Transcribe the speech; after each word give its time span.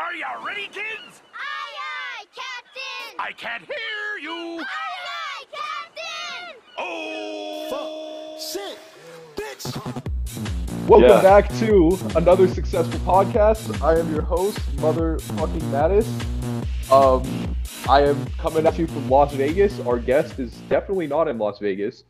Are 0.00 0.14
you 0.14 0.24
ready, 0.46 0.62
kids? 0.62 1.20
Aye, 1.34 1.74
aye, 1.76 2.24
Captain! 2.34 3.18
I 3.18 3.32
can't 3.32 3.62
hear 3.64 4.18
you. 4.22 4.58
Aye, 4.58 4.64
aye, 4.64 5.44
Captain! 5.52 6.62
Oh. 6.78 8.38
Shit, 8.40 8.78
bitch. 9.36 10.88
Welcome 10.88 11.10
Yeah. 11.10 11.20
back 11.20 11.50
to 11.58 11.98
another 12.16 12.48
successful 12.48 12.98
podcast. 13.00 13.82
I 13.82 13.98
am 13.98 14.10
your 14.10 14.22
host, 14.22 14.58
motherfucking 14.76 15.70
Matis. 15.70 16.08
Um, 16.90 17.54
I 17.86 18.00
am 18.00 18.24
coming 18.38 18.66
at 18.66 18.78
you 18.78 18.86
from 18.86 19.06
Las 19.10 19.34
Vegas. 19.34 19.78
Our 19.80 19.98
guest 19.98 20.38
is 20.38 20.52
definitely 20.70 21.08
not 21.08 21.28
in 21.28 21.36
Las 21.36 21.58
Vegas. 21.58 22.04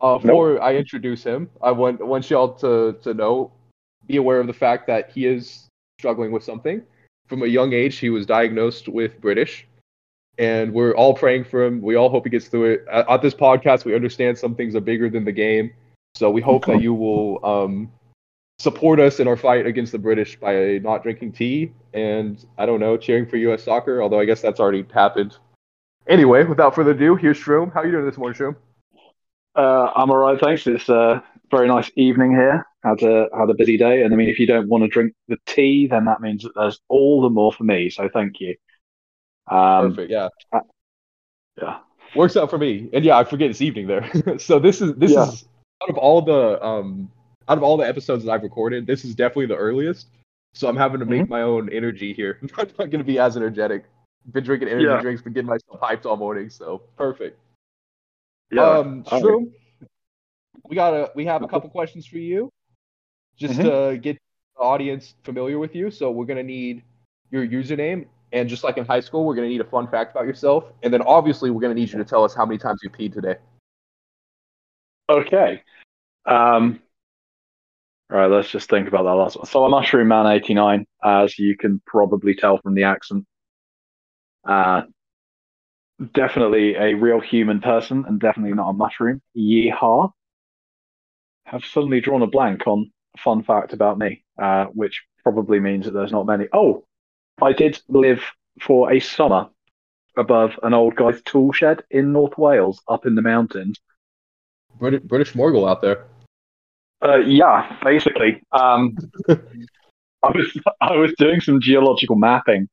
Uh, 0.00 0.16
before 0.16 0.62
I 0.62 0.74
introduce 0.76 1.22
him, 1.22 1.50
I 1.62 1.72
want 1.72 2.00
want 2.04 2.30
y'all 2.30 2.54
to 2.54 2.96
to 3.02 3.12
know, 3.12 3.52
be 4.06 4.16
aware 4.16 4.40
of 4.40 4.46
the 4.46 4.54
fact 4.54 4.86
that 4.86 5.10
he 5.10 5.26
is 5.26 5.68
struggling 5.98 6.32
with 6.32 6.42
something. 6.42 6.80
From 7.26 7.42
a 7.42 7.46
young 7.46 7.72
age, 7.72 7.98
he 7.98 8.10
was 8.10 8.26
diagnosed 8.26 8.88
with 8.88 9.20
British, 9.20 9.66
and 10.38 10.72
we're 10.72 10.92
all 10.92 11.14
praying 11.14 11.44
for 11.44 11.64
him. 11.64 11.82
We 11.82 11.96
all 11.96 12.08
hope 12.08 12.24
he 12.24 12.30
gets 12.30 12.48
through 12.48 12.72
it. 12.72 12.86
At, 12.90 13.08
at 13.08 13.22
this 13.22 13.34
podcast, 13.34 13.84
we 13.84 13.94
understand 13.94 14.38
some 14.38 14.54
things 14.54 14.74
are 14.76 14.80
bigger 14.80 15.10
than 15.10 15.24
the 15.24 15.32
game, 15.32 15.72
so 16.14 16.30
we 16.30 16.40
hope 16.40 16.66
that 16.66 16.80
you 16.80 16.94
will 16.94 17.44
um, 17.44 17.90
support 18.58 19.00
us 19.00 19.20
in 19.20 19.28
our 19.28 19.36
fight 19.36 19.66
against 19.66 19.92
the 19.92 19.98
British 19.98 20.38
by 20.38 20.78
not 20.78 21.02
drinking 21.02 21.32
tea 21.32 21.72
and 21.92 22.44
I 22.58 22.66
don't 22.66 22.80
know, 22.80 22.96
cheering 22.96 23.26
for 23.26 23.36
U.S. 23.36 23.64
soccer. 23.64 24.02
Although 24.02 24.20
I 24.20 24.24
guess 24.24 24.40
that's 24.40 24.60
already 24.60 24.86
happened. 24.92 25.36
Anyway, 26.08 26.44
without 26.44 26.74
further 26.74 26.92
ado, 26.92 27.16
here's 27.16 27.38
Shroom. 27.38 27.72
How 27.72 27.80
are 27.80 27.86
you 27.86 27.92
doing 27.92 28.06
this 28.06 28.16
morning, 28.16 28.38
Shroom? 28.38 28.56
Uh, 29.56 29.90
I'm 29.96 30.10
all 30.10 30.18
right, 30.18 30.38
thanks. 30.38 30.66
It's 30.66 30.88
a 30.88 31.24
very 31.50 31.66
nice 31.66 31.90
evening 31.96 32.30
here. 32.30 32.66
Had 32.86 33.02
a 33.02 33.28
had 33.36 33.50
a 33.50 33.54
busy 33.54 33.76
day, 33.76 34.04
and 34.04 34.14
I 34.14 34.16
mean, 34.16 34.28
if 34.28 34.38
you 34.38 34.46
don't 34.46 34.68
want 34.68 34.84
to 34.84 34.88
drink 34.88 35.12
the 35.26 35.38
tea, 35.44 35.88
then 35.88 36.04
that 36.04 36.20
means 36.20 36.44
that 36.44 36.54
there's 36.54 36.78
all 36.88 37.20
the 37.20 37.28
more 37.30 37.52
for 37.52 37.64
me. 37.64 37.90
So 37.90 38.08
thank 38.08 38.38
you. 38.40 38.54
Um, 39.48 39.90
Perfect. 39.90 40.10
Yeah, 40.12 40.28
yeah, 41.60 41.78
works 42.14 42.36
out 42.36 42.48
for 42.48 42.58
me. 42.58 42.88
And 42.92 43.04
yeah, 43.04 43.18
I 43.18 43.24
forget 43.24 43.50
it's 43.50 43.60
evening 43.60 43.88
there. 43.88 44.08
so 44.38 44.60
this 44.60 44.80
is 44.80 44.94
this 44.94 45.10
Yeah. 45.10 45.24
is 45.24 45.44
out 45.82 45.90
of 45.90 45.96
all 45.98 46.22
the 46.22 46.64
um 46.64 47.10
out 47.48 47.58
of 47.58 47.64
all 47.64 47.76
the 47.76 47.86
episodes 47.86 48.24
that 48.24 48.30
I've 48.30 48.42
recorded, 48.44 48.86
this 48.86 49.04
is 49.04 49.14
definitely 49.14 49.46
the 49.46 49.56
earliest. 49.56 50.08
So 50.54 50.68
I'm 50.68 50.76
having 50.76 51.00
to 51.00 51.06
make 51.06 51.28
my 51.28 51.42
own 51.42 51.68
energy 51.72 52.12
here. 52.12 52.38
I'm 52.42 52.48
not 52.56 52.76
going 52.76 52.98
to 52.98 53.04
be 53.04 53.18
as 53.18 53.36
energetic. 53.36 53.84
Been 54.32 54.44
drinking 54.44 54.68
energy 54.68 54.84
Yeah. 54.84 55.00
drinks, 55.00 55.22
been 55.22 55.32
getting 55.32 55.48
myself 55.48 55.80
hyped 55.80 56.06
all 56.06 56.16
morning. 56.16 56.50
So 56.50 56.82
perfect. 56.96 57.38
yeah. 58.52 58.78
Um, 58.78 59.04
all 59.10 59.20
right. 59.20 59.22
Shroom, 59.22 59.52
we 60.68 60.74
got 60.76 60.94
a 60.94 61.10
we 61.14 61.26
have 61.26 61.42
a 61.42 61.48
couple 61.48 61.68
questions 61.70 62.06
for 62.06 62.18
you, 62.18 62.50
just 63.36 63.60
to 63.60 63.98
get 64.02 64.18
the 64.56 64.62
audience 64.62 65.14
familiar 65.24 65.58
with 65.58 65.74
you. 65.74 65.90
So 65.90 66.10
we're 66.10 66.26
gonna 66.26 66.42
need 66.42 66.82
your 67.30 67.46
username, 67.46 68.06
and 68.32 68.48
just 68.48 68.64
like 68.64 68.78
in 68.78 68.84
high 68.84 69.00
school, 69.00 69.24
we're 69.24 69.34
gonna 69.34 69.48
need 69.48 69.60
a 69.60 69.64
fun 69.64 69.88
fact 69.88 70.12
about 70.12 70.26
yourself, 70.26 70.64
and 70.82 70.92
then 70.92 71.02
obviously 71.02 71.50
we're 71.50 71.60
gonna 71.60 71.74
need 71.74 71.90
you 71.92 71.98
to 71.98 72.04
tell 72.04 72.24
us 72.24 72.34
how 72.34 72.46
many 72.46 72.58
times 72.58 72.80
you 72.82 72.90
peed 72.90 73.12
today. 73.12 73.36
Okay. 75.08 75.62
Um, 76.24 76.80
all 78.10 78.18
right, 78.18 78.30
let's 78.30 78.50
just 78.50 78.70
think 78.70 78.88
about 78.88 79.04
that 79.04 79.14
last 79.14 79.36
one. 79.36 79.46
So, 79.46 79.64
I'm 79.64 79.70
Mushroom 79.70 80.08
Man 80.08 80.26
89, 80.26 80.86
as 81.02 81.38
you 81.38 81.56
can 81.56 81.80
probably 81.86 82.34
tell 82.34 82.58
from 82.58 82.74
the 82.74 82.84
accent. 82.84 83.26
Uh, 84.44 84.82
definitely 86.12 86.74
a 86.76 86.94
real 86.94 87.20
human 87.20 87.60
person 87.60 88.04
and 88.06 88.20
definitely 88.20 88.54
not 88.54 88.70
a 88.70 88.72
mushroom. 88.72 89.22
Yeehaw. 89.36 90.12
Have 91.44 91.64
suddenly 91.64 92.00
drawn 92.00 92.22
a 92.22 92.26
blank 92.26 92.66
on 92.66 92.82
a 92.82 92.95
fun 93.16 93.42
fact 93.42 93.72
about 93.72 93.98
me, 93.98 94.24
uh, 94.40 94.66
which 94.66 95.02
probably 95.22 95.60
means 95.60 95.84
that 95.84 95.92
there's 95.92 96.12
not 96.12 96.26
many. 96.26 96.46
Oh, 96.52 96.84
I 97.40 97.52
did 97.52 97.80
live 97.88 98.22
for 98.60 98.92
a 98.92 99.00
summer 99.00 99.48
above 100.16 100.58
an 100.62 100.72
old 100.72 100.96
guy's 100.96 101.20
tool 101.22 101.52
shed 101.52 101.82
in 101.90 102.12
North 102.12 102.38
Wales, 102.38 102.80
up 102.88 103.06
in 103.06 103.14
the 103.14 103.22
mountains. 103.22 103.78
British, 104.78 105.02
British 105.02 105.32
Morgul 105.34 105.68
out 105.68 105.82
there. 105.82 106.06
Uh, 107.04 107.18
yeah, 107.18 107.76
basically. 107.82 108.42
Um, 108.52 108.96
I 109.28 110.30
was 110.30 110.58
I 110.80 110.96
was 110.96 111.12
doing 111.18 111.40
some 111.40 111.60
geological 111.60 112.16
mapping 112.16 112.68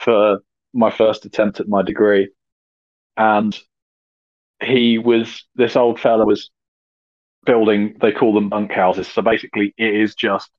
for 0.00 0.40
my 0.72 0.90
first 0.90 1.24
attempt 1.24 1.60
at 1.60 1.68
my 1.68 1.82
degree, 1.82 2.28
and 3.16 3.58
he 4.62 4.98
was 4.98 5.44
this 5.54 5.76
old 5.76 6.00
fella 6.00 6.26
was 6.26 6.50
building. 7.44 7.96
They 8.00 8.12
call 8.12 8.34
them 8.34 8.48
bunk 8.48 8.72
houses. 8.72 9.08
So 9.08 9.22
basically, 9.22 9.74
it 9.76 9.94
is 9.94 10.14
just 10.14 10.50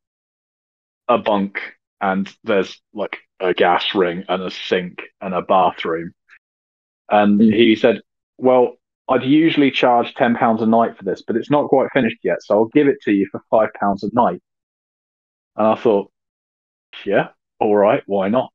a 1.07 1.17
bunk, 1.17 1.59
and 2.01 2.31
there's 2.43 2.81
like 2.93 3.17
a 3.39 3.53
gas 3.53 3.93
ring 3.95 4.23
and 4.27 4.41
a 4.43 4.51
sink 4.51 5.01
and 5.21 5.33
a 5.33 5.41
bathroom. 5.41 6.13
And 7.09 7.39
Mm. 7.39 7.53
he 7.53 7.75
said, 7.75 8.01
"Well, 8.37 8.77
I'd 9.07 9.23
usually 9.23 9.71
charge 9.71 10.13
ten 10.15 10.35
pounds 10.35 10.61
a 10.61 10.65
night 10.65 10.97
for 10.97 11.03
this, 11.03 11.21
but 11.21 11.35
it's 11.35 11.51
not 11.51 11.67
quite 11.69 11.91
finished 11.93 12.19
yet, 12.23 12.41
so 12.41 12.55
I'll 12.55 12.65
give 12.65 12.87
it 12.87 13.01
to 13.03 13.11
you 13.11 13.27
for 13.31 13.41
five 13.51 13.73
pounds 13.73 14.03
a 14.03 14.09
night. 14.13 14.41
And 15.55 15.67
I 15.67 15.75
thought, 15.75 16.11
yeah, 17.05 17.29
all 17.59 17.75
right, 17.75 18.03
why 18.07 18.29
not? 18.29 18.51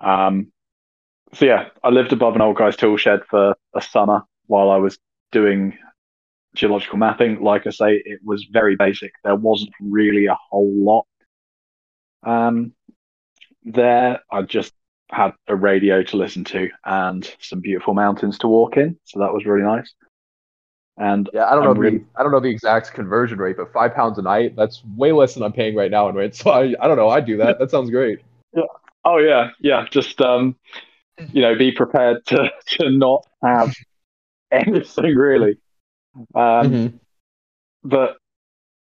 Um, 0.00 0.52
so 1.34 1.44
yeah, 1.44 1.68
I 1.84 1.90
lived 1.90 2.12
above 2.12 2.34
an 2.36 2.40
old 2.40 2.56
guy's 2.56 2.76
tool 2.76 2.96
shed 2.96 3.20
for 3.28 3.54
a 3.74 3.82
summer 3.82 4.22
while 4.46 4.70
I 4.70 4.76
was 4.76 4.98
doing 5.32 5.78
geological 6.56 6.98
mapping. 6.98 7.40
Like 7.42 7.66
I 7.66 7.70
say, 7.70 8.02
it 8.04 8.20
was 8.24 8.44
very 8.50 8.74
basic. 8.76 9.12
There 9.22 9.36
wasn't 9.36 9.70
really 9.80 10.26
a 10.26 10.36
whole 10.50 10.72
lot. 10.74 11.06
Um, 12.24 12.72
there, 13.64 14.20
I 14.32 14.42
just 14.42 14.72
had 15.10 15.32
a 15.46 15.54
radio 15.54 16.02
to 16.02 16.16
listen 16.16 16.42
to 16.44 16.68
and 16.84 17.32
some 17.40 17.60
beautiful 17.60 17.94
mountains 17.94 18.38
to 18.38 18.48
walk 18.48 18.76
in. 18.76 18.98
So 19.04 19.20
that 19.20 19.32
was 19.32 19.44
really 19.46 19.62
nice. 19.62 19.92
And 20.98 21.28
Yeah, 21.32 21.44
I 21.46 21.50
don't 21.54 21.62
know 21.64 21.70
I'm 21.70 21.74
the 21.76 21.80
really- 21.80 22.04
I 22.16 22.22
don't 22.22 22.32
know 22.32 22.40
the 22.40 22.48
exact 22.48 22.92
conversion 22.94 23.38
rate, 23.38 23.56
but 23.56 23.72
five 23.72 23.94
pounds 23.94 24.18
a 24.18 24.22
night 24.22 24.56
that's 24.56 24.82
way 24.96 25.12
less 25.12 25.34
than 25.34 25.42
I'm 25.42 25.52
paying 25.52 25.76
right 25.76 25.90
now 25.90 26.08
in 26.08 26.16
rent. 26.16 26.34
So 26.42 26.50
I 26.50 26.74
I 26.80 26.88
don't 26.88 26.96
know. 26.96 27.08
I 27.10 27.20
do 27.20 27.36
that. 27.36 27.58
That 27.58 27.70
sounds 27.70 27.90
great. 27.90 28.20
Yeah. 28.54 28.62
oh 29.04 29.18
yeah, 29.18 29.50
yeah, 29.60 29.84
just 29.90 30.20
um, 30.22 30.56
you 31.32 31.42
know, 31.42 31.54
be 31.54 31.70
prepared 31.70 32.24
to 32.26 32.50
to 32.66 32.90
not 32.90 33.26
have 33.42 33.74
anything 34.50 35.14
really. 35.14 35.58
Um, 36.34 36.72
Mhm. 36.72 37.00
but 37.84 38.16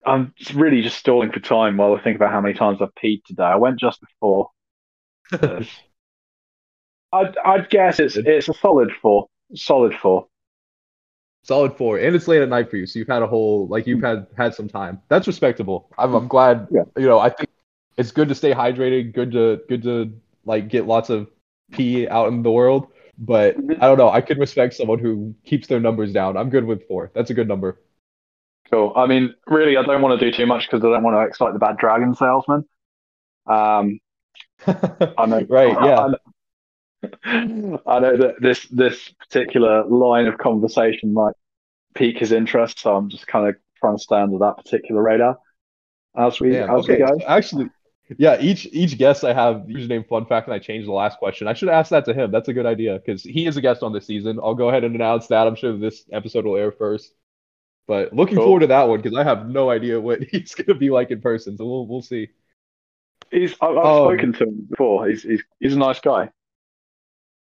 I'm 0.06 0.34
really 0.54 0.82
just 0.82 0.98
stalling 0.98 1.32
for 1.32 1.40
time 1.40 1.78
while 1.78 1.96
I 1.96 2.02
think 2.02 2.16
about 2.16 2.32
how 2.32 2.42
many 2.42 2.54
times 2.56 2.82
I've 2.82 2.94
peed 2.96 3.24
today. 3.26 3.44
I 3.44 3.56
went 3.56 3.80
just 3.80 4.02
before. 4.02 4.50
I'd 7.14 7.38
I'd 7.38 7.70
guess 7.70 8.00
it's 8.00 8.16
it's 8.18 8.50
a 8.50 8.54
solid 8.54 8.92
four, 9.02 9.28
solid 9.56 9.94
four. 9.96 10.28
Solid 11.44 11.76
four, 11.76 11.98
and 11.98 12.16
it's 12.16 12.28
late 12.28 12.42
at 12.42 12.50
night 12.50 12.70
for 12.70 12.78
you, 12.78 12.86
so 12.86 13.00
you've 13.00 13.08
had 13.08 13.24
a 13.24 13.28
whole 13.28 13.68
like 13.68 13.88
you've 13.88 14.02
had 14.02 14.28
had 14.38 14.54
some 14.54 14.68
time. 14.68 15.02
That's 15.08 15.26
respectable. 15.28 15.90
I'm 15.98 16.14
I'm 16.14 16.28
glad. 16.28 16.68
Yeah. 16.72 16.84
You 16.96 17.08
know, 17.08 17.20
I 17.20 17.30
think 17.30 17.50
it's 17.98 18.12
good 18.12 18.30
to 18.30 18.36
stay 18.36 18.54
hydrated. 18.54 19.14
Good 19.14 19.32
to 19.32 19.60
good 19.68 19.82
to 19.84 20.14
like 20.46 20.68
get 20.70 20.86
lots 20.86 21.10
of 21.10 21.30
pee 21.72 22.08
out 22.08 22.28
in 22.28 22.44
the 22.44 22.52
world. 22.52 22.88
But 23.18 23.58
Mhm. 23.58 23.78
I 23.82 23.88
don't 23.88 23.98
know. 23.98 24.10
I 24.10 24.22
could 24.22 24.38
respect 24.40 24.74
someone 24.74 25.00
who 25.00 25.36
keeps 25.46 25.68
their 25.68 25.80
numbers 25.80 26.14
down. 26.14 26.38
I'm 26.38 26.50
good 26.50 26.66
with 26.66 26.88
four. 26.88 27.12
That's 27.14 27.30
a 27.30 27.34
good 27.34 27.48
number. 27.48 27.80
Cool. 28.72 28.94
I 28.96 29.06
mean, 29.06 29.36
really, 29.48 29.76
I 29.78 29.84
don't 29.84 30.02
want 30.02 30.20
to 30.20 30.26
do 30.32 30.36
too 30.36 30.46
much 30.46 30.68
because 30.70 30.84
I 30.84 30.90
don't 30.90 31.04
want 31.04 31.16
to 31.16 31.22
excite 31.28 31.54
the 31.54 31.60
bad 31.60 31.78
dragon 31.78 32.16
salesman. 32.16 32.66
Um, 33.46 34.00
I 34.66 35.26
know, 35.26 35.46
right? 35.50 35.78
Yeah. 35.84 36.00
I 36.00 36.08
know, 37.46 37.82
I 37.86 38.00
know 38.00 38.18
that 38.18 38.36
this 38.42 38.66
this 38.68 39.10
particular 39.20 39.86
line 39.86 40.28
of 40.28 40.38
conversation 40.38 41.14
might 41.14 41.34
pique 41.96 42.20
his 42.20 42.32
interest, 42.32 42.80
so 42.80 42.96
I'm 42.96 43.10
just 43.10 43.28
kind 43.28 43.50
of 43.50 43.56
trying 43.78 43.98
to 43.98 44.04
stay 44.04 44.22
under 44.22 44.38
that 44.40 44.58
particular 44.58 45.02
radar 45.02 45.38
as 46.16 46.40
we 46.40 46.52
Damn, 46.52 46.70
as 46.70 46.84
okay. 46.84 46.94
we 46.94 47.00
go. 47.00 47.18
so 47.20 47.26
actually, 47.26 47.70
yeah. 48.18 48.38
Each 48.40 48.66
each 48.68 48.98
guest 48.98 49.24
I 49.24 49.34
have 49.34 49.64
username 49.68 50.08
fun 50.08 50.26
fact, 50.26 50.48
and 50.48 50.54
I 50.54 50.60
changed 50.60 50.88
the 50.88 50.92
last 50.94 51.18
question. 51.20 51.48
I 51.48 51.54
should 51.54 51.70
ask 51.70 51.90
that 51.92 52.06
to 52.06 52.14
him. 52.14 52.32
That's 52.32 52.48
a 52.50 52.54
good 52.54 52.66
idea 52.66 53.00
because 53.00 53.24
he 53.24 53.46
is 53.48 53.58
a 53.58 53.62
guest 53.62 53.84
on 53.84 53.94
this 53.94 54.06
season. 54.06 54.40
I'll 54.42 54.56
go 54.56 54.70
ahead 54.70 54.84
and 54.84 54.96
announce 54.96 55.28
that. 55.28 55.48
I'm 55.48 55.56
sure 55.56 55.78
this 55.78 56.04
episode 56.12 56.46
will 56.46 56.58
air 56.58 56.72
first. 56.72 57.14
But 57.88 58.14
looking 58.14 58.38
Cool. 58.38 58.46
forward 58.46 58.60
to 58.62 58.68
that 58.68 58.88
one 58.88 59.02
because 59.02 59.18
I 59.18 59.24
have 59.24 59.50
no 59.50 59.70
idea 59.70 60.00
what 60.02 60.24
he's 60.32 60.56
gonna 60.56 60.78
be 60.80 60.90
like 60.90 61.12
in 61.12 61.22
person. 61.22 61.58
So 61.58 61.66
we'll 61.66 61.88
we'll 61.88 62.02
see. 62.02 62.30
He's 63.32 63.54
I've, 63.62 63.78
I've 63.78 63.86
Um, 63.86 64.06
spoken 64.08 64.34
to 64.34 64.44
him 64.46 64.68
before. 64.70 65.08
He's 65.10 65.24
he's 65.24 65.44
he's 65.60 65.74
a 65.76 65.80
nice 65.80 66.00
guy. 66.00 66.30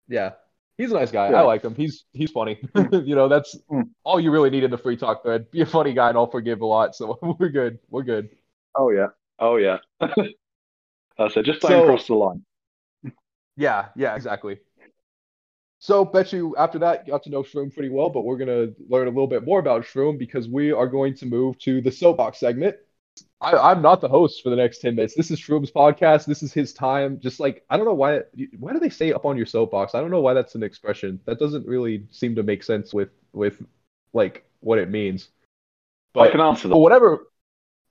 Yeah, 0.07 0.33
he's 0.77 0.91
a 0.91 0.95
nice 0.95 1.11
guy. 1.11 1.29
Yeah. 1.31 1.37
I 1.37 1.41
like 1.41 1.63
him. 1.63 1.75
He's 1.75 2.05
he's 2.13 2.31
funny. 2.31 2.59
you 2.91 3.15
know, 3.15 3.27
that's 3.27 3.57
Mm. 3.71 3.89
all 4.03 4.19
you 4.19 4.31
really 4.31 4.49
need 4.49 4.63
in 4.63 4.71
the 4.71 4.77
free 4.77 4.97
talk 4.97 5.23
thread. 5.23 5.49
Be 5.51 5.61
a 5.61 5.65
funny 5.65 5.93
guy, 5.93 6.09
and 6.09 6.17
I'll 6.17 6.29
forgive 6.29 6.61
a 6.61 6.65
lot. 6.65 6.95
So 6.95 7.17
we're 7.39 7.49
good. 7.49 7.79
We're 7.89 8.03
good. 8.03 8.29
Oh 8.75 8.89
yeah. 8.91 9.07
Oh 9.39 9.57
yeah. 9.57 9.77
Uh, 11.17 11.23
that's 11.25 11.37
it. 11.37 11.45
Just 11.45 11.61
don't 11.61 11.71
So- 11.71 11.85
cross 11.85 12.07
the 12.07 12.15
line. 12.15 12.43
Yeah, 13.57 13.87
yeah, 13.95 14.15
exactly. 14.15 14.59
So 15.79 16.03
bet 16.03 16.33
you 16.33 16.55
after 16.57 16.79
that 16.79 17.07
got 17.07 17.23
to 17.23 17.29
know 17.29 17.43
Shroom 17.43 17.73
pretty 17.73 17.89
well, 17.89 18.09
but 18.09 18.21
we're 18.25 18.37
gonna 18.37 18.67
learn 18.89 19.07
a 19.07 19.11
little 19.11 19.27
bit 19.27 19.45
more 19.45 19.59
about 19.59 19.83
Shroom 19.83 20.17
because 20.17 20.49
we 20.49 20.71
are 20.71 20.87
going 20.87 21.13
to 21.15 21.25
move 21.25 21.57
to 21.59 21.79
the 21.79 21.91
soapbox 21.91 22.39
segment. 22.39 22.75
I, 23.39 23.53
I'm 23.53 23.81
not 23.81 24.01
the 24.01 24.09
host 24.09 24.41
for 24.43 24.49
the 24.49 24.55
next 24.57 24.79
10 24.79 24.95
minutes. 24.95 25.15
This 25.15 25.31
is 25.31 25.39
Shroom's 25.39 25.71
podcast. 25.71 26.25
This 26.25 26.43
is 26.43 26.51
his 26.51 26.73
time. 26.73 27.19
Just 27.21 27.39
like, 27.39 27.63
I 27.69 27.77
don't 27.77 27.85
know 27.85 27.93
why, 27.93 28.21
why 28.59 28.73
do 28.73 28.79
they 28.79 28.89
say 28.89 29.13
up 29.13 29.25
on 29.25 29.37
your 29.37 29.45
soapbox? 29.45 29.95
I 29.95 30.01
don't 30.01 30.11
know 30.11 30.19
why 30.19 30.33
that's 30.33 30.55
an 30.55 30.63
expression. 30.63 31.21
That 31.25 31.39
doesn't 31.39 31.65
really 31.65 32.07
seem 32.11 32.35
to 32.35 32.43
make 32.43 32.61
sense 32.63 32.93
with, 32.93 33.09
with 33.31 33.61
like 34.11 34.45
what 34.59 34.79
it 34.79 34.89
means. 34.89 35.29
But, 36.13 36.27
I 36.27 36.31
can 36.31 36.41
answer 36.41 36.67
that. 36.67 36.77
whatever. 36.77 37.27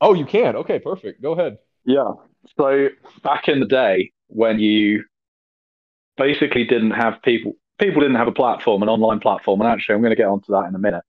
Oh, 0.00 0.12
you 0.12 0.26
can. 0.26 0.56
Okay, 0.56 0.78
perfect. 0.78 1.22
Go 1.22 1.32
ahead. 1.32 1.58
Yeah. 1.86 2.12
So 2.56 2.88
back 3.22 3.48
in 3.48 3.60
the 3.60 3.66
day 3.66 4.12
when 4.28 4.58
you 4.58 5.04
basically 6.16 6.64
didn't 6.64 6.92
have 6.92 7.20
people 7.22 7.56
people 7.78 8.00
didn't 8.00 8.16
have 8.16 8.28
a 8.28 8.32
platform, 8.32 8.82
an 8.82 8.88
online 8.88 9.20
platform, 9.20 9.60
and 9.60 9.68
actually 9.68 9.96
I'm 9.96 10.00
going 10.00 10.10
to 10.10 10.16
get 10.16 10.28
onto 10.28 10.52
that 10.52 10.66
in 10.66 10.74
a 10.74 10.78
minute. 10.78 11.04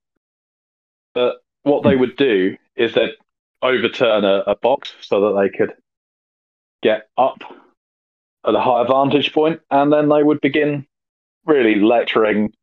But 1.13 1.35
what 1.63 1.83
they 1.83 1.95
would 1.95 2.17
do 2.17 2.57
is 2.75 2.93
they'd 2.93 3.13
overturn 3.61 4.25
a, 4.25 4.43
a 4.47 4.55
box 4.55 4.93
so 5.01 5.21
that 5.21 5.41
they 5.41 5.55
could 5.55 5.73
get 6.81 7.09
up 7.17 7.39
at 8.45 8.55
a 8.55 8.59
higher 8.59 8.85
vantage 8.85 9.33
point, 9.33 9.59
and 9.71 9.91
then 9.91 10.09
they 10.09 10.23
would 10.23 10.41
begin 10.41 10.85
really 11.45 11.75
lecturing, 11.75 12.53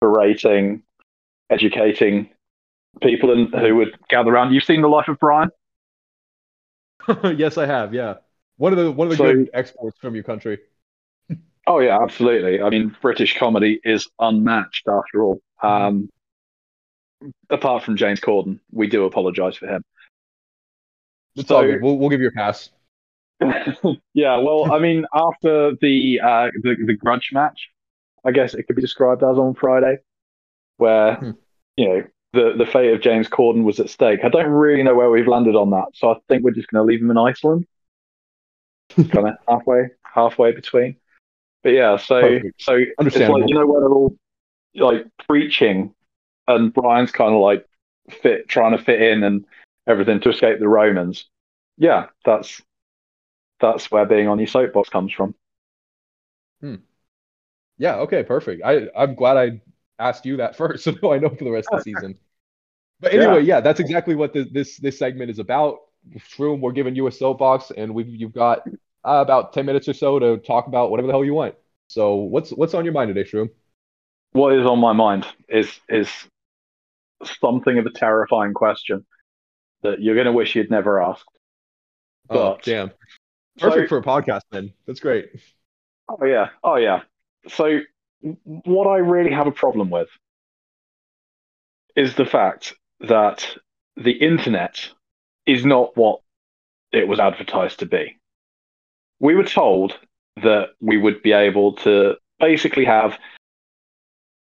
berating, 0.00 0.82
educating 1.50 2.28
people 3.02 3.32
and 3.32 3.52
who 3.54 3.76
would 3.76 3.96
gather 4.08 4.32
around. 4.32 4.52
You've 4.52 4.64
seen 4.64 4.82
the 4.82 4.88
life 4.88 5.08
of 5.08 5.18
Brian? 5.18 5.50
yes, 7.36 7.58
I 7.58 7.66
have. 7.66 7.92
Yeah. 7.94 8.14
One 8.56 8.72
of 8.72 8.78
the 8.78 8.90
one 8.90 9.06
of 9.08 9.10
the 9.12 9.16
So- 9.16 9.32
good 9.32 9.50
exports 9.54 9.98
from 10.00 10.14
your 10.14 10.24
country. 10.24 10.58
Oh 11.66 11.78
yeah, 11.80 11.98
absolutely. 12.02 12.60
I 12.60 12.68
mean, 12.68 12.94
British 13.00 13.38
comedy 13.38 13.80
is 13.84 14.06
unmatched 14.18 14.86
after 14.86 15.24
all. 15.24 15.40
Um, 15.62 16.10
apart 17.48 17.82
from 17.84 17.96
James 17.96 18.20
Corden, 18.20 18.60
we 18.70 18.86
do 18.86 19.04
apologise 19.06 19.56
for 19.56 19.66
him. 19.66 19.82
It's 21.36 21.48
So- 21.48 21.56
all 21.56 21.62
good. 21.62 21.82
We'll, 21.82 21.96
we'll 21.96 22.10
give 22.10 22.20
you 22.20 22.28
a 22.28 22.32
pass. 22.32 22.68
yeah, 24.12 24.36
well, 24.38 24.72
I 24.72 24.78
mean, 24.78 25.06
after 25.14 25.72
the, 25.80 26.20
uh, 26.20 26.48
the 26.62 26.76
the 26.86 26.94
grudge 26.94 27.30
match, 27.32 27.70
I 28.26 28.30
guess 28.32 28.52
it 28.52 28.64
could 28.64 28.76
be 28.76 28.82
described 28.82 29.22
as 29.22 29.38
on 29.38 29.54
Friday, 29.54 29.96
where 30.76 31.14
Hmm. 31.14 31.30
you 31.76 31.88
know 31.88 32.02
the 32.34 32.54
the 32.56 32.66
fate 32.66 32.92
of 32.92 33.00
James 33.00 33.28
Corden 33.28 33.64
was 33.64 33.80
at 33.80 33.88
stake. 33.88 34.20
I 34.24 34.28
don't 34.28 34.50
really 34.50 34.82
know 34.82 34.94
where 34.94 35.10
we've 35.10 35.28
landed 35.28 35.56
on 35.56 35.70
that, 35.70 35.86
so 35.94 36.10
I 36.10 36.16
think 36.28 36.42
we're 36.42 36.50
just 36.50 36.68
going 36.68 36.84
to 36.84 36.90
leave 36.90 37.00
him 37.00 37.10
in 37.10 37.18
Iceland, 37.18 37.66
kind 38.96 39.28
of 39.28 39.34
halfway 39.48 39.88
halfway 40.02 40.52
between. 40.52 40.96
But 41.62 41.70
yeah, 41.70 41.96
so 41.96 42.20
Perfect. 42.20 42.62
so 42.62 42.78
it's 42.98 43.16
like 43.16 43.44
you 43.46 43.54
know 43.54 43.66
where 43.66 43.80
they're 43.80 43.88
all 43.88 44.16
like 44.74 45.06
preaching, 45.26 45.94
and 46.46 46.72
Brian's 46.72 47.12
kind 47.12 47.34
of 47.34 47.40
like 47.40 47.66
fit 48.10 48.48
trying 48.48 48.76
to 48.76 48.82
fit 48.82 49.00
in 49.00 49.22
and 49.22 49.44
everything 49.86 50.20
to 50.20 50.30
escape 50.30 50.58
the 50.58 50.68
Romans. 50.68 51.26
Yeah, 51.78 52.06
that's 52.24 52.60
that's 53.60 53.90
where 53.90 54.04
being 54.04 54.28
on 54.28 54.38
your 54.38 54.48
soapbox 54.48 54.88
comes 54.88 55.12
from. 55.12 55.34
Hmm. 56.60 56.76
Yeah, 57.78 57.96
okay, 57.96 58.22
perfect. 58.22 58.62
I 58.64 58.88
I'm 58.96 59.14
glad 59.14 59.36
I 59.36 59.60
asked 59.98 60.26
you 60.26 60.38
that 60.38 60.56
first, 60.56 60.84
so 60.84 61.12
I 61.12 61.18
know 61.18 61.30
for 61.30 61.44
the 61.44 61.50
rest 61.50 61.68
of 61.72 61.78
the 61.78 61.84
season. 61.94 62.18
But 63.04 63.14
anyway, 63.14 63.42
yeah, 63.44 63.60
that's 63.60 63.80
exactly 63.80 64.14
what 64.14 64.32
the, 64.32 64.44
this 64.44 64.78
this 64.78 64.98
segment 64.98 65.30
is 65.30 65.38
about. 65.38 65.78
Shroom, 66.18 66.60
we're 66.60 66.72
giving 66.72 66.94
you 66.96 67.06
a 67.06 67.12
soapbox, 67.12 67.70
and 67.76 67.94
we 67.94 68.04
you've 68.04 68.32
got 68.32 68.66
uh, 69.04 69.20
about 69.22 69.52
ten 69.52 69.66
minutes 69.66 69.88
or 69.88 69.92
so 69.94 70.18
to 70.18 70.38
talk 70.38 70.66
about 70.66 70.90
whatever 70.90 71.06
the 71.06 71.12
hell 71.12 71.24
you 71.24 71.34
want. 71.34 71.54
So 71.88 72.14
what's 72.16 72.50
what's 72.50 72.74
on 72.74 72.84
your 72.84 72.94
mind 72.94 73.14
today, 73.14 73.28
Shroom? 73.28 73.50
What 74.32 74.54
is 74.54 74.66
on 74.66 74.78
my 74.78 74.92
mind 74.92 75.26
is 75.48 75.68
is 75.88 76.08
something 77.40 77.78
of 77.78 77.86
a 77.86 77.90
terrifying 77.90 78.52
question 78.54 79.04
that 79.82 80.00
you're 80.00 80.14
going 80.14 80.26
to 80.26 80.32
wish 80.32 80.54
you'd 80.56 80.70
never 80.70 81.00
asked. 81.02 81.28
Oh, 82.30 82.54
But- 82.54 82.62
damn, 82.62 82.90
So- 83.58 83.70
perfect 83.70 83.88
for 83.90 83.98
a 83.98 84.02
podcast. 84.02 84.42
Then 84.50 84.72
that's 84.86 85.00
great. 85.00 85.28
Oh 86.08 86.24
yeah, 86.24 86.50
oh 86.62 86.76
yeah. 86.76 87.02
So 87.48 87.80
what 88.44 88.86
I 88.86 88.96
really 88.98 89.30
have 89.32 89.46
a 89.46 89.52
problem 89.52 89.90
with 89.90 90.08
is 91.96 92.14
the 92.14 92.26
fact 92.26 92.74
that 93.08 93.46
the 93.96 94.12
internet 94.12 94.88
is 95.46 95.64
not 95.64 95.96
what 95.96 96.20
it 96.92 97.06
was 97.08 97.20
advertised 97.20 97.80
to 97.80 97.86
be. 97.86 98.18
We 99.20 99.34
were 99.34 99.44
told 99.44 99.98
that 100.42 100.70
we 100.80 100.96
would 100.96 101.22
be 101.22 101.32
able 101.32 101.74
to 101.74 102.16
basically 102.40 102.84
have 102.84 103.18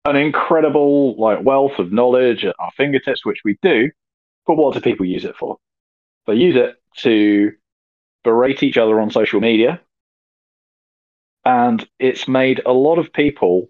an 0.06 0.16
incredible 0.16 1.16
like 1.20 1.44
wealth 1.44 1.80
of 1.80 1.92
knowledge 1.92 2.46
at 2.46 2.56
our 2.60 2.72
fingertips, 2.76 3.26
which 3.26 3.42
we 3.44 3.58
do. 3.62 3.92
But 4.46 4.58
what 4.58 4.74
do 4.74 4.82
people 4.82 5.06
use 5.06 5.26
it 5.26 5.36
for? 5.36 5.58
They 6.26 6.34
use 6.34 6.56
it 6.56 6.76
to 6.98 7.52
berate 8.24 8.64
each 8.64 8.78
other 8.78 9.00
on 9.00 9.12
social 9.12 9.40
media, 9.40 9.82
and 11.46 11.88
it's 12.00 12.28
made 12.28 12.62
a 12.66 12.74
lot 12.74 12.98
of 13.00 13.14
people 13.14 13.70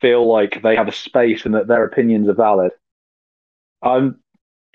feel 0.00 0.26
like 0.26 0.62
they 0.62 0.76
have 0.76 0.88
a 0.88 0.92
space 0.92 1.44
and 1.46 1.54
that 1.54 1.68
their 1.68 1.84
opinions 1.84 2.28
are 2.28 2.34
valid. 2.34 2.72
I'm, 3.82 4.20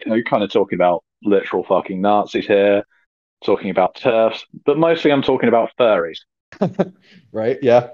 you 0.06 0.12
know, 0.12 0.22
kind 0.24 0.44
of 0.44 0.52
talking 0.52 0.78
about 0.78 1.04
literal 1.24 1.64
fucking 1.64 2.02
Nazis 2.02 2.48
here, 2.48 2.84
talking 3.46 3.70
about 3.70 3.96
TERFs, 3.96 4.42
but 4.66 4.78
mostly 4.78 5.12
I'm 5.12 5.22
talking 5.24 5.50
about 5.50 5.72
furries. 5.80 6.20
Right? 7.32 7.58
Yeah, 7.62 7.90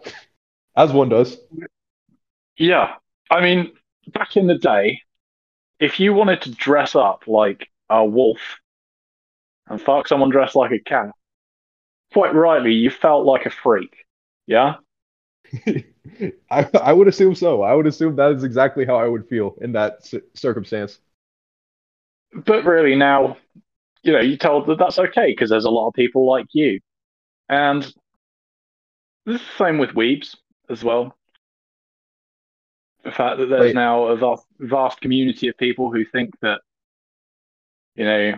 as 0.77 0.91
one 0.93 1.09
does. 1.09 1.37
Yeah, 2.57 2.95
I 3.29 3.41
mean, 3.41 3.73
back 4.07 4.37
in 4.37 4.47
the 4.47 4.57
day, 4.57 5.01
if 5.79 5.99
you 5.99 6.13
wanted 6.13 6.41
to 6.43 6.51
dress 6.51 6.95
up 6.95 7.23
like 7.27 7.67
a 7.89 8.05
wolf 8.05 8.39
and 9.67 9.81
fuck 9.81 10.07
someone 10.07 10.29
dressed 10.29 10.55
like 10.55 10.71
a 10.71 10.79
cat, 10.79 11.11
quite 12.13 12.33
rightly, 12.35 12.73
you 12.73 12.89
felt 12.89 13.25
like 13.25 13.45
a 13.45 13.49
freak. 13.49 14.05
Yeah. 14.45 14.75
I 16.51 16.69
I 16.81 16.93
would 16.93 17.07
assume 17.07 17.35
so. 17.35 17.61
I 17.63 17.73
would 17.73 17.87
assume 17.87 18.15
that 18.15 18.31
is 18.33 18.43
exactly 18.43 18.85
how 18.85 18.95
I 18.95 19.07
would 19.07 19.27
feel 19.27 19.55
in 19.61 19.73
that 19.73 20.05
c- 20.05 20.21
circumstance. 20.33 20.99
but 22.45 22.65
really 22.65 22.95
now 22.95 23.37
you 24.03 24.13
know 24.13 24.19
you're 24.21 24.37
told 24.37 24.67
that 24.67 24.77
that's 24.79 24.99
okay 24.99 25.27
because 25.31 25.49
there's 25.49 25.65
a 25.65 25.69
lot 25.71 25.87
of 25.89 25.93
people 25.93 26.27
like 26.29 26.47
you 26.53 26.79
and 27.49 27.83
this 29.25 29.41
is 29.41 29.41
the 29.41 29.65
same 29.65 29.77
with 29.79 29.89
weebs 29.91 30.35
as 30.69 30.83
well 30.83 31.15
the 33.03 33.11
fact 33.11 33.37
that 33.39 33.47
there's 33.47 33.73
Right. 33.73 33.73
now 33.73 34.05
a 34.05 34.15
vast, 34.17 34.45
vast 34.59 35.01
community 35.01 35.47
of 35.47 35.57
people 35.57 35.91
who 35.91 36.05
think 36.05 36.31
that 36.41 36.61
you 37.95 38.05
know 38.05 38.33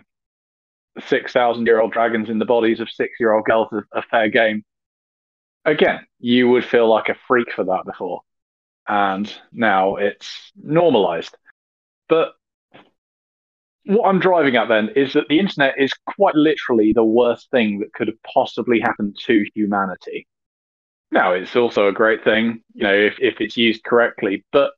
six 1.08 1.32
thousand 1.34 1.66
year 1.66 1.80
old 1.82 1.92
dragons 1.92 2.30
in 2.30 2.40
the 2.40 2.46
bodies 2.46 2.80
of 2.80 2.90
six 2.90 3.14
year 3.20 3.34
old 3.34 3.46
girls 3.46 3.68
are 3.72 3.88
a 3.94 4.02
fair 4.02 4.30
game 4.30 4.64
again 5.66 6.00
you 6.20 6.50
would 6.50 6.64
feel 6.64 6.88
like 6.88 7.10
a 7.10 7.16
freak 7.28 7.52
for 7.52 7.66
that 7.66 7.84
before 7.86 8.22
and 8.88 9.34
now 9.52 9.96
it's 9.96 10.52
normalized 10.56 11.36
but 12.08 12.34
what 13.86 14.08
I'm 14.08 14.20
driving 14.20 14.56
at 14.56 14.68
then 14.68 14.90
is 14.96 15.14
that 15.14 15.28
the 15.30 15.40
internet 15.40 15.76
is 15.78 15.94
quite 16.08 16.36
literally 16.36 16.92
the 16.94 17.04
worst 17.04 17.50
thing 17.52 17.80
that 17.80 17.94
could 17.94 18.08
have 18.08 18.22
possibly 18.24 18.80
happened 18.80 19.18
to 19.26 19.46
humanity. 19.54 20.28
Now, 21.12 21.34
it's 21.34 21.56
also 21.56 21.88
a 21.88 21.94
great 21.94 22.24
thing, 22.24 22.64
you 22.74 22.84
know, 22.84 22.94
if, 22.94 23.18
if 23.20 23.40
it's 23.40 23.56
used 23.56 23.84
correctly, 23.84 24.44
but 24.52 24.72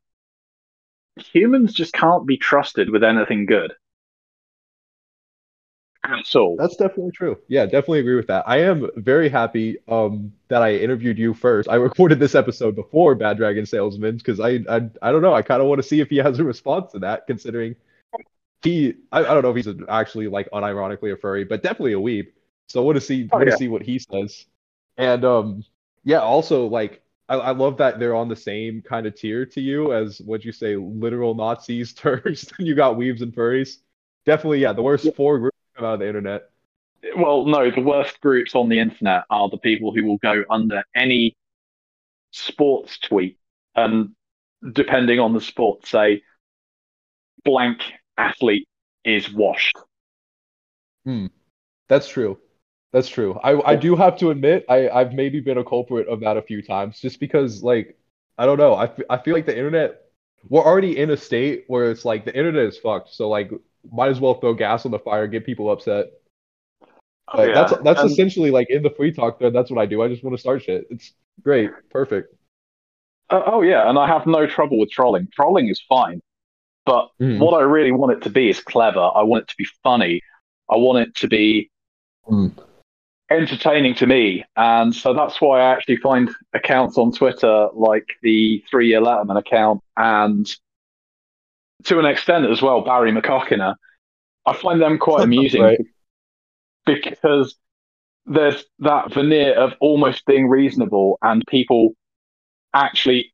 humans 1.16 1.72
just 1.72 1.94
can't 1.94 2.26
be 2.26 2.36
trusted 2.36 2.90
with 2.90 3.02
anything 3.02 3.46
good. 3.46 3.72
All. 6.34 6.56
That's 6.56 6.76
definitely 6.76 7.12
true. 7.12 7.38
Yeah, 7.48 7.64
definitely 7.66 8.00
agree 8.00 8.16
with 8.16 8.26
that. 8.28 8.44
I 8.48 8.58
am 8.62 8.90
very 8.96 9.28
happy 9.28 9.78
um, 9.88 10.32
that 10.48 10.62
I 10.62 10.74
interviewed 10.76 11.18
you 11.18 11.34
first. 11.34 11.68
I 11.68 11.74
recorded 11.76 12.18
this 12.18 12.34
episode 12.34 12.74
before 12.74 13.14
Bad 13.14 13.36
Dragon 13.36 13.66
Salesman 13.66 14.16
because 14.16 14.40
I, 14.40 14.60
I 14.68 14.88
I 15.02 15.12
don't 15.12 15.22
know. 15.22 15.34
I 15.34 15.42
kind 15.42 15.60
of 15.62 15.68
want 15.68 15.80
to 15.80 15.86
see 15.86 16.00
if 16.00 16.08
he 16.10 16.16
has 16.16 16.38
a 16.38 16.44
response 16.44 16.92
to 16.92 17.00
that, 17.00 17.26
considering 17.26 17.76
he 18.62 18.94
I, 19.12 19.20
I 19.20 19.34
don't 19.34 19.42
know 19.42 19.50
if 19.50 19.56
he's 19.66 19.74
actually 19.88 20.28
like 20.28 20.50
unironically 20.52 21.12
a 21.12 21.16
furry, 21.16 21.44
but 21.44 21.62
definitely 21.62 21.94
a 21.94 21.98
weeb. 21.98 22.28
So 22.68 22.82
I 22.82 22.84
want 22.84 22.96
to 22.96 23.02
see 23.02 23.30
Oh, 23.32 23.38
want 23.38 23.48
to 23.48 23.52
yeah. 23.52 23.56
see 23.56 23.68
what 23.68 23.82
he 23.82 23.98
says. 24.00 24.46
And 24.96 25.24
um 25.24 25.64
yeah, 26.04 26.20
also 26.20 26.66
like 26.66 27.02
I, 27.28 27.36
I 27.36 27.50
love 27.52 27.78
that 27.78 27.98
they're 27.98 28.16
on 28.16 28.28
the 28.28 28.36
same 28.36 28.82
kind 28.82 29.06
of 29.06 29.14
tier 29.16 29.46
to 29.46 29.60
you 29.60 29.92
as 29.94 30.20
what 30.20 30.44
you 30.44 30.52
say, 30.52 30.76
literal 30.76 31.34
Nazis, 31.34 31.94
TERFs. 31.96 32.52
And 32.58 32.66
you 32.66 32.74
got 32.74 32.96
weebs 32.96 33.22
and 33.22 33.34
furries. 33.34 33.78
Definitely, 34.26 34.60
yeah, 34.60 34.72
the 34.72 34.82
worst 34.82 35.04
Yeah. 35.04 35.12
four 35.16 35.38
groups 35.38 35.57
come 35.78 35.86
out 35.86 35.94
of 35.94 36.00
the 36.00 36.08
internet. 36.08 36.50
Well, 37.16 37.46
no, 37.46 37.70
the 37.70 37.80
worst 37.80 38.20
groups 38.20 38.54
on 38.54 38.68
the 38.68 38.80
internet 38.80 39.22
are 39.30 39.48
the 39.48 39.58
people 39.58 39.94
who 39.94 40.04
will 40.04 40.18
go 40.18 40.44
under 40.50 40.82
any 40.94 41.36
sports 42.32 42.98
tweet 42.98 43.38
and, 43.74 44.10
depending 44.72 45.20
on 45.20 45.32
the 45.32 45.40
sport, 45.40 45.86
say 45.86 46.22
blank 47.44 47.80
athlete 48.16 48.68
is 49.04 49.32
washed. 49.32 49.78
Hmm. 51.04 51.26
That's 51.88 52.08
true. 52.08 52.38
That's 52.92 53.08
true. 53.08 53.38
I 53.42 53.72
I 53.72 53.76
do 53.76 53.96
have 53.96 54.18
to 54.18 54.30
admit 54.30 54.64
I 54.68 54.88
I've 54.88 55.12
maybe 55.12 55.40
been 55.40 55.58
a 55.58 55.64
culprit 55.64 56.08
of 56.08 56.20
that 56.20 56.36
a 56.36 56.42
few 56.42 56.62
times 56.62 57.00
just 57.00 57.20
because 57.20 57.62
like 57.62 57.98
I 58.36 58.46
don't 58.46 58.58
know. 58.58 58.74
I 58.74 58.90
I 59.08 59.18
feel 59.18 59.34
like 59.34 59.46
the 59.46 59.56
internet 59.56 60.00
we're 60.48 60.64
already 60.64 60.98
in 60.98 61.10
a 61.10 61.16
state 61.16 61.64
where 61.68 61.90
it's 61.90 62.04
like 62.04 62.24
the 62.24 62.36
internet 62.36 62.64
is 62.64 62.78
fucked. 62.78 63.14
So 63.14 63.28
like 63.28 63.50
might 63.90 64.10
as 64.10 64.20
well 64.20 64.34
throw 64.34 64.54
gas 64.54 64.84
on 64.84 64.92
the 64.92 64.98
fire, 64.98 65.26
get 65.26 65.44
people 65.46 65.70
upset. 65.70 66.06
Oh, 66.82 67.38
Like, 67.38 67.48
yeah. 67.48 67.54
That's 67.54 67.82
that's 67.82 68.00
And- 68.02 68.10
essentially 68.10 68.50
like 68.50 68.70
in 68.70 68.82
the 68.82 68.90
free 68.90 69.12
talk 69.12 69.38
thread. 69.38 69.52
That's 69.52 69.70
what 69.70 69.80
I 69.80 69.86
do. 69.86 70.02
I 70.02 70.08
just 70.08 70.22
want 70.24 70.34
to 70.36 70.40
start 70.40 70.62
shit. 70.62 70.86
It's 70.90 71.12
great, 71.42 71.70
perfect. 71.90 72.34
Uh, 73.30 73.42
oh 73.46 73.60
yeah, 73.62 73.88
and 73.88 73.98
I 73.98 74.06
have 74.06 74.26
no 74.26 74.46
trouble 74.46 74.78
with 74.78 74.90
trolling. 74.90 75.28
Trolling 75.32 75.68
is 75.68 75.80
fine, 75.88 76.22
but 76.86 77.10
Mhm. 77.20 77.38
what 77.38 77.52
I 77.52 77.62
really 77.62 77.92
want 77.92 78.12
it 78.12 78.22
to 78.22 78.30
be 78.30 78.48
is 78.48 78.60
clever. 78.60 79.10
I 79.14 79.22
want 79.22 79.42
it 79.42 79.48
to 79.48 79.54
be 79.58 79.66
funny. 79.82 80.22
I 80.70 80.76
want 80.76 81.06
it 81.06 81.14
to 81.16 81.28
be 81.28 81.70
Mm. 82.26 82.52
entertaining 83.30 83.94
to 83.96 84.06
me, 84.06 84.44
and 84.56 84.94
so 84.94 85.12
that's 85.12 85.40
why 85.40 85.60
I 85.60 85.70
actually 85.72 85.96
find 85.98 86.30
accounts 86.54 86.96
on 86.96 87.12
Twitter 87.12 87.68
like 87.74 88.06
the 88.22 88.64
Three 88.70 88.88
Year 88.88 89.00
Letterman 89.02 89.36
account, 89.38 89.82
and 89.98 90.46
to 91.84 91.98
an 91.98 92.06
extent 92.06 92.46
as 92.46 92.60
well, 92.62 92.80
Barry 92.82 93.12
McCockiner. 93.12 93.74
I 94.46 94.56
find 94.56 94.80
them 94.80 94.98
quite 94.98 95.24
amusing 95.24 95.62
Right. 95.62 95.80
because 96.86 97.56
there's 98.26 98.64
that 98.80 99.12
veneer 99.12 99.54
of 99.54 99.72
almost 99.80 100.24
being 100.26 100.48
reasonable 100.48 101.18
and 101.22 101.42
people 101.48 101.92
actually 102.74 103.32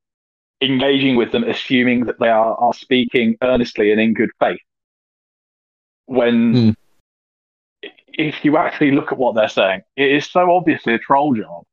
engaging 0.61 1.17
with 1.17 1.33
them, 1.33 1.45
assuming 1.45 2.05
that 2.07 2.19
they 2.21 2.29
are, 2.29 2.55
are 2.57 2.73
speaking 2.75 3.37
earnestly 3.43 3.91
and 3.93 4.01
in 4.01 4.15
good 4.15 4.31
faith. 4.41 4.61
When 6.07 6.75
Hmm. 7.83 7.89
if 8.09 8.45
you 8.45 8.57
actually 8.57 8.93
look 8.93 9.11
at 9.11 9.19
what 9.19 9.35
they're 9.35 9.49
saying, 9.49 9.83
it 9.97 10.13
is 10.13 10.31
so 10.31 10.51
obviously 10.53 10.95
a 10.95 10.99
troll 10.99 11.35
job, 11.35 11.65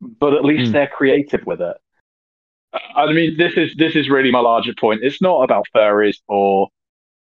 but 0.00 0.34
at 0.34 0.44
least 0.44 0.68
Hmm. 0.68 0.72
they're 0.72 0.86
creative 0.88 1.44
with 1.46 1.60
it. 1.60 1.76
I 2.72 3.12
mean, 3.12 3.36
this 3.36 3.54
is 3.54 3.74
this 3.76 3.96
is 3.96 4.08
really 4.08 4.30
my 4.30 4.40
larger 4.40 4.74
point. 4.78 5.00
It's 5.02 5.20
not 5.20 5.42
about 5.42 5.66
furries 5.74 6.16
or 6.28 6.68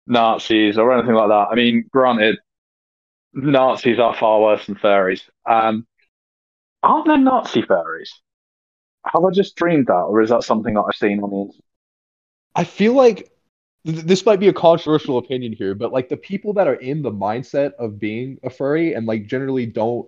Nazis 0.08 0.78
or 0.78 0.94
anything 0.94 1.16
like 1.16 1.30
that. 1.30 1.48
I 1.52 1.56
mean, 1.56 1.86
granted, 1.92 2.38
Nazis 3.34 4.00
are 4.00 4.16
far 4.16 4.42
worse 4.42 4.66
than 4.66 4.76
furries. 4.76 5.22
Um, 5.50 5.86
aren't 6.82 7.08
there 7.08 7.18
Nazi 7.18 7.62
furries? 7.62 8.10
Have 9.06 9.24
I 9.26 9.32
just 9.32 9.56
dreamed 9.56 9.88
that, 9.88 9.94
or 9.94 10.22
is 10.22 10.30
that 10.30 10.44
something 10.44 10.76
that 10.76 10.82
I've 10.82 10.96
seen 10.96 11.22
on 11.22 11.30
the 11.30 11.36
internet? 11.36 11.62
I 12.56 12.64
feel 12.64 12.94
like 12.94 13.30
th- 13.86 14.04
this 14.06 14.26
might 14.26 14.40
be 14.40 14.48
a 14.48 14.54
controversial 14.54 15.18
opinion 15.18 15.54
here, 15.54 15.76
but 15.76 15.92
like 15.92 16.08
the 16.10 16.18
people 16.18 16.54
that 16.54 16.68
are 16.68 16.76
in 16.76 17.02
the 17.02 17.12
mindset 17.12 17.74
of 17.80 18.00
being 18.00 18.40
a 18.44 18.50
furry 18.50 18.94
and 18.94 19.06
like 19.06 19.28
generally 19.28 19.66
don't 19.66 20.08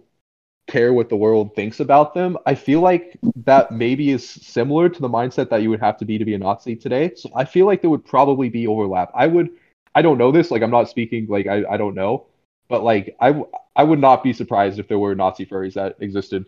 care 0.67 0.93
what 0.93 1.09
the 1.09 1.15
world 1.15 1.55
thinks 1.55 1.79
about 1.79 2.13
them, 2.13 2.37
I 2.45 2.55
feel 2.55 2.81
like 2.81 3.17
that 3.45 3.71
maybe 3.71 4.11
is 4.11 4.27
similar 4.27 4.89
to 4.89 5.01
the 5.01 5.09
mindset 5.09 5.49
that 5.49 5.61
you 5.61 5.69
would 5.69 5.79
have 5.79 5.97
to 5.97 6.05
be 6.05 6.17
to 6.17 6.25
be 6.25 6.33
a 6.33 6.37
Nazi 6.37 6.75
today. 6.75 7.13
So 7.15 7.29
I 7.35 7.45
feel 7.45 7.65
like 7.65 7.81
there 7.81 7.89
would 7.89 8.05
probably 8.05 8.49
be 8.49 8.67
overlap. 8.67 9.11
I 9.13 9.27
would, 9.27 9.49
I 9.93 10.01
don't 10.01 10.17
know 10.17 10.31
this, 10.31 10.51
like 10.51 10.61
I'm 10.61 10.71
not 10.71 10.89
speaking 10.89 11.27
like 11.27 11.47
I, 11.47 11.63
I 11.69 11.77
don't 11.77 11.95
know, 11.95 12.25
but 12.67 12.83
like 12.83 13.15
I, 13.19 13.43
I 13.75 13.83
would 13.83 13.99
not 13.99 14.23
be 14.23 14.33
surprised 14.33 14.79
if 14.79 14.87
there 14.87 14.99
were 14.99 15.13
Nazi 15.15 15.45
furries 15.45 15.73
that 15.73 15.95
existed. 15.99 16.45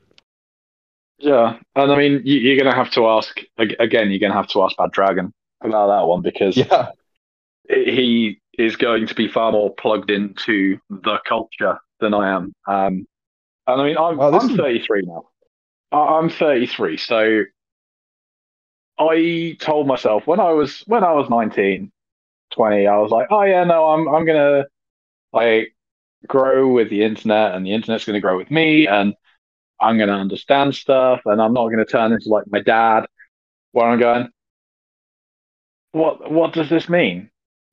Yeah, 1.19 1.57
and 1.75 1.91
I 1.91 1.97
mean, 1.97 2.21
you, 2.25 2.36
you're 2.36 2.57
going 2.57 2.71
to 2.71 2.77
have 2.77 2.91
to 2.91 3.07
ask 3.07 3.39
again. 3.57 4.12
You're 4.12 4.19
going 4.19 4.31
to 4.31 4.38
have 4.38 4.47
to 4.50 4.63
ask 4.63 4.77
Bad 4.77 4.91
Dragon 4.91 5.33
about 5.62 5.88
that 5.88 6.07
one 6.07 6.21
because 6.21 6.57
Yeah. 6.57 6.91
he 7.67 8.39
is 8.57 8.75
going 8.75 9.07
to 9.07 9.15
be 9.15 9.27
far 9.27 9.51
more 9.51 9.74
plugged 9.74 10.12
into 10.12 10.79
the 10.89 11.19
culture 11.27 11.79
than 12.00 12.13
I 12.13 12.29
am. 12.36 12.53
Um, 12.67 13.07
and 13.67 13.81
I 13.81 13.86
mean, 13.86 13.97
I'm, 13.97 14.17
Wow, 14.17 14.31
I'm 14.33 14.50
is- 14.50 14.57
33 14.57 15.03
now. 15.03 15.25
I'm 15.91 16.29
33, 16.29 16.97
so 16.97 17.43
I 19.00 19.55
told 19.59 19.88
myself 19.88 20.25
when 20.27 20.39
I 20.39 20.51
was 20.51 20.83
when 20.88 21.03
I 21.03 21.13
was 21.13 21.29
19, 21.29 21.91
20, 22.51 22.88
I 22.88 22.97
was 22.97 23.12
like, 23.12 23.27
oh 23.31 23.43
yeah, 23.43 23.63
no, 23.63 23.88
I'm 23.89 24.07
I'm 24.07 24.25
gonna 24.25 24.65
like 25.33 25.75
grow 26.27 26.67
with 26.69 26.89
the 26.89 27.03
internet, 27.03 27.55
and 27.55 27.65
the 27.65 27.74
internet's 27.74 28.05
gonna 28.05 28.21
grow 28.21 28.38
with 28.38 28.51
me, 28.51 28.88
and 28.88 29.15
I'm 29.81 29.97
gonna 29.97 30.17
understand 30.17 30.75
stuff, 30.75 31.21
and 31.25 31.41
I'm 31.41 31.53
not 31.53 31.69
gonna 31.69 31.86
turn 31.86 32.13
into 32.13 32.29
like 32.29 32.45
my 32.50 32.62
dad, 32.62 33.07
where 33.74 33.88
I'm 33.88 34.00
going. 34.00 34.29
What 35.91 36.31
what 36.31 36.53
does 36.53 36.69
this 36.69 36.89
mean? 36.89 37.29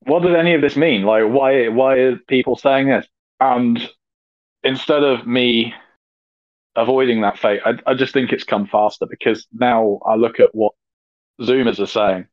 What 0.06 0.22
does 0.22 0.34
any 0.36 0.54
of 0.54 0.60
this 0.60 0.76
mean? 0.76 1.02
Like, 1.04 1.24
why 1.24 1.68
why 1.68 1.96
are 1.96 2.16
people 2.16 2.56
saying 2.56 2.88
this? 2.88 3.06
And 3.40 3.90
instead 4.64 5.02
of 5.02 5.26
me 5.26 5.74
avoiding 6.76 7.20
that 7.22 7.38
fate, 7.38 7.60
I, 7.64 7.78
I 7.86 7.94
just 7.94 8.12
think 8.12 8.32
it's 8.32 8.44
come 8.44 8.66
faster 8.66 9.06
because 9.08 9.46
now 9.52 10.00
I 10.04 10.14
look 10.16 10.40
at 10.40 10.54
what 10.54 10.72
Zoomers 11.40 11.80
are 11.80 11.86
saying 11.86 12.26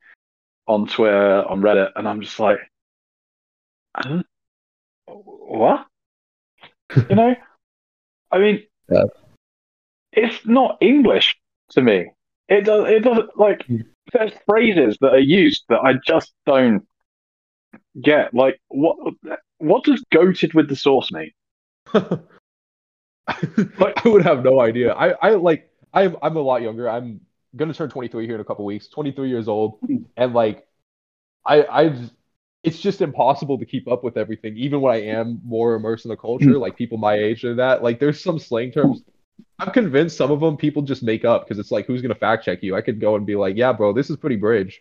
on 0.66 0.86
Twitter, 0.86 1.44
on 1.48 1.60
Reddit, 1.60 1.90
and 1.96 2.08
I'm 2.08 2.20
just 2.20 2.38
like, 2.38 2.58
huh? 3.96 4.22
what? 5.06 5.86
you 7.08 7.16
know? 7.16 7.34
I 8.30 8.38
mean, 8.38 8.62
Yeah. 8.90 9.04
it's 10.12 10.46
not 10.46 10.78
English 10.80 11.36
to 11.70 11.82
me. 11.82 12.06
It 12.48 12.62
does. 12.64 12.88
It 12.88 13.00
doesn't 13.00 13.36
like. 13.38 13.64
Hmm. 13.66 13.76
There's 14.12 14.32
phrases 14.46 14.98
that 15.00 15.12
are 15.14 15.18
used 15.18 15.64
that 15.68 15.80
I 15.80 15.94
just 16.06 16.32
don't 16.44 16.86
get. 18.02 18.34
Like, 18.34 18.60
what? 18.68 18.96
What 19.58 19.84
does 19.84 20.04
"goated 20.12 20.54
with 20.54 20.68
the 20.68 20.76
sauce" 20.76 21.10
mean? 21.12 21.30
I 23.28 24.02
would 24.04 24.22
have 24.22 24.44
no 24.44 24.60
idea. 24.60 24.92
I, 24.94 25.10
I 25.10 25.30
like 25.30 25.70
I'm 25.92 26.16
I'm 26.22 26.36
a 26.36 26.40
lot 26.40 26.62
younger. 26.62 26.88
I'm 26.88 27.20
gonna 27.56 27.74
turn 27.74 27.90
23 27.90 28.26
here 28.26 28.34
in 28.34 28.40
a 28.40 28.44
couple 28.44 28.64
weeks. 28.64 28.88
23 28.88 29.28
years 29.28 29.48
old, 29.48 29.78
and 30.16 30.34
like 30.34 30.66
I 31.46 31.62
I 31.62 32.10
it's 32.62 32.80
just 32.80 33.00
impossible 33.00 33.58
to 33.58 33.66
keep 33.66 33.88
up 33.88 34.04
with 34.04 34.16
everything. 34.16 34.56
Even 34.56 34.80
when 34.80 34.94
I 34.94 35.02
am 35.02 35.40
more 35.44 35.74
immersed 35.74 36.04
in 36.04 36.10
the 36.10 36.16
culture, 36.16 36.58
like 36.58 36.76
people 36.76 36.98
my 36.98 37.14
age 37.14 37.44
and 37.44 37.58
that. 37.58 37.82
Like 37.82 37.98
there's 38.00 38.22
some 38.22 38.38
slang 38.38 38.72
terms. 38.72 39.02
I'm 39.58 39.72
convinced 39.72 40.16
some 40.16 40.30
of 40.30 40.40
them 40.40 40.56
people 40.56 40.82
just 40.82 41.02
make 41.02 41.24
up 41.24 41.44
because 41.46 41.58
it's 41.58 41.70
like 41.70 41.86
who's 41.86 42.02
gonna 42.02 42.14
fact 42.14 42.44
check 42.44 42.62
you? 42.62 42.76
I 42.76 42.82
could 42.82 43.00
go 43.00 43.16
and 43.16 43.26
be 43.26 43.36
like, 43.36 43.56
yeah, 43.56 43.72
bro, 43.72 43.92
this 43.92 44.10
is 44.10 44.16
pretty 44.16 44.36
bridge. 44.36 44.80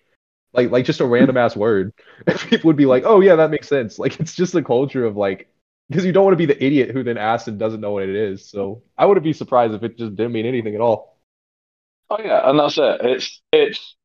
Like 0.54 0.72
like 0.72 0.86
just 0.86 1.02
a 1.02 1.06
random 1.06 1.38
ass 1.38 1.56
word. 1.56 1.94
And 2.28 2.40
people 2.50 2.70
would 2.70 2.78
be 2.78 2.86
like, 2.86 3.04
oh 3.06 3.22
yeah, 3.22 3.36
that 3.36 3.52
makes 3.52 3.68
sense. 3.68 4.00
Like 4.00 4.20
it's 4.20 4.36
just 4.36 4.56
a 4.56 4.64
culture 4.64 5.06
of 5.06 5.18
like 5.18 5.51
because 5.92 6.06
you 6.06 6.14
don't 6.14 6.24
want 6.24 6.32
to 6.32 6.38
be 6.38 6.46
the 6.46 6.64
idiot 6.64 6.92
who 6.92 7.04
then 7.04 7.18
asks 7.18 7.50
and 7.50 7.60
doesn't 7.60 7.82
know 7.82 7.92
what 7.92 8.04
it 8.04 8.16
is. 8.16 8.50
So 8.50 8.82
I 8.98 9.06
wouldn't 9.06 9.26
be 9.26 9.34
surprised 9.34 9.74
if 9.74 9.84
it 9.84 9.98
just 9.98 10.16
didn't 10.16 10.32
mean 10.32 10.46
anything 10.46 10.74
at 10.74 10.80
all. 10.80 11.18
Oh 12.10 12.18
yeah, 12.24 12.50
and 12.50 12.58
that's 12.58 12.78
it. 12.78 13.02
It's 13.02 13.42
it's 13.52 13.96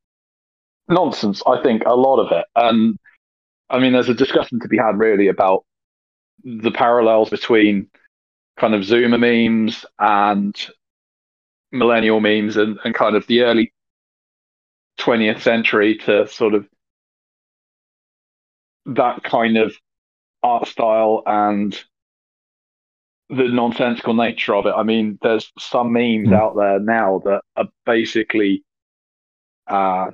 nonsense. 0.88 1.42
I 1.46 1.62
think 1.62 1.84
a 1.86 1.94
lot 1.94 2.18
of 2.18 2.32
it, 2.32 2.44
and 2.56 2.98
I 3.70 3.78
mean, 3.78 3.92
there's 3.92 4.08
a 4.08 4.14
discussion 4.14 4.58
to 4.60 4.68
be 4.68 4.78
had 4.78 4.98
really 4.98 5.28
about 5.28 5.64
the 6.42 6.72
parallels 6.72 7.30
between 7.30 7.88
kind 8.58 8.74
of 8.74 8.80
Zoomer 8.82 9.20
memes 9.20 9.84
and 10.00 10.56
millennial 11.70 12.18
memes, 12.18 12.56
and, 12.56 12.80
and 12.84 12.96
kind 12.96 13.14
of 13.14 13.28
the 13.28 13.42
early 13.42 13.72
20th 14.98 15.40
century 15.40 15.98
to 15.98 16.26
sort 16.26 16.54
of 16.54 16.66
that 18.86 19.22
kind 19.22 19.56
of 19.56 19.76
art 20.46 20.68
style 20.68 21.22
and 21.26 21.84
the 23.28 23.48
nonsensical 23.48 24.14
nature 24.14 24.54
of 24.54 24.66
it. 24.66 24.74
I 24.76 24.84
mean, 24.84 25.18
there's 25.20 25.52
some 25.58 25.92
memes 25.92 26.28
Mm. 26.28 26.32
out 26.32 26.54
there 26.56 26.78
now 26.78 27.20
that 27.24 27.40
are 27.56 27.68
basically 27.84 28.62
uh, 29.66 30.12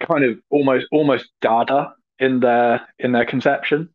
kind 0.00 0.24
of 0.24 0.38
almost 0.50 0.86
almost 0.92 1.30
dada 1.40 1.94
in 2.18 2.40
their 2.40 2.86
in 2.98 3.12
their 3.12 3.26
conception, 3.26 3.88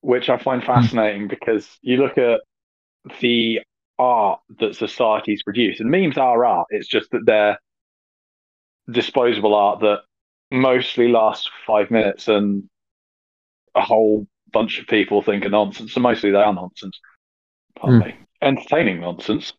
which 0.00 0.28
I 0.28 0.36
find 0.36 0.62
fascinating 0.64 1.28
because 1.28 1.78
you 1.80 1.98
look 1.98 2.18
at 2.18 2.40
the 3.20 3.60
art 3.98 4.40
that 4.60 4.74
societies 4.74 5.42
produce, 5.44 5.80
and 5.80 5.90
memes 5.90 6.18
are 6.18 6.44
art. 6.44 6.66
It's 6.70 6.88
just 6.88 7.10
that 7.12 7.24
they're 7.24 7.58
disposable 8.90 9.54
art 9.54 9.80
that 9.80 10.00
mostly 10.50 11.08
lasts 11.08 11.48
five 11.66 11.90
minutes 11.90 12.26
and 12.26 12.64
a 13.74 13.80
whole 13.82 14.26
bunch 14.52 14.78
of 14.80 14.86
people 14.86 15.22
think 15.22 15.44
are 15.44 15.50
nonsense. 15.50 15.92
So 15.94 16.00
mostly 16.00 16.30
they 16.30 16.38
are 16.38 16.52
nonsense. 16.52 16.98
Pardon 17.76 18.00
me. 18.00 18.14
Entertaining 18.42 19.00
nonsense, 19.00 19.52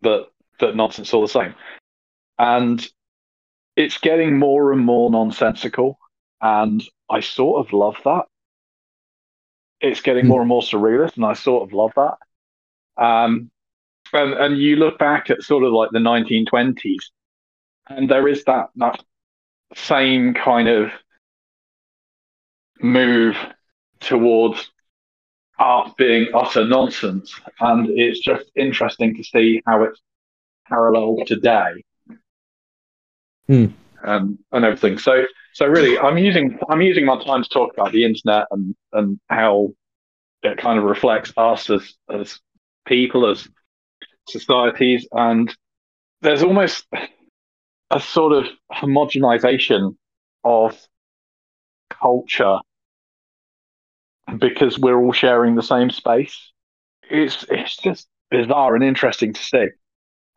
but 0.00 0.32
but 0.58 0.76
nonsense 0.76 1.12
all 1.12 1.22
the 1.22 1.28
same. 1.28 1.54
And 2.38 2.86
it's 3.76 3.98
getting 3.98 4.38
more 4.38 4.72
and 4.72 4.84
more 4.84 5.10
nonsensical, 5.10 5.98
and 6.40 6.82
I 7.10 7.20
sort 7.20 7.66
of 7.66 7.72
love 7.72 7.96
that. 8.04 8.26
It's 9.80 10.00
getting 10.00 10.24
Hmm. 10.24 10.28
more 10.28 10.40
and 10.40 10.48
more 10.48 10.62
surrealist, 10.62 11.16
and 11.16 11.24
I 11.24 11.32
sort 11.34 11.62
of 11.68 11.72
love 11.72 11.92
that. 11.96 12.16
Um, 13.02 13.50
and 14.12 14.34
and 14.34 14.58
you 14.58 14.76
look 14.76 14.98
back 14.98 15.30
at 15.30 15.42
sort 15.42 15.64
of 15.64 15.72
like 15.72 15.90
the 15.90 15.98
1920s, 15.98 17.10
and 17.88 18.08
there 18.08 18.28
is 18.28 18.44
that 18.44 18.68
that 18.76 19.02
same 19.74 20.34
kind 20.34 20.68
of 20.68 20.92
move 22.80 23.36
towards 24.02 24.70
art 25.58 25.96
being 25.96 26.28
utter 26.34 26.64
nonsense, 26.64 27.34
and 27.60 27.88
it's 27.90 28.20
just 28.20 28.50
interesting 28.56 29.16
to 29.16 29.24
see 29.24 29.62
how 29.66 29.84
it's 29.84 30.00
paralleled 30.68 31.26
today. 31.26 31.84
And 34.04 34.38
and 34.52 34.64
everything. 34.64 34.98
So 34.98 35.24
so 35.54 35.66
really, 35.66 35.98
I'm 35.98 36.18
using 36.18 36.58
I'm 36.68 36.82
using 36.82 37.04
my 37.04 37.22
time 37.22 37.42
to 37.42 37.48
talk 37.48 37.72
about 37.74 37.92
the 37.92 38.04
internet 38.04 38.46
and 38.50 38.74
and 38.92 39.20
how 39.28 39.72
it 40.42 40.58
kind 40.58 40.78
of 40.78 40.84
reflects 40.84 41.32
us 41.36 41.70
as 41.70 41.94
as 42.10 42.40
people 42.86 43.30
as 43.30 43.48
societies 44.28 45.06
and 45.12 45.54
there's 46.20 46.42
almost 46.42 46.86
a 47.90 48.00
sort 48.00 48.32
of 48.32 48.46
homogenization 48.72 49.96
of 50.44 50.80
culture 51.90 52.58
because 54.38 54.78
we're 54.78 54.98
all 55.00 55.12
sharing 55.12 55.54
the 55.54 55.62
same 55.62 55.90
space. 55.90 56.52
It's 57.10 57.44
it's 57.50 57.76
just 57.78 58.08
bizarre 58.30 58.74
and 58.76 58.84
interesting 58.84 59.32
to 59.34 59.42
see. 59.42 59.68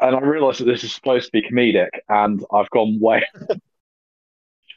And 0.02 0.16
I 0.16 0.20
realise 0.22 0.60
that 0.60 0.66
this 0.66 0.84
is 0.84 0.94
supposed 0.94 1.28
to 1.28 1.32
be 1.34 1.44
comedic, 1.48 1.90
and 2.10 2.44
I've 2.54 2.70
gone 2.72 3.00
way. 3.02 3.26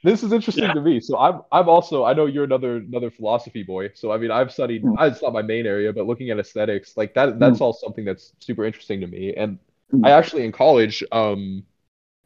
This 0.04 0.22
is 0.22 0.32
interesting 0.32 0.72
Yeah. 0.72 0.74
to 0.74 0.80
me. 0.80 1.00
So 1.00 1.18
I'm 1.18 1.42
I'm 1.50 1.68
also 1.68 2.04
I 2.04 2.12
know 2.14 2.26
you're 2.26 2.44
another 2.44 2.76
another 2.76 3.10
philosophy 3.10 3.64
boy. 3.64 3.90
So 3.94 4.12
I 4.12 4.18
mean 4.18 4.30
I've 4.30 4.52
studied 4.52 4.82
Hmm. 4.82 4.94
it's 5.00 5.22
not 5.22 5.32
my 5.32 5.42
main 5.42 5.66
area, 5.66 5.92
but 5.92 6.06
looking 6.06 6.30
at 6.30 6.38
aesthetics, 6.38 6.96
like 6.96 7.14
that 7.14 7.38
that's 7.40 7.60
all 7.60 7.72
something 7.72 8.04
that's 8.04 8.32
super 8.38 8.64
interesting 8.64 9.00
to 9.00 9.06
me. 9.08 9.34
And 9.34 9.58
Hmm. 9.90 10.04
I 10.04 10.10
actually 10.12 10.44
in 10.44 10.52
college, 10.52 11.02
um 11.10 11.64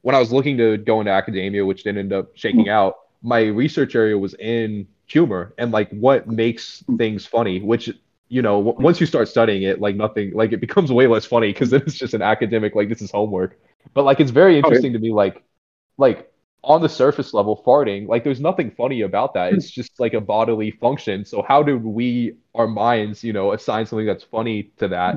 when 0.03 0.15
I 0.17 0.21
was 0.21 0.33
looking 0.33 0.59
to 0.59 0.79
go 0.79 1.01
into 1.01 1.13
academia, 1.13 1.65
which 1.67 1.85
didn't 1.85 2.01
end 2.01 2.13
up 2.15 2.33
shaking 2.37 2.69
out, 2.69 2.97
my 3.23 3.41
research 3.41 3.95
area 3.95 4.19
was 4.19 4.35
in 4.35 4.87
humor 5.07 5.55
and 5.59 5.73
like 5.73 5.91
what 5.91 6.27
makes 6.27 6.83
things 6.99 7.27
funny, 7.27 7.61
which 7.61 7.91
you 8.33 8.41
know, 8.41 8.65
w- 8.65 8.83
once 8.83 8.99
you 8.99 9.05
start 9.05 9.29
studying 9.29 9.63
it, 9.63 9.79
like 9.79 9.95
nothing, 9.95 10.33
like 10.33 10.53
it 10.53 10.61
becomes 10.61 10.91
way 10.91 11.07
less 11.07 11.27
funny 11.27 11.53
because 11.53 11.69
then 11.69 11.83
it's 11.83 11.99
just 11.99 12.15
an 12.15 12.23
academic, 12.23 12.75
like 12.75 12.89
this 12.89 13.03
is 13.03 13.11
homework. 13.11 13.61
But 13.93 14.05
like 14.05 14.21
it's 14.21 14.31
very 14.31 14.57
interesting 14.57 14.95
to 14.95 14.99
me, 14.99 15.13
like, 15.13 15.43
like 15.99 16.33
on 16.65 16.81
the 16.81 16.89
surface 16.89 17.35
level, 17.35 17.63
farting, 17.67 18.09
like 18.09 18.25
there's 18.25 18.41
nothing 18.41 18.71
funny 18.71 19.03
about 19.03 19.35
that. 19.35 19.53
It's 19.53 19.67
hmm. 19.67 19.83
just 19.83 20.01
like 20.01 20.15
a 20.15 20.21
bodily 20.21 20.71
function. 20.71 21.27
So 21.27 21.43
how 21.43 21.63
do 21.63 21.77
we, 21.77 22.37
our 22.55 22.67
minds, 22.67 23.23
you 23.23 23.35
know, 23.35 23.53
assign 23.53 23.85
something 23.85 24.07
that's 24.07 24.25
funny 24.25 24.73
to 24.79 24.89
that? 24.89 25.17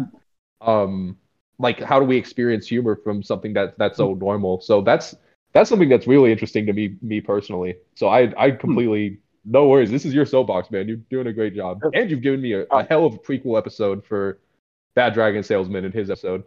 Hmm. 0.61 0.69
Um, 0.69 1.17
like 1.57 1.79
how 1.79 2.01
do 2.01 2.05
we 2.05 2.17
experience 2.17 2.67
humor 2.67 2.99
from 3.01 3.23
something 3.23 3.53
that 3.53 3.77
that's 3.77 3.95
so 3.95 4.13
hmm. 4.13 4.19
normal? 4.19 4.59
So 4.59 4.81
that's 4.81 5.15
that's 5.55 5.69
something 5.69 5.89
that's 5.89 6.05
really 6.05 6.31
interesting 6.31 6.67
to 6.67 6.73
me, 6.73 6.97
me 7.01 7.21
personally. 7.21 7.77
So 7.95 8.07
I 8.09 8.31
I 8.37 8.51
completely 8.51 9.19
no 9.45 9.67
worries. 9.67 9.89
This 9.91 10.05
is 10.05 10.13
your 10.13 10.25
soapbox, 10.25 10.69
man. 10.71 10.87
You're 10.87 10.97
doing 11.09 11.27
a 11.27 11.33
great 11.33 11.55
job, 11.55 11.81
and 11.93 12.11
you've 12.11 12.21
given 12.21 12.41
me 12.41 12.53
a, 12.53 12.63
a 12.71 12.83
hell 12.83 13.05
of 13.05 13.15
a 13.15 13.17
prequel 13.17 13.57
episode 13.57 14.05
for 14.05 14.39
Bad 14.95 15.13
Dragon 15.13 15.43
Salesman 15.43 15.85
in 15.85 15.91
his 15.91 16.09
episode. 16.11 16.43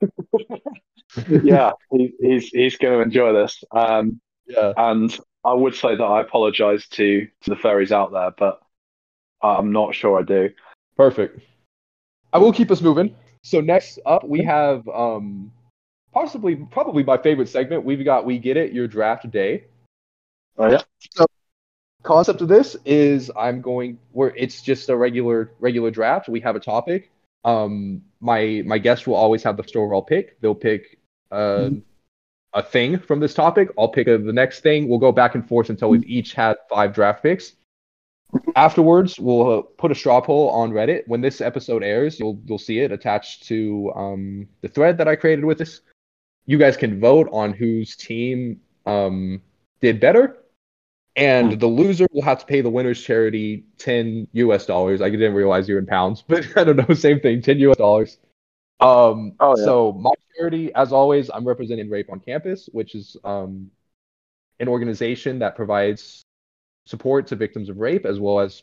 yeah, 1.44 1.72
he, 1.92 2.12
he's 2.20 2.48
he's 2.48 2.76
going 2.76 2.94
to 2.98 3.02
enjoy 3.02 3.32
this. 3.32 3.62
Um, 3.72 4.20
Yeah. 4.46 4.72
and 4.76 5.16
I 5.44 5.52
would 5.54 5.74
say 5.74 5.96
that 5.96 6.02
I 6.04 6.20
apologise 6.20 6.88
to 6.90 7.26
to 7.42 7.50
the 7.50 7.56
furries 7.56 7.92
out 7.92 8.12
there, 8.12 8.32
but 8.36 8.60
I'm 9.42 9.72
not 9.72 9.94
sure 9.94 10.18
I 10.18 10.22
do. 10.22 10.50
Perfect. 10.96 11.40
I 12.32 12.38
will 12.38 12.52
keep 12.52 12.70
us 12.70 12.80
moving. 12.80 13.14
So 13.42 13.60
next 13.60 13.98
up 14.06 14.24
we 14.24 14.42
have 14.42 14.86
um 14.88 15.52
possibly 16.16 16.56
probably 16.56 17.02
my 17.02 17.18
favorite 17.18 17.46
segment. 17.46 17.84
We've 17.84 18.02
got 18.02 18.24
We 18.24 18.38
Get 18.38 18.56
It, 18.56 18.72
Your 18.72 18.88
Draft 18.88 19.30
Day. 19.30 19.64
Oh 20.56 20.70
yeah, 20.70 20.80
So 21.12 21.26
Concept 22.02 22.40
of 22.40 22.48
this 22.48 22.74
is 22.86 23.30
I'm 23.36 23.60
going 23.60 23.98
where 24.12 24.32
it's 24.34 24.62
just 24.62 24.88
a 24.88 24.96
regular 24.96 25.52
regular 25.60 25.90
draft. 25.90 26.30
We 26.30 26.40
have 26.40 26.56
a 26.56 26.60
topic. 26.60 27.10
Um 27.44 28.00
my 28.20 28.62
my 28.64 28.78
guest 28.78 29.06
will 29.06 29.16
always 29.16 29.42
have 29.42 29.58
the 29.58 29.62
first 29.62 29.76
overall 29.76 30.00
pick. 30.00 30.40
They'll 30.40 30.54
pick 30.54 30.98
uh, 31.30 31.68
a 32.54 32.62
thing 32.62 32.98
from 32.98 33.20
this 33.20 33.34
topic. 33.34 33.68
I'll 33.76 33.88
pick 33.88 34.08
a, 34.08 34.16
the 34.16 34.32
next 34.32 34.60
thing. 34.60 34.88
We'll 34.88 34.98
go 34.98 35.12
back 35.12 35.34
and 35.34 35.46
forth 35.46 35.68
until 35.68 35.90
we've 35.90 36.04
each 36.04 36.32
had 36.32 36.56
five 36.70 36.94
draft 36.94 37.22
picks. 37.22 37.52
Afterwards, 38.54 39.20
we'll 39.20 39.58
uh, 39.58 39.62
put 39.76 39.90
a 39.90 39.94
straw 39.94 40.20
poll 40.22 40.48
on 40.48 40.70
Reddit. 40.70 41.02
When 41.06 41.20
this 41.20 41.40
episode 41.40 41.82
airs, 41.82 42.18
you'll 42.18 42.40
you'll 42.46 42.58
see 42.58 42.78
it 42.78 42.90
attached 42.90 43.46
to 43.48 43.92
um, 43.94 44.48
the 44.62 44.68
thread 44.68 44.96
that 44.98 45.08
I 45.08 45.16
created 45.16 45.44
with 45.44 45.58
this. 45.58 45.82
You 46.46 46.58
guys 46.58 46.76
can 46.76 47.00
vote 47.00 47.28
on 47.32 47.52
whose 47.52 47.96
team 47.96 48.60
um, 48.86 49.42
did 49.80 50.00
better, 50.00 50.38
and 51.16 51.58
the 51.58 51.66
loser 51.66 52.06
will 52.12 52.22
have 52.22 52.38
to 52.40 52.46
pay 52.46 52.60
the 52.60 52.70
winner's 52.70 53.02
charity 53.02 53.64
ten 53.78 54.28
U.S. 54.32 54.66
dollars. 54.66 55.02
I 55.02 55.10
didn't 55.10 55.34
realize 55.34 55.68
you're 55.68 55.78
in 55.78 55.86
pounds, 55.86 56.22
but 56.28 56.46
I 56.56 56.64
don't 56.64 56.88
know, 56.88 56.94
same 56.94 57.20
thing, 57.20 57.42
ten 57.42 57.58
U.S. 57.58 57.76
dollars. 57.76 58.18
Um, 58.80 59.32
Oh, 59.40 59.56
yeah. 59.56 59.64
so 59.64 59.92
my 59.92 60.10
charity, 60.36 60.72
as 60.74 60.92
always, 60.92 61.30
I'm 61.32 61.46
representing 61.46 61.88
Rape 61.88 62.10
on 62.12 62.20
Campus, 62.20 62.68
which 62.72 62.94
is 62.94 63.16
um, 63.24 63.70
an 64.60 64.68
organization 64.68 65.38
that 65.40 65.56
provides 65.56 66.22
support 66.84 67.26
to 67.28 67.36
victims 67.36 67.68
of 67.68 67.78
rape 67.78 68.06
as 68.06 68.20
well 68.20 68.38
as 68.38 68.62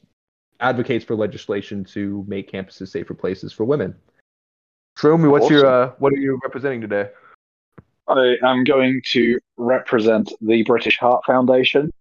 advocates 0.60 1.04
for 1.04 1.16
legislation 1.16 1.84
to 1.84 2.24
make 2.28 2.50
campuses 2.52 2.88
safer 2.90 3.14
places 3.14 3.52
for 3.52 3.66
women. 3.66 3.94
Shroom, 4.98 5.30
what's 5.30 5.50
your 5.50 5.66
uh, 5.66 5.92
what 5.98 6.14
are 6.14 6.18
you 6.18 6.40
representing 6.44 6.80
today? 6.80 7.10
I 8.08 8.38
am 8.44 8.64
going 8.64 9.02
to 9.12 9.40
represent 9.58 10.32
the 10.42 10.64
British 10.64 10.98
Heart 11.00 11.26
Foundation, 11.26 11.92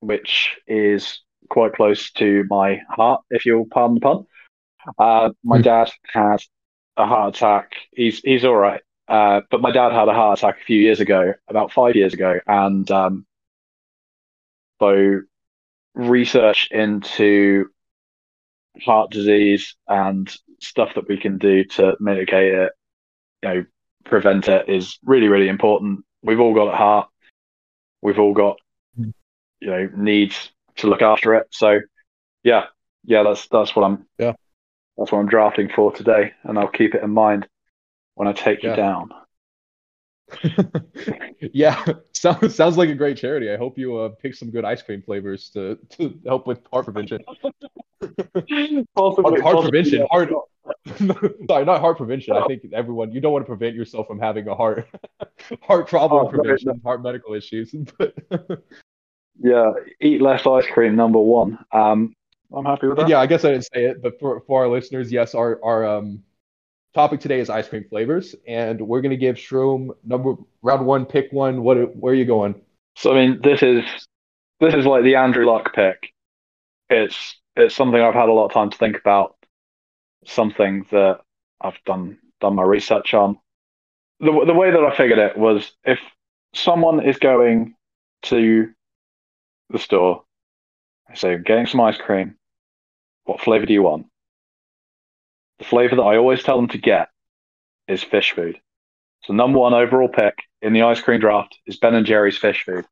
which 0.00 0.56
is 0.66 1.20
quite 1.48 1.74
close 1.74 2.10
to 2.12 2.44
my 2.50 2.80
heart, 2.90 3.22
if 3.30 3.46
you'll 3.46 3.66
pardon 3.66 3.96
the 3.96 4.00
pun. 4.00 4.26
Uh, 4.98 5.30
my 5.44 5.58
Hmm. 5.58 5.62
dad 5.62 5.92
had 6.12 6.42
a 6.96 7.06
heart 7.06 7.36
attack. 7.36 7.72
He's 7.92 8.20
he's 8.20 8.44
all 8.44 8.56
right, 8.56 8.82
uh, 9.08 9.42
but 9.50 9.60
my 9.60 9.70
dad 9.72 9.92
had 9.92 10.08
a 10.08 10.14
heart 10.14 10.38
attack 10.38 10.60
a 10.60 10.64
few 10.64 10.80
years 10.80 11.00
ago, 11.00 11.34
about 11.48 11.72
five 11.72 11.96
years 11.96 12.14
ago, 12.14 12.40
and 12.46 12.90
um, 12.90 13.26
so 14.80 15.22
research 15.94 16.68
into 16.70 17.66
heart 18.84 19.10
disease 19.10 19.74
and 19.88 20.34
stuff 20.60 20.90
that 20.94 21.08
we 21.08 21.16
can 21.18 21.38
do 21.38 21.64
to 21.64 21.96
mitigate 22.00 22.54
it, 22.54 22.72
you 23.42 23.48
know, 23.48 23.64
prevent 24.08 24.48
it 24.48 24.68
is 24.68 24.98
really, 25.04 25.28
really 25.28 25.48
important. 25.48 26.04
We've 26.22 26.40
all 26.40 26.54
got 26.54 26.72
a 26.72 26.76
heart. 26.76 27.08
We've 28.02 28.18
all 28.18 28.32
got, 28.32 28.58
Mm. 28.98 29.12
you 29.60 29.68
know, 29.68 29.90
needs 29.94 30.50
to 30.76 30.86
look 30.86 31.02
after 31.02 31.34
it. 31.34 31.48
So, 31.50 31.80
yeah, 32.42 32.66
yeah, 33.04 33.22
that's 33.22 33.46
that's 33.48 33.74
what 33.76 33.84
I'm. 33.84 34.06
Yeah. 34.18 34.32
that's 34.96 35.12
what 35.12 35.18
I'm 35.18 35.28
drafting 35.28 35.68
for 35.68 35.92
today, 35.92 36.32
and 36.44 36.58
I'll 36.58 36.68
keep 36.68 36.94
it 36.94 37.02
in 37.02 37.10
mind 37.10 37.46
when 38.14 38.28
I 38.28 38.32
take 38.32 38.62
Yeah. 38.62 38.70
you 38.70 38.76
down. 38.76 39.10
yeah, 41.52 41.84
sounds 42.12 42.54
sounds 42.54 42.76
like 42.76 42.88
a 42.88 42.94
great 42.94 43.16
charity. 43.16 43.50
I 43.50 43.56
hope 43.56 43.78
you 43.78 43.96
uh, 43.98 44.08
pick 44.08 44.34
some 44.34 44.50
good 44.50 44.64
ice 44.64 44.82
cream 44.82 45.02
flavors 45.02 45.50
to, 45.50 45.78
to 45.90 46.18
help 46.26 46.46
with 46.46 46.60
heart 46.72 46.84
prevention. 46.84 47.20
Heart, 48.96 49.62
prevention, 49.62 50.00
yeah. 50.00 50.06
heart. 50.10 50.30
Sorry, 51.48 51.64
not 51.64 51.80
heart 51.80 51.96
prevention. 51.96 52.36
I 52.36 52.46
think 52.46 52.62
everyone 52.72 53.10
you 53.10 53.20
don't 53.20 53.32
want 53.32 53.44
to 53.44 53.48
prevent 53.48 53.74
yourself 53.74 54.06
from 54.06 54.18
having 54.18 54.46
a 54.48 54.54
heart 54.54 54.86
heart 55.62 55.88
problem 55.88 56.26
Oh, 56.26 56.30
no, 56.30 56.30
prevention, 56.30 56.80
heart 56.84 57.02
medical 57.02 57.34
issues. 57.34 57.74
Yeah, 59.38 59.72
eat 60.00 60.22
less 60.22 60.46
ice 60.46 60.66
cream. 60.66 60.96
Number 60.96 61.18
one. 61.18 61.58
Um, 61.72 62.14
I'm 62.54 62.64
happy 62.64 62.86
with 62.86 62.98
that. 62.98 63.08
yeah, 63.08 63.18
I 63.18 63.26
guess 63.26 63.44
I 63.44 63.50
didn't 63.50 63.64
say 63.64 63.86
it, 63.86 64.02
but 64.02 64.18
for 64.20 64.40
for 64.46 64.62
our 64.62 64.68
listeners, 64.68 65.10
yes, 65.10 65.34
our 65.34 65.60
our 65.64 65.84
um 65.84 66.22
topic 66.96 67.20
today 67.20 67.40
is 67.40 67.50
ice 67.50 67.68
cream 67.68 67.84
flavors, 67.90 68.34
and 68.48 68.80
we're 68.80 69.02
gonna 69.02 69.18
give 69.18 69.36
Shroom 69.36 69.90
number 70.02 70.34
round 70.62 70.86
one, 70.86 71.04
pick 71.04 71.30
one. 71.30 71.62
What 71.62 71.94
where 71.94 72.14
are 72.14 72.16
you 72.16 72.24
going? 72.24 72.54
So 72.96 73.12
I 73.12 73.26
mean, 73.26 73.40
this 73.42 73.62
is 73.62 73.84
this 74.60 74.72
is 74.74 74.86
like 74.86 75.04
the 75.04 75.16
Andrew 75.16 75.44
Luck 75.44 75.74
pick. 75.74 76.14
It's 76.88 77.38
it's 77.54 77.74
something 77.74 78.00
I've 78.00 78.14
had 78.14 78.30
a 78.30 78.32
lot 78.32 78.46
of 78.46 78.52
time 78.52 78.70
to 78.70 78.78
think 78.78 78.96
about. 78.96 79.36
Something 80.24 80.86
that 80.90 81.20
I've 81.60 81.78
done 81.84 82.18
done 82.40 82.54
my 82.54 82.62
research 82.62 83.12
on. 83.12 83.38
The 84.20 84.32
the 84.46 84.54
way 84.54 84.70
that 84.70 84.82
I 84.82 84.96
figured 84.96 85.18
it 85.18 85.36
was 85.36 85.70
if 85.84 85.98
someone 86.54 87.04
is 87.04 87.18
going 87.18 87.74
to 88.22 88.70
the 89.68 89.78
store, 89.78 90.24
say 91.14 91.36
getting 91.36 91.66
some 91.66 91.82
ice 91.82 91.98
cream, 91.98 92.36
what 93.24 93.42
flavor 93.42 93.66
do 93.66 93.74
you 93.74 93.82
want? 93.82 94.06
The 95.58 95.64
flavor 95.64 95.96
that 95.96 96.02
I 96.02 96.16
always 96.16 96.42
tell 96.42 96.56
them 96.56 96.68
to 96.68 96.78
get 96.78 97.08
is 97.88 98.02
fish 98.02 98.32
food. 98.32 98.60
So 99.24 99.32
number 99.32 99.58
one 99.58 99.74
overall 99.74 100.08
pick 100.08 100.34
in 100.62 100.72
the 100.72 100.82
ice 100.82 101.00
cream 101.00 101.20
draft 101.20 101.58
is 101.66 101.76
Ben 101.78 101.94
and 101.94 102.06
Jerry's 102.06 102.38
fish 102.38 102.64
food. 102.64 102.84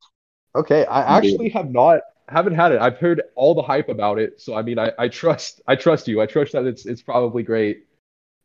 Okay, 0.55 0.85
I 0.87 1.16
Indeed. 1.18 1.33
actually 1.33 1.48
have 1.50 1.70
not 1.70 2.00
haven't 2.29 2.55
had 2.55 2.72
it. 2.72 2.81
I've 2.81 2.96
heard 2.96 3.22
all 3.35 3.55
the 3.55 3.62
hype 3.62 3.88
about 3.88 4.18
it, 4.18 4.40
so 4.40 4.55
I 4.55 4.62
mean, 4.62 4.79
I, 4.79 4.92
I 4.98 5.09
trust 5.09 5.61
I 5.66 5.77
trust 5.77 6.09
you. 6.09 6.20
I 6.20 6.27
trust 6.27 6.53
that 6.53 6.64
it's 6.64 6.87
it's 6.87 7.03
probably 7.03 7.42
great. 7.42 7.87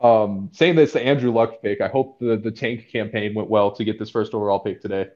Um, 0.01 0.49
saying 0.53 0.75
this 0.75 0.93
the 0.93 1.01
Andrew 1.05 1.31
Luck 1.31 1.61
pick. 1.61 1.81
I 1.81 1.87
hope 1.87 2.19
the 2.19 2.37
the 2.37 2.51
tank 2.51 2.89
campaign 2.91 3.33
went 3.33 3.49
well 3.49 3.71
to 3.71 3.83
get 3.83 3.99
this 3.99 4.09
first 4.09 4.33
overall 4.33 4.59
pick 4.59 4.81
today. 4.81 5.07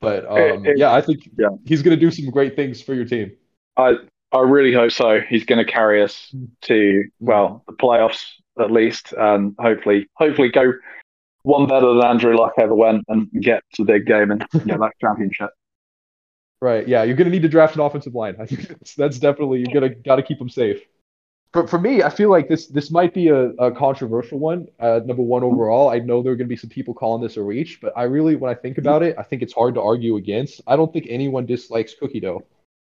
But 0.00 0.26
um, 0.26 0.66
eh, 0.66 0.74
yeah, 0.76 0.92
I 0.92 1.00
think 1.00 1.28
yeah. 1.38 1.48
he's 1.64 1.82
gonna 1.82 1.96
do 1.96 2.10
some 2.10 2.30
great 2.30 2.56
things 2.56 2.80
for 2.82 2.94
your 2.94 3.04
team. 3.04 3.32
I 3.76 3.96
I 4.32 4.40
really 4.40 4.72
hope 4.72 4.90
so. 4.92 5.20
He's 5.20 5.44
going 5.44 5.64
to 5.64 5.70
carry 5.70 6.02
us 6.02 6.30
Mm. 6.34 6.48
to 6.62 7.04
well 7.20 7.62
the 7.66 7.72
playoffs 7.72 8.24
at 8.58 8.70
least, 8.70 9.12
and 9.16 9.54
hopefully 9.58 10.08
hopefully 10.14 10.50
go 10.50 10.72
one 11.42 11.66
better 11.66 11.92
than 11.94 12.04
Andrew 12.04 12.36
Luck 12.36 12.54
ever 12.58 12.74
went 12.74 13.04
and 13.08 13.30
get 13.40 13.62
to 13.74 13.84
the 13.84 13.92
big 13.92 14.06
game 14.06 14.30
and 14.30 14.40
get 14.52 14.78
that 14.78 14.92
championship. 15.00 15.50
Right. 16.60 16.88
Yeah, 16.88 17.02
you're 17.02 17.16
gonna 17.16 17.30
need 17.30 17.42
to 17.42 17.48
draft 17.48 17.74
an 17.74 17.82
offensive 17.82 18.14
line. 18.14 18.36
I 18.40 18.46
think 18.46 18.68
that's, 18.68 18.94
that's 18.94 19.18
definitely 19.18 19.60
you're 19.60 19.74
gonna 19.74 19.94
got 19.94 20.16
to 20.16 20.22
keep 20.22 20.38
them 20.38 20.48
safe. 20.48 20.82
But 21.52 21.70
for 21.70 21.78
me, 21.78 22.02
I 22.02 22.10
feel 22.10 22.30
like 22.30 22.48
this 22.48 22.66
this 22.66 22.90
might 22.90 23.14
be 23.14 23.28
a, 23.28 23.50
a 23.50 23.70
controversial 23.70 24.38
one. 24.38 24.66
Uh, 24.80 25.00
number 25.04 25.22
one 25.22 25.44
overall, 25.44 25.90
I 25.90 25.98
know 25.98 26.22
there 26.22 26.32
are 26.32 26.36
gonna 26.36 26.48
be 26.48 26.56
some 26.56 26.70
people 26.70 26.94
calling 26.94 27.22
this 27.22 27.36
a 27.36 27.42
reach, 27.42 27.80
but 27.80 27.92
I 27.96 28.04
really, 28.04 28.34
when 28.34 28.50
I 28.50 28.54
think 28.54 28.78
about 28.78 29.02
it, 29.02 29.14
I 29.18 29.22
think 29.22 29.42
it's 29.42 29.52
hard 29.52 29.74
to 29.74 29.82
argue 29.82 30.16
against. 30.16 30.62
I 30.66 30.74
don't 30.74 30.92
think 30.92 31.06
anyone 31.08 31.46
dislikes 31.46 31.94
cookie 31.94 32.20
dough, 32.20 32.44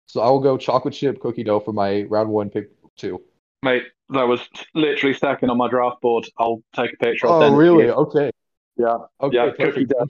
so 0.08 0.20
I 0.20 0.28
will 0.28 0.40
go 0.40 0.58
chocolate 0.58 0.92
chip 0.92 1.20
cookie 1.20 1.44
dough 1.44 1.60
for 1.60 1.72
my 1.72 2.02
round 2.02 2.28
one 2.28 2.50
pick 2.50 2.70
two. 2.96 3.22
Mate, 3.62 3.84
that 4.12 4.26
was 4.26 4.40
literally 4.74 5.14
second 5.14 5.50
on 5.50 5.56
my 5.56 5.68
draft 5.68 6.00
board. 6.00 6.26
I'll 6.38 6.62
take 6.74 6.92
a 6.92 6.96
picture. 6.96 7.26
Oh, 7.28 7.42
it 7.42 7.56
really? 7.56 7.90
Okay. 7.90 8.30
Yeah. 8.76 8.98
Okay. 9.20 9.36
Yeah, 9.36 9.50
cookie 9.52 9.84
dough. 9.86 10.06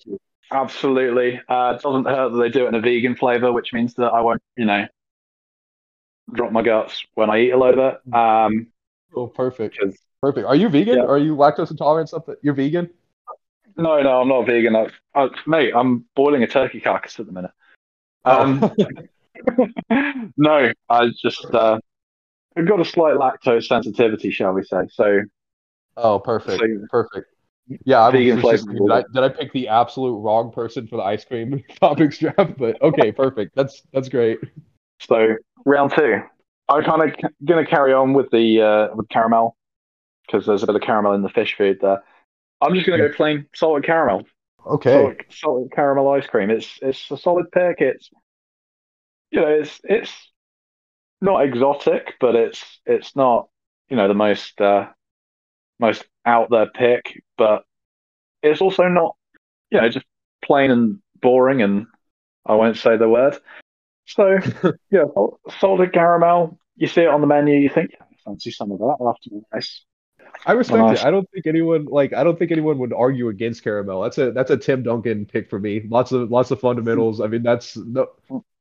Absolutely. 0.53 1.41
Uh, 1.49 1.75
it 1.77 1.83
doesn't 1.83 2.07
hurt 2.07 2.31
that 2.31 2.39
they 2.39 2.49
do 2.49 2.65
it 2.65 2.69
in 2.69 2.75
a 2.75 2.81
vegan 2.81 3.15
flavor, 3.15 3.53
which 3.53 3.73
means 3.73 3.95
that 3.95 4.09
I 4.13 4.21
won't, 4.21 4.43
you 4.57 4.65
know, 4.65 4.87
drop 6.33 6.53
my 6.53 6.63
guts 6.63 7.05
when 7.15 7.31
I 7.31 7.41
eat 7.41 7.51
a 7.51 7.57
load 7.57 7.79
of 7.79 7.95
it. 7.95 8.15
Um, 8.15 8.67
Oh, 9.15 9.27
perfect. 9.27 9.77
Perfect. 10.23 10.47
Are 10.47 10.55
you 10.55 10.69
vegan? 10.69 10.99
Yeah. 10.99 11.05
Are 11.05 11.19
you 11.19 11.35
lactose 11.35 11.71
intolerant? 11.71 12.09
Something? 12.09 12.37
You're 12.43 12.55
vegan? 12.55 12.91
no, 13.77 14.01
no, 14.03 14.21
I'm 14.21 14.29
not 14.29 14.47
vegan. 14.47 14.77
I, 14.77 14.89
I, 15.15 15.29
mate, 15.47 15.73
I'm 15.75 16.05
boiling 16.15 16.43
a 16.43 16.47
turkey 16.47 16.81
carcass 16.81 17.19
at 17.19 17.27
the 17.27 17.33
minute. 17.33 17.51
Um, 18.25 18.63
Oh. 18.63 19.67
no, 20.37 20.71
I 20.89 21.09
just 21.21 21.47
uh, 21.55 21.81
I've 22.57 22.67
got 22.69 22.81
a 22.81 22.85
slight 22.85 23.15
lactose 23.15 23.67
sensitivity, 23.67 24.31
shall 24.31 24.53
we 24.53 24.65
say? 24.65 24.83
So, 24.91 25.21
oh, 25.97 26.19
perfect. 26.19 26.61
so 26.61 26.67
Perfect. 26.91 27.27
Yeah, 27.85 28.01
I 28.01 28.09
was 28.09 28.15
Vegan 28.15 28.43
just 28.43 28.67
did 28.69 28.91
I, 28.91 29.03
did 29.03 29.23
I 29.23 29.29
pick 29.29 29.53
the 29.53 29.69
absolute 29.69 30.17
wrong 30.19 30.51
person 30.51 30.89
for 30.89 30.97
the 30.97 31.03
ice 31.05 31.25
cream 31.25 31.63
topics 31.81 32.19
draft? 32.19 32.59
But 32.59 32.83
okay, 32.83 33.13
perfect. 33.17 33.55
That's 33.55 33.83
that's 33.93 34.09
great. 34.09 34.41
So 35.01 35.37
round 35.65 35.93
two, 35.97 36.21
I'm 36.69 36.83
kind 36.83 37.03
of 37.03 37.17
going 37.45 37.65
to 37.65 37.71
carry 37.71 37.93
on 37.93 38.13
with 38.13 38.31
the 38.31 38.61
uh, 38.63 38.97
with 38.97 39.09
caramel 39.09 39.57
because 40.27 40.47
there's 40.47 40.65
a 40.65 40.67
bit 40.67 40.77
of 40.77 40.83
caramel 40.83 41.13
in 41.13 41.23
the 41.23 41.29
fish 41.29 41.57
food 41.57 41.79
there. 41.81 42.03
I'm 42.61 42.75
just 42.75 42.87
going 42.87 43.01
to 43.01 43.09
go 43.09 43.15
plain 43.15 43.47
salted 43.55 43.85
caramel, 43.85 44.25
Okay. 44.67 44.93
salted, 44.93 45.25
salted 45.31 45.73
caramel 45.73 46.11
ice 46.11 46.27
cream. 46.27 46.51
It's 46.51 46.79
it's 46.83 47.11
a 47.11 47.17
solid 47.17 47.53
pick. 47.53 47.77
It's 47.81 48.11
you 49.31 49.41
know 49.41 49.49
it's 49.49 49.81
it's 49.85 50.13
not 51.21 51.45
exotic, 51.45 52.15
but 52.21 52.35
it's 52.35 52.81
it's 52.87 53.15
not 53.15 53.49
you 53.89 53.97
know 53.97 54.09
the 54.09 54.15
most 54.15 54.61
uh, 54.61 54.89
most 55.79 56.05
out 56.25 56.51
there 56.51 56.71
pick, 56.73 57.23
but 57.37 57.65
it's 58.43 58.61
also 58.61 58.89
not 58.89 59.17
you 59.71 59.81
know 59.81 59.89
just 59.89 60.07
plain 60.45 60.71
and 60.71 60.99
boring 61.21 61.63
and 61.63 61.87
I 62.47 62.55
won't 62.55 62.79
say 62.79 62.97
the 62.97 63.09
word. 63.09 63.37
So 64.07 64.39
yeah, 64.91 65.05
sal- 65.15 65.41
salted 65.59 65.93
caramel. 65.93 66.59
You 66.77 66.87
see 66.87 67.03
it 67.03 67.09
on 67.09 67.21
the 67.21 67.27
menu, 67.27 67.57
you 67.57 67.69
think, 67.69 67.91
"Yeah, 67.93 68.07
fancy 68.25 68.51
some 68.51 68.73
of 68.73 68.79
that. 68.79 68.87
That'll 68.87 69.13
have 69.13 69.21
to 69.21 69.31
be 69.31 69.41
nice. 69.53 69.85
I 70.47 70.53
respect 70.53 70.79
nice. 70.79 71.01
it. 71.01 71.07
I 71.07 71.11
don't 71.11 71.29
think 71.31 71.47
anyone 71.47 71.85
like 71.85 72.13
I 72.13 72.25
don't 72.25 72.39
think 72.39 72.51
anyone 72.51 72.79
would 72.79 72.93
argue 72.93 73.29
against 73.29 73.63
caramel. 73.63 74.03
That's 74.03 74.19
a 74.19 74.33
that's 74.33 74.51
a 74.51 74.57
Tim 74.57 74.83
Duncan 74.83 75.27
pick 75.27 75.51
for 75.51 75.59
me. 75.59 75.83
Lots 75.89 76.13
of 76.13 76.31
lots 76.31 76.51
of 76.51 76.61
fundamentals. 76.61 77.21
I 77.21 77.27
mean, 77.27 77.43
that's 77.43 77.77
no 77.77 78.09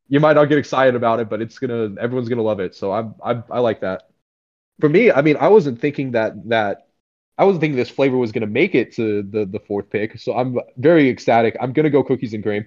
you 0.09 0.19
might 0.19 0.33
not 0.33 0.45
get 0.45 0.57
excited 0.57 0.95
about 0.95 1.19
it, 1.19 1.29
but 1.29 1.41
it's 1.41 1.59
gonna 1.59 1.95
everyone's 2.01 2.29
gonna 2.29 2.43
love 2.43 2.59
it. 2.59 2.75
So 2.75 2.91
I'm 2.93 3.15
I 3.23 3.43
I 3.51 3.59
like 3.59 3.81
that. 3.81 4.09
For 4.81 4.89
me, 4.89 5.11
I 5.11 5.21
mean, 5.23 5.37
I 5.37 5.49
wasn't 5.49 5.81
thinking 5.81 6.11
that 6.13 6.49
that 6.49 6.87
I 7.37 7.45
wasn't 7.45 7.61
thinking 7.61 7.77
this 7.77 7.89
flavor 7.89 8.17
was 8.17 8.31
gonna 8.33 8.47
make 8.47 8.75
it 8.75 8.93
to 8.95 9.23
the 9.23 9.45
the 9.45 9.59
fourth 9.61 9.89
pick. 9.89 10.19
So 10.19 10.35
I'm 10.37 10.59
very 10.77 11.09
ecstatic. 11.09 11.57
I'm 11.61 11.73
gonna 11.73 11.89
go 11.91 12.03
cookies 12.03 12.33
and 12.33 12.43
cream. 12.43 12.65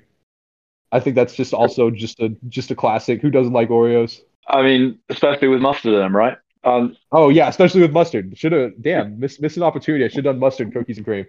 I 0.93 1.01
think 1.01 1.17
that's 1.17 1.35
just 1.35 1.55
also 1.55 1.91
just 1.91 2.21
a 2.21 2.31
just 2.49 2.71
a 2.71 2.77
classic. 2.77 3.23
Who 3.23 3.31
doesn't 3.31 3.53
like 3.53 3.71
Oreos? 3.71 4.21
I 4.49 4.63
mean, 4.63 4.99
especially 5.09 5.49
with 5.49 5.61
mustard 5.61 5.95
in 5.95 6.01
them, 6.01 6.17
right? 6.17 6.37
Um, 6.65 6.97
Oh 7.13 7.29
yeah, 7.31 7.49
especially 7.49 7.81
with 7.83 7.93
mustard. 7.93 8.37
Should 8.37 8.53
have 8.53 8.81
damn 8.83 9.19
miss 9.21 9.41
miss 9.41 9.57
an 9.57 9.63
opportunity. 9.63 10.05
I 10.05 10.09
should 10.09 10.25
have 10.25 10.35
done 10.35 10.41
mustard 10.41 10.73
cookies 10.73 10.97
and 10.99 11.07
cream. 11.07 11.27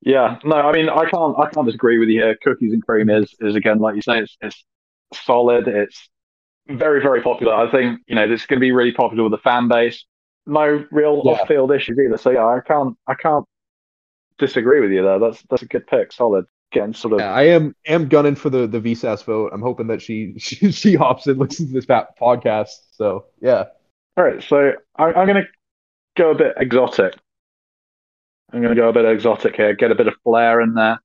yeah, 0.00 0.38
no, 0.44 0.56
I 0.56 0.72
mean, 0.72 0.88
I 0.88 1.08
can't, 1.10 1.36
I 1.38 1.50
can't 1.50 1.66
disagree 1.66 1.98
with 1.98 2.08
you 2.08 2.20
here. 2.22 2.36
Cookies 2.42 2.72
and 2.72 2.84
cream 2.84 3.10
is, 3.10 3.34
is 3.40 3.56
again, 3.56 3.78
like 3.78 3.96
you 3.96 4.02
say, 4.02 4.20
it's, 4.20 4.36
it's 4.40 4.64
solid. 5.14 5.68
It's 5.68 6.08
very, 6.68 7.00
very 7.00 7.22
popular. 7.22 7.54
I 7.54 7.70
think 7.70 8.00
you 8.06 8.14
know 8.14 8.28
this 8.28 8.42
is 8.42 8.46
going 8.46 8.58
to 8.58 8.64
be 8.64 8.72
really 8.72 8.92
popular 8.92 9.24
with 9.24 9.32
the 9.32 9.38
fan 9.38 9.68
base. 9.68 10.04
No 10.46 10.84
real 10.90 11.22
Yeah. 11.24 11.32
off-field 11.32 11.72
issues 11.72 11.98
either. 11.98 12.16
So 12.18 12.30
yeah, 12.30 12.46
I 12.46 12.60
can't, 12.66 12.96
I 13.06 13.14
can't 13.14 13.44
disagree 14.38 14.80
with 14.80 14.90
you 14.90 15.02
there. 15.02 15.18
That's 15.18 15.42
that's 15.50 15.62
a 15.62 15.66
good 15.66 15.86
pick. 15.86 16.12
Solid. 16.12 16.46
Getting 16.70 16.92
sort 16.92 17.14
of 17.14 17.20
Yeah, 17.20 17.32
I 17.32 17.44
am 17.44 17.74
am 17.86 18.08
gunning 18.08 18.34
for 18.34 18.50
the 18.50 18.66
the 18.66 18.80
VSAS 18.80 19.24
vote. 19.24 19.52
I'm 19.54 19.62
hoping 19.62 19.86
that 19.86 20.02
she 20.02 20.34
she, 20.38 20.70
she 20.72 20.94
hops 20.94 21.26
in, 21.26 21.38
listens 21.38 21.70
to 21.70 21.74
this 21.74 21.86
podcast. 21.86 22.70
So 22.92 23.26
yeah, 23.40 23.64
All 24.16 24.24
right, 24.24 24.42
so 24.42 24.72
I, 24.96 25.04
I'm 25.06 25.26
going 25.26 25.42
to 25.42 25.48
go 26.16 26.30
a 26.30 26.34
bit 26.34 26.54
exotic. 26.58 27.14
I'm 28.52 28.60
going 28.60 28.74
to 28.74 28.80
go 28.80 28.88
a 28.88 28.92
bit 28.92 29.04
exotic 29.06 29.56
here, 29.56 29.74
get 29.74 29.92
a 29.92 29.94
bit 29.94 30.08
of 30.08 30.14
flair 30.24 30.60
in 30.60 30.74
there, 30.74 31.00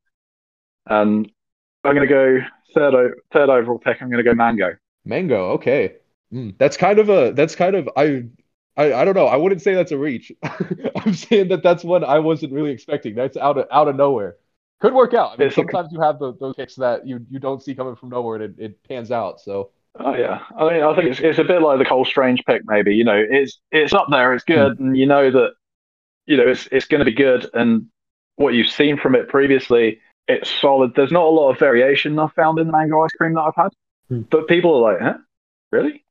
and 0.87 1.31
I'm 1.83 1.95
going 1.95 2.07
to 2.07 2.13
go 2.13 2.37
third 2.73 2.93
o- 2.93 3.13
third 3.31 3.49
overall 3.49 3.79
pick. 3.79 4.01
I'm 4.01 4.09
going 4.09 4.23
to 4.23 4.29
go 4.29 4.35
mango. 4.35 4.75
mango. 5.05 5.51
Okay, 5.53 5.95
Mm, 6.33 6.55
that's 6.57 6.77
kind 6.77 6.97
of 6.97 7.09
a 7.09 7.31
that's 7.33 7.55
kind 7.55 7.75
of 7.75 7.89
I. 7.95 8.23
I, 8.75 8.91
I 8.91 9.05
don't 9.05 9.13
know. 9.13 9.27
I 9.27 9.35
wouldn't 9.35 9.61
say 9.61 9.75
that's 9.75 9.91
a 9.91 9.97
reach. 9.99 10.31
I'm 10.95 11.13
saying 11.13 11.49
that 11.49 11.61
that's 11.61 11.83
one 11.83 12.03
I 12.03 12.17
wasn't 12.17 12.53
really 12.53 12.71
expecting. 12.71 13.13
That's 13.13 13.37
out 13.37 13.55
of 13.59 13.67
out 13.71 13.87
of 13.87 13.95
nowhere. 13.95 14.37
Could 14.81 14.95
work 14.95 15.13
out. 15.13 15.33
I 15.33 15.37
mean, 15.37 15.47
It's 15.49 15.57
a- 15.57 15.61
sometimes 15.61 15.89
you 15.91 16.01
have 16.01 16.17
the, 16.17 16.33
those 16.39 16.55
picks 16.55 16.73
that 16.77 17.05
you, 17.05 17.23
you 17.29 17.37
don't 17.37 17.61
see 17.61 17.75
coming 17.75 17.95
from 17.95 18.09
nowhere 18.09 18.41
and 18.41 18.57
it, 18.59 18.63
it 18.65 18.83
pans 18.89 19.11
out. 19.11 19.39
So 19.41 19.69
Oh 19.99 20.15
yeah, 20.15 20.41
I 20.57 20.73
mean 20.73 20.81
I 20.83 20.95
think 20.95 21.11
it's 21.11 21.19
it's 21.19 21.37
a 21.37 21.43
bit 21.43 21.61
like 21.61 21.77
the 21.77 21.85
Cole 21.85 22.03
Strange 22.03 22.43
pick. 22.47 22.63
Maybe 22.65 22.95
you 22.95 23.03
know 23.03 23.23
it's 23.29 23.59
it's 23.71 23.93
up 23.93 24.07
there, 24.09 24.33
it's 24.33 24.43
good, 24.43 24.79
and 24.79 24.97
you 24.97 25.05
know 25.05 25.29
that 25.29 25.51
you 26.25 26.37
know 26.37 26.47
it's 26.47 26.67
it's 26.71 26.85
going 26.87 26.99
to 26.99 27.05
be 27.05 27.13
good, 27.13 27.47
and 27.53 27.87
what 28.37 28.53
you've 28.55 28.69
seen 28.69 28.97
from 28.97 29.13
it 29.15 29.29
previously, 29.29 29.99
it's 30.27 30.49
solid. 30.61 30.93
There's 30.95 31.11
not 31.11 31.23
a 31.25 31.29
lot 31.29 31.51
of 31.51 31.59
variation 31.59 32.17
I've 32.19 32.33
found 32.33 32.59
in 32.59 32.67
the 32.67 32.73
mango 32.73 33.01
ice 33.03 33.11
cream 33.11 33.33
that 33.33 33.41
I've 33.41 33.55
had, 33.55 33.69
Hmm. 34.09 34.21
but 34.29 34.47
people 34.47 34.73
are 34.75 34.93
like, 34.93 35.01
huh, 35.01 35.17
really? 35.71 36.03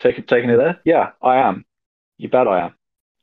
Taking 0.00 0.24
taking 0.24 0.50
it 0.50 0.56
there? 0.56 0.80
Yeah, 0.84 1.10
I 1.22 1.36
am. 1.36 1.64
You 2.18 2.28
bet 2.28 2.46
I 2.48 2.66
am. 2.66 2.74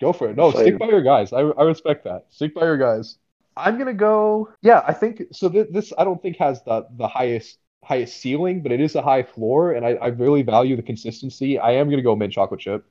Go 0.01 0.13
for 0.13 0.29
it. 0.29 0.37
No, 0.37 0.51
So- 0.51 0.59
stick 0.61 0.77
by 0.79 0.87
your 0.87 1.01
guys. 1.01 1.33
I, 1.33 1.39
I 1.41 1.63
respect 1.63 2.03
that. 2.05 2.25
Stick 2.29 2.53
by 2.53 2.61
your 2.63 2.77
guys. 2.77 3.17
I'm 3.57 3.77
gonna 3.77 3.93
go. 3.93 4.49
Yeah, 4.61 4.81
I 4.87 4.93
think 4.93 5.23
so. 5.33 5.49
Th- 5.49 5.67
this 5.69 5.91
I 5.97 6.05
don't 6.05 6.21
think 6.21 6.37
has 6.37 6.63
the 6.63 6.85
the 6.97 7.07
highest 7.07 7.57
highest 7.83 8.17
ceiling, 8.17 8.61
but 8.61 8.71
it 8.71 8.79
is 8.79 8.95
a 8.95 9.01
high 9.01 9.23
floor, 9.23 9.73
and 9.73 9.85
I, 9.85 9.91
I 9.95 10.07
really 10.07 10.41
value 10.43 10.75
the 10.77 10.81
consistency. 10.81 11.59
I 11.59 11.71
am 11.73 11.89
gonna 11.89 12.01
go 12.01 12.15
mint 12.15 12.31
chocolate 12.31 12.61
chip. 12.61 12.85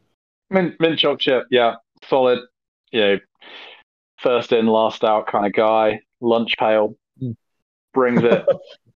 Mint 0.50 0.78
mint 0.78 0.98
chocolate 0.98 1.20
chip, 1.20 1.44
yeah, 1.50 1.76
solid. 2.06 2.40
You 2.92 3.00
know, 3.00 3.18
first 4.18 4.52
in, 4.52 4.66
last 4.66 5.04
out 5.04 5.26
kind 5.26 5.46
of 5.46 5.52
guy. 5.54 6.00
Lunch 6.20 6.54
pail 6.58 6.88
Mm. 6.90 6.96
Brings 7.98 8.22
it. 8.32 8.46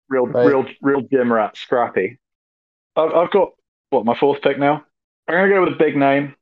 real, 0.09 0.25
Right. 0.25 0.45
real, 0.47 0.65
real 0.81 1.01
gym 1.01 1.31
rat, 1.31 1.55
scrappy. 1.57 2.19
I've, 2.95 3.11
I've 3.13 3.31
got 3.31 3.49
what 3.91 4.05
my 4.05 4.15
fourth 4.15 4.41
pick 4.41 4.59
now. 4.59 4.83
I'm 5.27 5.35
gonna 5.35 5.49
go 5.49 5.63
with 5.63 5.73
a 5.73 5.77
big 5.77 5.95
name 5.95 6.35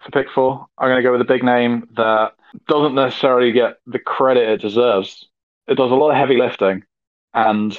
for 0.00 0.10
pick 0.10 0.30
four. 0.30 0.66
I'm 0.78 0.88
gonna 0.88 1.02
go 1.02 1.12
with 1.12 1.20
a 1.20 1.24
big 1.32 1.42
name 1.44 1.88
that 1.96 2.32
doesn't 2.68 2.94
necessarily 2.94 3.52
get 3.52 3.74
the 3.86 3.98
credit 3.98 4.48
it 4.48 4.60
deserves. 4.60 5.28
It 5.68 5.74
does 5.76 5.90
a 5.90 5.94
lot 5.94 6.10
of 6.10 6.16
heavy 6.16 6.36
lifting, 6.38 6.84
and 7.34 7.78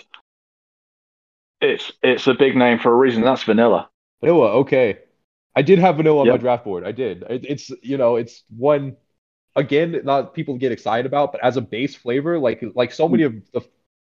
it's 1.60 1.92
it's 2.02 2.28
a 2.28 2.34
big 2.34 2.56
name 2.56 2.80
for 2.80 2.92
a 2.92 2.96
reason. 2.96 3.24
That's 3.24 3.44
vanilla. 3.44 3.90
Vanilla. 4.22 4.54
Okay, 4.60 5.00
I 5.56 5.62
did 5.62 5.80
have 5.80 5.98
vanilla 5.98 6.22
on 6.22 6.28
my 6.28 6.38
draft 6.38 6.64
board. 6.64 6.86
I 6.86 6.92
did. 6.92 7.24
It, 7.30 7.46
it's 7.48 7.72
you 7.82 7.98
know 7.98 8.16
it's 8.16 8.44
one 8.56 8.98
again 9.56 10.02
not 10.04 10.34
people 10.34 10.58
get 10.58 10.72
excited 10.72 11.06
about, 11.06 11.32
but 11.32 11.44
as 11.44 11.58
a 11.58 11.62
base 11.62 11.96
flavor, 11.96 12.40
like 12.40 12.64
like 12.76 12.92
so 12.92 13.08
many 13.10 13.24
of 13.24 13.34
the 13.54 13.62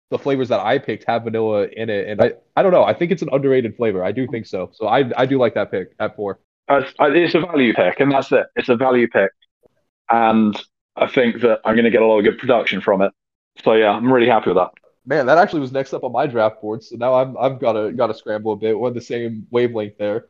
the 0.09 0.19
flavors 0.19 0.49
that 0.49 0.59
I 0.59 0.77
picked 0.77 1.05
have 1.05 1.23
vanilla 1.23 1.67
in 1.67 1.89
it, 1.89 2.07
and 2.09 2.21
I 2.21 2.33
I 2.55 2.63
don't 2.63 2.71
know. 2.71 2.83
I 2.83 2.93
think 2.93 3.11
it's 3.11 3.21
an 3.21 3.29
underrated 3.31 3.75
flavor. 3.77 4.03
I 4.03 4.11
do 4.11 4.27
think 4.27 4.45
so. 4.45 4.69
So 4.73 4.87
I 4.87 5.09
I 5.17 5.25
do 5.25 5.37
like 5.39 5.53
that 5.55 5.71
pick 5.71 5.93
at 5.99 6.15
four. 6.15 6.39
Uh, 6.67 6.83
It's 6.99 7.35
a 7.35 7.39
value 7.41 7.73
pick, 7.73 7.99
and 7.99 8.11
that's 8.11 8.31
it. 8.31 8.45
It's 8.55 8.69
a 8.69 8.75
value 8.75 9.07
pick, 9.07 9.31
and 10.09 10.55
I 10.95 11.07
think 11.07 11.41
that 11.41 11.61
I'm 11.65 11.75
going 11.75 11.85
to 11.85 11.91
get 11.91 12.01
a 12.01 12.05
lot 12.05 12.19
of 12.19 12.25
good 12.25 12.37
production 12.37 12.81
from 12.81 13.01
it. 13.01 13.11
So 13.63 13.73
yeah, 13.73 13.91
I'm 13.91 14.11
really 14.11 14.27
happy 14.27 14.49
with 14.49 14.57
that. 14.57 14.71
Man, 15.05 15.25
that 15.25 15.37
actually 15.37 15.61
was 15.61 15.71
next 15.71 15.93
up 15.93 16.03
on 16.03 16.11
my 16.11 16.27
draft 16.27 16.61
board, 16.61 16.83
so 16.83 16.95
now 16.95 17.15
I'm 17.15 17.37
I've 17.37 17.59
got 17.59 17.73
to 17.73 17.91
got 17.91 18.07
to 18.07 18.13
scramble 18.13 18.53
a 18.53 18.55
bit. 18.55 18.77
We're 18.77 18.87
on 18.89 18.93
the 18.93 19.01
same 19.01 19.47
wavelength 19.49 19.97
there, 19.97 20.27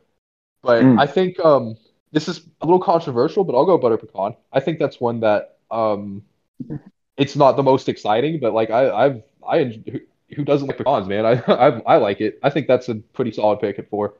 but 0.62 0.82
Mm. 0.84 0.98
I 0.98 1.06
think 1.06 1.38
um 1.40 1.76
this 2.12 2.28
is 2.28 2.46
a 2.60 2.66
little 2.66 2.80
controversial, 2.80 3.44
but 3.44 3.54
I'll 3.54 3.66
go 3.66 3.78
butter 3.78 3.96
pecan. 3.96 4.36
I 4.52 4.60
think 4.60 4.78
that's 4.78 5.00
one 5.00 5.20
that 5.20 5.58
um 5.70 6.22
it's 7.16 7.36
not 7.36 7.56
the 7.56 7.62
most 7.62 7.88
exciting, 7.88 8.40
but 8.40 8.52
like 8.54 8.70
I 8.70 8.90
I've 8.90 9.22
I 9.46 9.64
who, 9.64 10.00
who 10.36 10.44
doesn't 10.44 10.68
like 10.68 10.78
pecans, 10.78 11.08
man? 11.08 11.26
I, 11.26 11.32
I 11.48 11.68
I 11.94 11.96
like 11.98 12.20
it. 12.20 12.38
I 12.42 12.50
think 12.50 12.66
that's 12.68 12.88
a 12.88 12.96
pretty 12.96 13.32
solid 13.32 13.60
pick 13.60 13.78
at 13.78 13.88
four. 13.90 14.14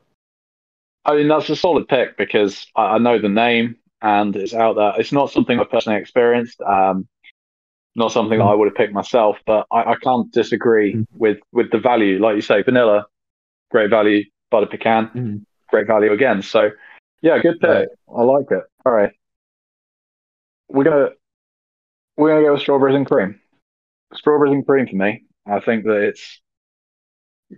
I 1.05 1.17
mean, 1.17 1.29
that's 1.29 1.51
a 1.51 1.57
solid 1.57 1.89
pick 1.89 2.17
because 2.17 2.67
I, 2.77 2.83
I 2.95 2.99
know 2.99 3.19
the 3.19 3.29
name 3.29 3.77
and 4.01 4.35
it's 4.37 4.55
out 4.55 4.77
there. 4.77 4.95
It's 4.99 5.13
not 5.13 5.31
something 5.31 5.59
I've 5.59 5.71
personally 5.71 5.99
experienced. 6.01 6.61
Um, 6.63 7.07
Not 7.95 8.13
something 8.13 8.39
that 8.39 8.45
I 8.45 8.55
would 8.55 8.69
have 8.69 8.75
picked 8.77 8.95
myself, 8.95 9.37
but 9.47 9.67
I, 9.71 9.93
I 9.93 9.97
can't 9.97 10.31
disagree 10.33 10.95
Mm. 10.95 11.07
with 11.13 11.39
with 11.53 11.71
the 11.71 11.79
value. 11.79 12.19
Like 12.21 12.37
you 12.37 12.43
say, 12.43 12.63
vanilla, 12.63 13.07
great 13.71 13.91
value. 13.91 14.25
Butter 14.51 14.67
pecan, 14.67 15.11
Mhm. 15.15 15.47
great 15.69 15.87
value 15.87 16.13
again. 16.13 16.43
So, 16.43 16.71
yeah, 17.23 17.39
good 17.39 17.61
pick. 17.61 17.69
Right. 17.71 17.89
I 18.15 18.23
like 18.23 18.47
it. 18.51 18.65
All 18.85 18.93
right, 18.93 19.13
we're 20.69 20.85
gonna 20.85 21.11
we're 22.17 22.31
gonna 22.31 22.45
go 22.45 22.53
with 22.53 22.63
strawberries 22.63 22.97
and 22.97 23.07
cream. 23.07 23.41
Strawberries 24.15 24.53
and 24.53 24.67
cream 24.67 24.87
for 24.87 24.97
me. 24.97 25.25
I 25.47 25.61
think 25.61 25.85
that 25.85 26.03
it's 26.03 26.41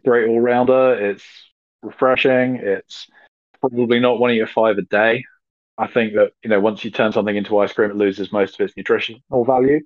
great 0.05 0.29
all 0.29 0.41
rounder. 0.41 0.95
It's 1.11 1.25
refreshing. 1.83 2.57
It's 2.57 3.07
probably 3.61 4.01
not 4.01 4.19
one 4.19 4.31
of 4.31 4.37
your 4.37 4.47
five 4.47 4.79
a 4.79 4.83
day. 4.83 5.25
I 5.77 5.89
think 5.89 6.15
that 6.15 6.33
you 6.43 6.51
know 6.51 6.61
once 6.61 6.85
you 6.85 6.91
turn 6.91 7.13
something 7.13 7.37
into 7.37 7.59
ice 7.59 7.73
cream, 7.73 7.91
it 7.91 7.97
loses 7.97 8.33
most 8.33 8.55
of 8.61 8.65
its 8.65 8.77
nutritional 8.77 9.45
value. 9.45 9.81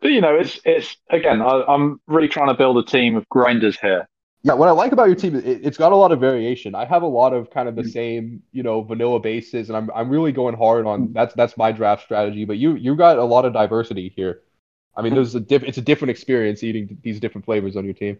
But 0.00 0.12
you 0.12 0.20
know, 0.20 0.34
it's 0.36 0.60
it's 0.64 0.96
again, 1.10 1.40
I, 1.40 1.64
I'm 1.68 2.00
really 2.06 2.28
trying 2.28 2.48
to 2.48 2.54
build 2.54 2.78
a 2.78 2.84
team 2.84 3.16
of 3.16 3.28
grinders 3.28 3.78
here. 3.80 4.08
Yeah, 4.44 4.54
what 4.54 4.68
I 4.68 4.72
like 4.72 4.90
about 4.90 5.06
your 5.06 5.14
team, 5.14 5.36
it, 5.36 5.44
it's 5.44 5.76
got 5.76 5.92
a 5.92 5.96
lot 5.96 6.10
of 6.10 6.18
variation. 6.18 6.74
I 6.74 6.84
have 6.84 7.02
a 7.02 7.06
lot 7.06 7.32
of 7.32 7.50
kind 7.50 7.68
of 7.68 7.76
the 7.76 7.82
mm. 7.82 7.92
same, 7.92 8.42
you 8.50 8.64
know, 8.64 8.82
vanilla 8.82 9.20
bases, 9.20 9.70
and 9.70 9.76
I'm 9.76 9.90
I'm 9.94 10.10
really 10.10 10.32
going 10.32 10.56
hard 10.56 10.84
on 10.86 11.08
mm. 11.08 11.12
that's 11.12 11.34
that's 11.34 11.56
my 11.56 11.70
draft 11.70 12.02
strategy. 12.02 12.44
But 12.44 12.58
you 12.58 12.74
you 12.74 12.96
got 12.96 13.18
a 13.18 13.24
lot 13.24 13.44
of 13.44 13.52
diversity 13.52 14.12
here. 14.16 14.40
I 14.96 15.02
mean, 15.02 15.12
mm. 15.12 15.16
there's 15.16 15.34
a 15.36 15.40
diff, 15.40 15.62
it's 15.62 15.78
a 15.78 15.82
different 15.82 16.10
experience 16.10 16.62
eating 16.64 16.98
these 17.02 17.20
different 17.20 17.44
flavors 17.44 17.76
on 17.76 17.84
your 17.84 17.94
team. 17.94 18.18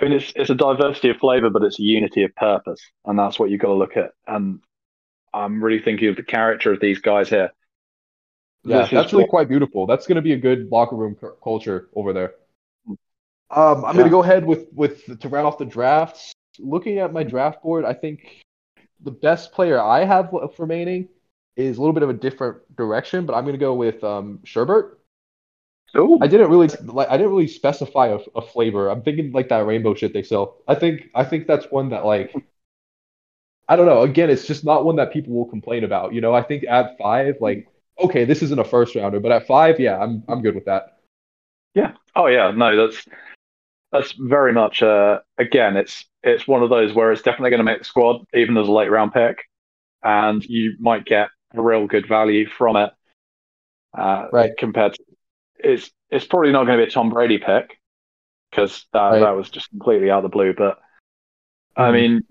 I 0.00 0.04
mean, 0.04 0.12
it's 0.14 0.32
it's 0.36 0.50
a 0.50 0.54
diversity 0.54 1.08
of 1.08 1.16
flavor, 1.16 1.48
but 1.48 1.62
it's 1.62 1.78
a 1.78 1.82
unity 1.82 2.24
of 2.24 2.34
purpose, 2.36 2.82
and 3.06 3.18
that's 3.18 3.38
what 3.38 3.48
you've 3.48 3.60
got 3.60 3.68
to 3.68 3.74
look 3.74 3.96
at. 3.96 4.10
And 4.26 4.60
I'm 5.32 5.64
really 5.64 5.82
thinking 5.82 6.08
of 6.08 6.16
the 6.16 6.22
character 6.22 6.72
of 6.72 6.80
these 6.80 7.00
guys 7.00 7.30
here. 7.30 7.50
Yeah, 8.64 8.82
This 8.82 8.90
that's 8.90 9.12
really 9.12 9.24
what- 9.24 9.30
quite 9.30 9.48
beautiful. 9.48 9.86
That's 9.86 10.06
going 10.06 10.16
to 10.16 10.22
be 10.22 10.32
a 10.32 10.38
good 10.38 10.70
locker 10.70 10.96
room 10.96 11.14
cu- 11.14 11.36
culture 11.42 11.88
over 11.94 12.12
there. 12.12 12.34
Um, 13.54 13.84
I'm 13.84 13.94
Yeah. 13.94 14.02
going 14.02 14.04
to 14.04 14.10
go 14.10 14.22
ahead 14.22 14.44
with 14.44 14.66
with 14.72 15.20
to 15.20 15.28
round 15.28 15.46
off 15.46 15.58
the 15.58 15.64
drafts. 15.64 16.32
Looking 16.58 16.98
at 16.98 17.12
my 17.12 17.22
draft 17.22 17.62
board, 17.62 17.84
I 17.84 17.94
think 17.94 18.44
the 19.00 19.10
best 19.10 19.52
player 19.52 19.80
I 19.80 20.04
have 20.04 20.34
remaining 20.58 21.08
is 21.56 21.76
a 21.76 21.80
little 21.80 21.92
bit 21.92 22.02
of 22.02 22.10
a 22.10 22.14
different 22.14 22.76
direction, 22.76 23.26
but 23.26 23.34
I'm 23.34 23.44
going 23.44 23.54
to 23.54 23.58
go 23.58 23.74
with 23.74 24.02
um, 24.02 24.40
Sherbert. 24.44 24.96
Ooh. 25.96 26.18
I 26.20 26.26
didn't 26.26 26.50
really 26.50 26.68
like. 26.82 27.08
I 27.08 27.16
didn't 27.16 27.30
really 27.30 27.46
specify 27.46 28.08
a, 28.08 28.18
a 28.34 28.42
flavor. 28.42 28.88
I'm 28.88 29.02
thinking 29.02 29.30
like 29.30 29.48
that 29.50 29.64
rainbow 29.64 29.94
shit 29.94 30.12
they 30.12 30.24
sell. 30.24 30.56
I 30.66 30.74
think 30.74 31.10
I 31.14 31.24
think 31.24 31.46
that's 31.46 31.70
one 31.70 31.90
that 31.90 32.04
like. 32.04 32.34
I 33.68 33.76
don't 33.76 33.86
know. 33.86 34.02
Again, 34.02 34.28
it's 34.28 34.46
just 34.46 34.64
not 34.64 34.84
one 34.84 34.96
that 34.96 35.12
people 35.12 35.32
will 35.32 35.46
complain 35.46 35.84
about. 35.84 36.12
You 36.12 36.20
know, 36.20 36.34
I 36.34 36.42
think 36.42 36.64
at 36.68 36.98
five, 36.98 37.36
like, 37.40 37.66
okay, 37.98 38.24
this 38.24 38.42
isn't 38.42 38.58
a 38.58 38.64
first 38.64 38.94
rounder, 38.94 39.20
but 39.20 39.32
at 39.32 39.46
five, 39.46 39.78
yeah, 39.78 39.98
I'm 39.98 40.24
I'm 40.28 40.42
good 40.42 40.54
with 40.54 40.64
that. 40.66 40.98
Yeah. 41.74 41.92
Oh 42.16 42.26
yeah, 42.26 42.50
no, 42.50 42.86
that's 42.86 43.06
that's 43.94 44.12
very 44.18 44.52
much 44.52 44.82
uh 44.82 45.20
again, 45.38 45.76
it's 45.76 46.04
it's 46.22 46.48
one 46.48 46.62
of 46.62 46.68
those 46.70 46.92
where 46.92 47.12
it's 47.12 47.22
definitely 47.22 47.50
going 47.50 47.58
to 47.58 47.64
make 47.64 47.78
the 47.78 47.84
squad, 47.84 48.24
even 48.34 48.56
as 48.58 48.66
a 48.68 48.72
late 48.72 48.90
round 48.90 49.12
pick, 49.14 49.38
and 50.02 50.44
you 50.44 50.74
might 50.80 51.04
get 51.04 51.28
a 51.54 51.62
real 51.62 51.86
good 51.86 52.06
value 52.08 52.46
from 52.48 52.76
it. 52.76 52.90
Uh, 53.96 54.26
Right. 54.32 54.50
Compared, 54.58 54.94
to, 54.94 55.04
it's 55.58 55.90
it's 56.10 56.26
probably 56.26 56.50
not 56.50 56.64
going 56.66 56.78
to 56.78 56.84
be 56.84 56.88
a 56.88 56.92
Tom 56.92 57.10
Brady 57.10 57.38
pick 57.38 57.78
because 58.50 58.86
that 58.92 59.10
Right. 59.10 59.20
that 59.20 59.36
was 59.36 59.48
just 59.50 59.70
completely 59.70 60.10
out 60.10 60.24
of 60.24 60.30
the 60.30 60.34
blue. 60.36 60.52
But 60.54 60.80
I 61.76 61.90
Mhm. 61.90 61.92
mean, 61.92 62.24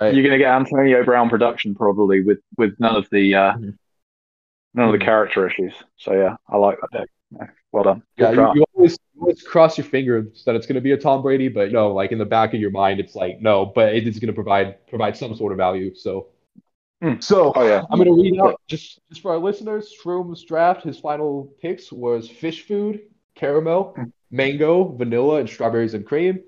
Right. 0.00 0.12
you're 0.14 0.24
going 0.24 0.32
to 0.32 0.38
get 0.38 0.52
Antonio 0.54 1.04
Brown 1.04 1.30
production 1.30 1.74
probably 1.74 2.22
with 2.22 2.40
with 2.56 2.74
none 2.80 2.96
of 2.96 3.08
the 3.10 3.34
uh, 3.34 3.52
Mhm. 3.52 3.78
none 4.74 4.86
of 4.88 4.92
the 4.92 4.98
Mhm. 4.98 5.04
character 5.04 5.46
issues. 5.46 5.74
So 5.96 6.12
yeah, 6.14 6.36
I 6.48 6.56
like 6.56 6.80
that 6.80 6.90
pick. 7.38 7.50
Well 7.70 7.84
done. 7.84 8.02
Good 8.16 8.36
Yeah, 8.36 8.52
you 8.54 8.65
always, 8.76 8.98
always 9.18 9.42
cross 9.42 9.78
your 9.78 9.86
fingers 9.86 10.44
that 10.44 10.54
it's 10.54 10.66
going 10.66 10.74
to 10.76 10.80
be 10.80 10.92
a 10.92 10.96
Tom 10.96 11.22
Brady, 11.22 11.48
but 11.48 11.68
you 11.68 11.72
know, 11.72 11.92
like 11.92 12.12
in 12.12 12.18
the 12.18 12.24
back 12.24 12.54
of 12.54 12.60
your 12.60 12.70
mind, 12.70 13.00
it's 13.00 13.14
like 13.14 13.40
no, 13.40 13.66
but 13.66 13.94
it 13.94 14.06
is 14.06 14.18
going 14.18 14.28
to 14.28 14.32
provide 14.32 14.86
provide 14.86 15.16
some 15.16 15.34
sort 15.34 15.52
of 15.52 15.58
value. 15.58 15.94
So, 15.94 16.28
Hmm. 17.02 17.20
so 17.20 17.52
Oh 17.54 17.66
yeah. 17.66 17.82
I'm 17.90 17.98
going 17.98 18.08
to 18.08 18.22
read 18.22 18.40
out 18.40 18.60
just 18.68 19.00
just 19.10 19.20
for 19.20 19.32
our 19.32 19.38
listeners. 19.38 19.92
Shroom's 20.02 20.42
draft. 20.44 20.82
His 20.82 20.98
final 20.98 21.52
picks 21.60 21.92
was 21.92 22.28
fish 22.28 22.66
food, 22.66 23.00
caramel, 23.34 23.92
Hmm. 23.96 24.04
mango, 24.30 24.84
vanilla, 24.84 25.36
and 25.40 25.48
strawberries 25.48 25.94
and 25.94 26.06
cream. 26.06 26.40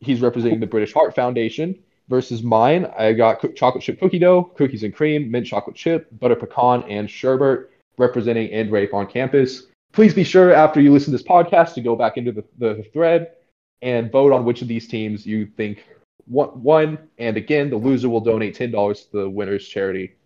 He's 0.00 0.20
representing 0.20 0.60
the 0.60 0.66
British 0.66 0.92
Heart 0.92 1.14
Foundation. 1.14 1.78
Versus 2.08 2.40
mine, 2.40 2.86
I 2.96 3.14
got 3.14 3.40
cook- 3.40 3.56
chocolate 3.56 3.82
chip 3.82 3.98
cookie 3.98 4.20
dough, 4.20 4.44
cookies 4.56 4.84
and 4.84 4.94
cream, 4.94 5.28
mint 5.28 5.44
chocolate 5.44 5.74
chip, 5.74 6.06
butter 6.20 6.36
pecan, 6.36 6.84
and 6.84 7.10
sherbet, 7.10 7.68
representing 7.98 8.52
and 8.52 8.70
rape 8.70 8.94
on 8.94 9.08
campus. 9.08 9.66
Please 9.96 10.12
be 10.12 10.24
sure 10.24 10.52
after 10.52 10.78
you 10.78 10.92
listen 10.92 11.10
to 11.10 11.16
this 11.16 11.26
podcast 11.26 11.72
to 11.72 11.80
go 11.80 11.96
back 11.96 12.18
into 12.18 12.30
the, 12.30 12.44
the 12.58 12.84
thread 12.92 13.32
and 13.80 14.12
vote 14.12 14.30
on 14.30 14.44
which 14.44 14.60
of 14.60 14.68
these 14.68 14.86
teams 14.86 15.24
you 15.24 15.46
think 15.46 15.86
won. 16.26 16.98
And 17.16 17.38
again, 17.38 17.70
the 17.70 17.78
loser 17.78 18.10
will 18.10 18.20
donate 18.20 18.54
$10 18.54 19.10
to 19.10 19.16
the 19.16 19.30
winner's 19.30 19.66
charity. 19.66 20.16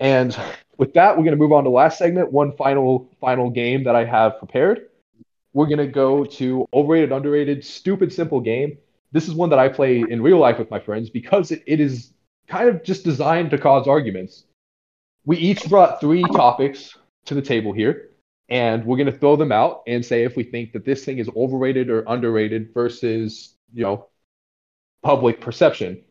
And 0.00 0.36
with 0.76 0.92
that, 0.94 1.16
we're 1.16 1.22
going 1.22 1.36
to 1.36 1.40
move 1.40 1.52
on 1.52 1.62
to 1.62 1.70
last 1.70 1.98
segment. 1.98 2.32
One 2.32 2.50
final 2.56 3.08
final 3.20 3.48
game 3.48 3.84
that 3.84 3.94
I 3.94 4.04
have 4.04 4.40
prepared. 4.40 4.88
We're 5.52 5.66
going 5.66 5.78
to 5.78 5.86
go 5.86 6.24
to 6.24 6.66
overrated, 6.74 7.12
underrated, 7.12 7.64
stupid, 7.64 8.12
simple 8.12 8.40
game. 8.40 8.76
This 9.12 9.28
is 9.28 9.34
one 9.34 9.50
that 9.50 9.60
I 9.60 9.68
play 9.68 10.00
in 10.00 10.20
real 10.20 10.38
life 10.38 10.58
with 10.58 10.72
my 10.72 10.80
friends 10.80 11.10
because 11.10 11.52
it, 11.52 11.62
it 11.68 11.78
is 11.78 12.10
kind 12.48 12.68
of 12.68 12.82
just 12.82 13.04
designed 13.04 13.52
to 13.52 13.58
cause 13.58 13.86
arguments. 13.86 14.46
We 15.24 15.36
each 15.36 15.68
brought 15.68 16.00
three 16.00 16.24
topics 16.24 16.98
to 17.26 17.34
the 17.34 17.40
table 17.40 17.72
here, 17.72 18.10
and 18.48 18.84
we're 18.84 18.96
going 18.96 19.10
to 19.10 19.18
throw 19.18 19.36
them 19.36 19.52
out 19.52 19.82
and 19.86 20.04
say 20.04 20.24
if 20.24 20.36
we 20.36 20.44
think 20.44 20.72
that 20.72 20.84
this 20.84 21.04
thing 21.04 21.18
is 21.18 21.30
overrated 21.36 21.90
or 21.90 22.04
underrated 22.06 22.72
versus, 22.74 23.54
you 23.72 23.82
know, 23.82 24.08
public 25.02 25.40
perception. 25.40 26.02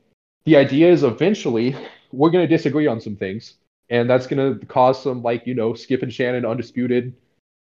The 0.45 0.57
idea 0.57 0.91
is 0.91 1.03
eventually 1.03 1.75
we're 2.11 2.31
going 2.31 2.47
to 2.47 2.55
disagree 2.57 2.87
on 2.87 2.99
some 2.99 3.15
things, 3.15 3.55
and 3.89 4.09
that's 4.09 4.27
going 4.27 4.59
to 4.59 4.65
cause 4.65 5.01
some, 5.01 5.21
like, 5.23 5.47
you 5.47 5.53
know, 5.53 5.73
Skip 5.73 6.03
and 6.03 6.13
Shannon 6.13 6.45
undisputed 6.45 7.15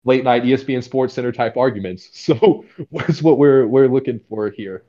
late 0.05 0.25
night 0.25 0.43
ESPN 0.43 0.83
Sports 0.83 1.15
Center 1.15 1.33
type 1.33 1.57
arguments. 1.57 2.09
So 2.13 2.65
that's 2.93 3.23
what 3.23 3.39
we're 3.39 3.67
we're 3.67 3.89
looking 3.89 4.21
for 4.29 4.51
here. 4.51 4.85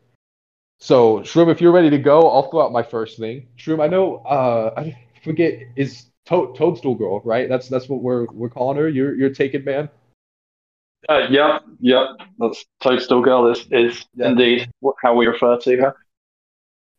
So 0.79 1.19
Shroom, 1.19 1.51
if 1.51 1.61
you're 1.61 1.71
ready 1.71 1.89
to 1.89 1.97
go, 1.97 2.29
I'll 2.29 2.49
throw 2.49 2.65
out 2.65 2.71
my 2.71 2.83
first 2.83 3.17
thing. 3.17 3.47
Shroom, 3.57 3.83
I 3.83 3.87
know 3.87 4.17
uh 4.17 4.73
I 4.77 4.97
forget 5.23 5.59
is 5.75 6.08
to- 6.29 6.53
Toadstool 6.57 6.95
Girl, 6.95 7.21
right? 7.25 7.49
That's 7.49 7.67
that's 7.69 7.89
what 7.89 8.01
we're 8.01 8.25
we're 8.31 8.49
calling 8.49 8.77
her. 8.77 8.87
You're 8.89 9.15
you're 9.15 9.29
taken 9.33 9.63
man. 9.63 9.89
Uh, 11.07 11.27
yep, 11.29 11.63
yep. 11.79 12.07
That's 12.39 12.65
Toadstool 12.81 13.21
Girl 13.21 13.47
is, 13.51 13.65
is 13.71 14.05
Yeah. 14.15 14.29
indeed 14.29 14.69
how 15.01 15.15
we 15.15 15.27
refer 15.27 15.57
to 15.57 15.77
her. 15.77 15.95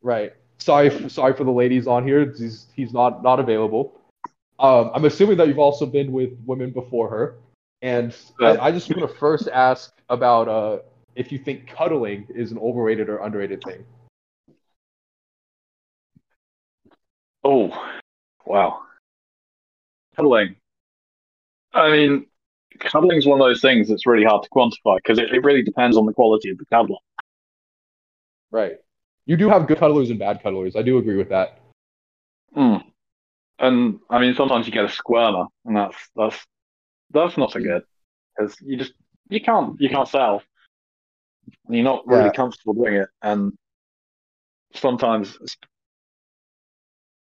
Right. 0.03 0.33
Sorry, 0.59 0.89
f- 0.91 1.11
sorry 1.11 1.35
for 1.35 1.45
the 1.45 1.51
ladies 1.53 1.87
on 1.87 2.07
here. 2.07 2.25
He's 2.37 2.67
he's 2.75 2.93
not 2.93 3.23
not 3.23 3.41
available. 3.41 4.01
Um, 4.59 4.91
I'm 4.95 5.05
assuming 5.07 5.37
that 5.39 5.49
you've 5.49 5.59
also 5.59 5.87
been 5.87 6.13
with 6.13 6.33
women 6.45 6.71
before 6.71 7.09
her, 7.09 7.37
and 7.83 8.15
Yeah. 8.41 8.53
I, 8.53 8.67
I 8.67 8.71
just 8.73 8.95
want 8.95 9.11
to 9.11 9.17
first 9.19 9.49
ask 9.49 9.93
about 10.09 10.49
uh, 10.49 10.79
if 11.15 11.31
you 11.33 11.39
think 11.39 11.67
cuddling 11.67 12.27
is 12.31 12.53
an 12.53 12.59
overrated 12.59 13.09
or 13.09 13.19
underrated 13.19 13.63
thing. 13.63 13.85
Oh, 17.43 17.71
wow. 18.45 18.83
Cuddling. 20.17 20.57
I 21.73 21.91
mean, 21.91 22.27
cuddling 22.81 23.19
is 23.19 23.27
one 23.27 23.41
of 23.41 23.47
those 23.47 23.61
things 23.61 23.89
that's 23.89 24.07
really 24.07 24.25
hard 24.25 24.43
to 24.43 24.49
quantify 24.51 24.97
because 24.97 25.19
it, 25.19 25.33
it 25.33 25.45
really 25.45 25.63
depends 25.63 25.97
on 25.97 26.07
the 26.07 26.13
quality 26.13 26.51
of 26.51 26.59
the 26.59 26.65
cuddler. 26.67 26.99
Right. 28.51 28.79
You 29.27 29.37
do 29.37 29.49
have 29.49 29.67
good 29.69 29.79
cuddlers 29.79 30.11
and 30.11 30.19
bad 30.19 30.43
cuddlers. 30.43 30.75
I 30.75 30.83
do 30.83 30.99
agree 30.99 31.17
with 31.17 31.29
that. 31.29 31.61
Mm. 32.57 32.83
And 33.61 34.01
I 34.09 34.19
mean, 34.19 34.35
sometimes 34.35 34.67
you 34.67 34.73
get 34.73 34.85
a 34.85 34.89
squirmer, 34.89 35.47
and 35.65 35.77
that's 35.77 35.97
that's 36.17 36.47
that's 37.11 37.37
not 37.37 37.53
so 37.53 37.61
good 37.61 37.83
because 38.37 38.57
you 38.61 38.77
just 38.77 38.95
you 39.29 39.41
can't 39.41 39.81
you 39.81 39.89
can't 39.89 40.09
sell, 40.09 40.43
and 41.67 41.77
you're 41.77 41.85
not 41.85 42.07
really 42.07 42.25
Yeah. 42.25 42.33
comfortable 42.33 42.75
doing 42.75 42.95
it. 42.95 43.09
And 43.23 43.53
sometimes 44.75 45.39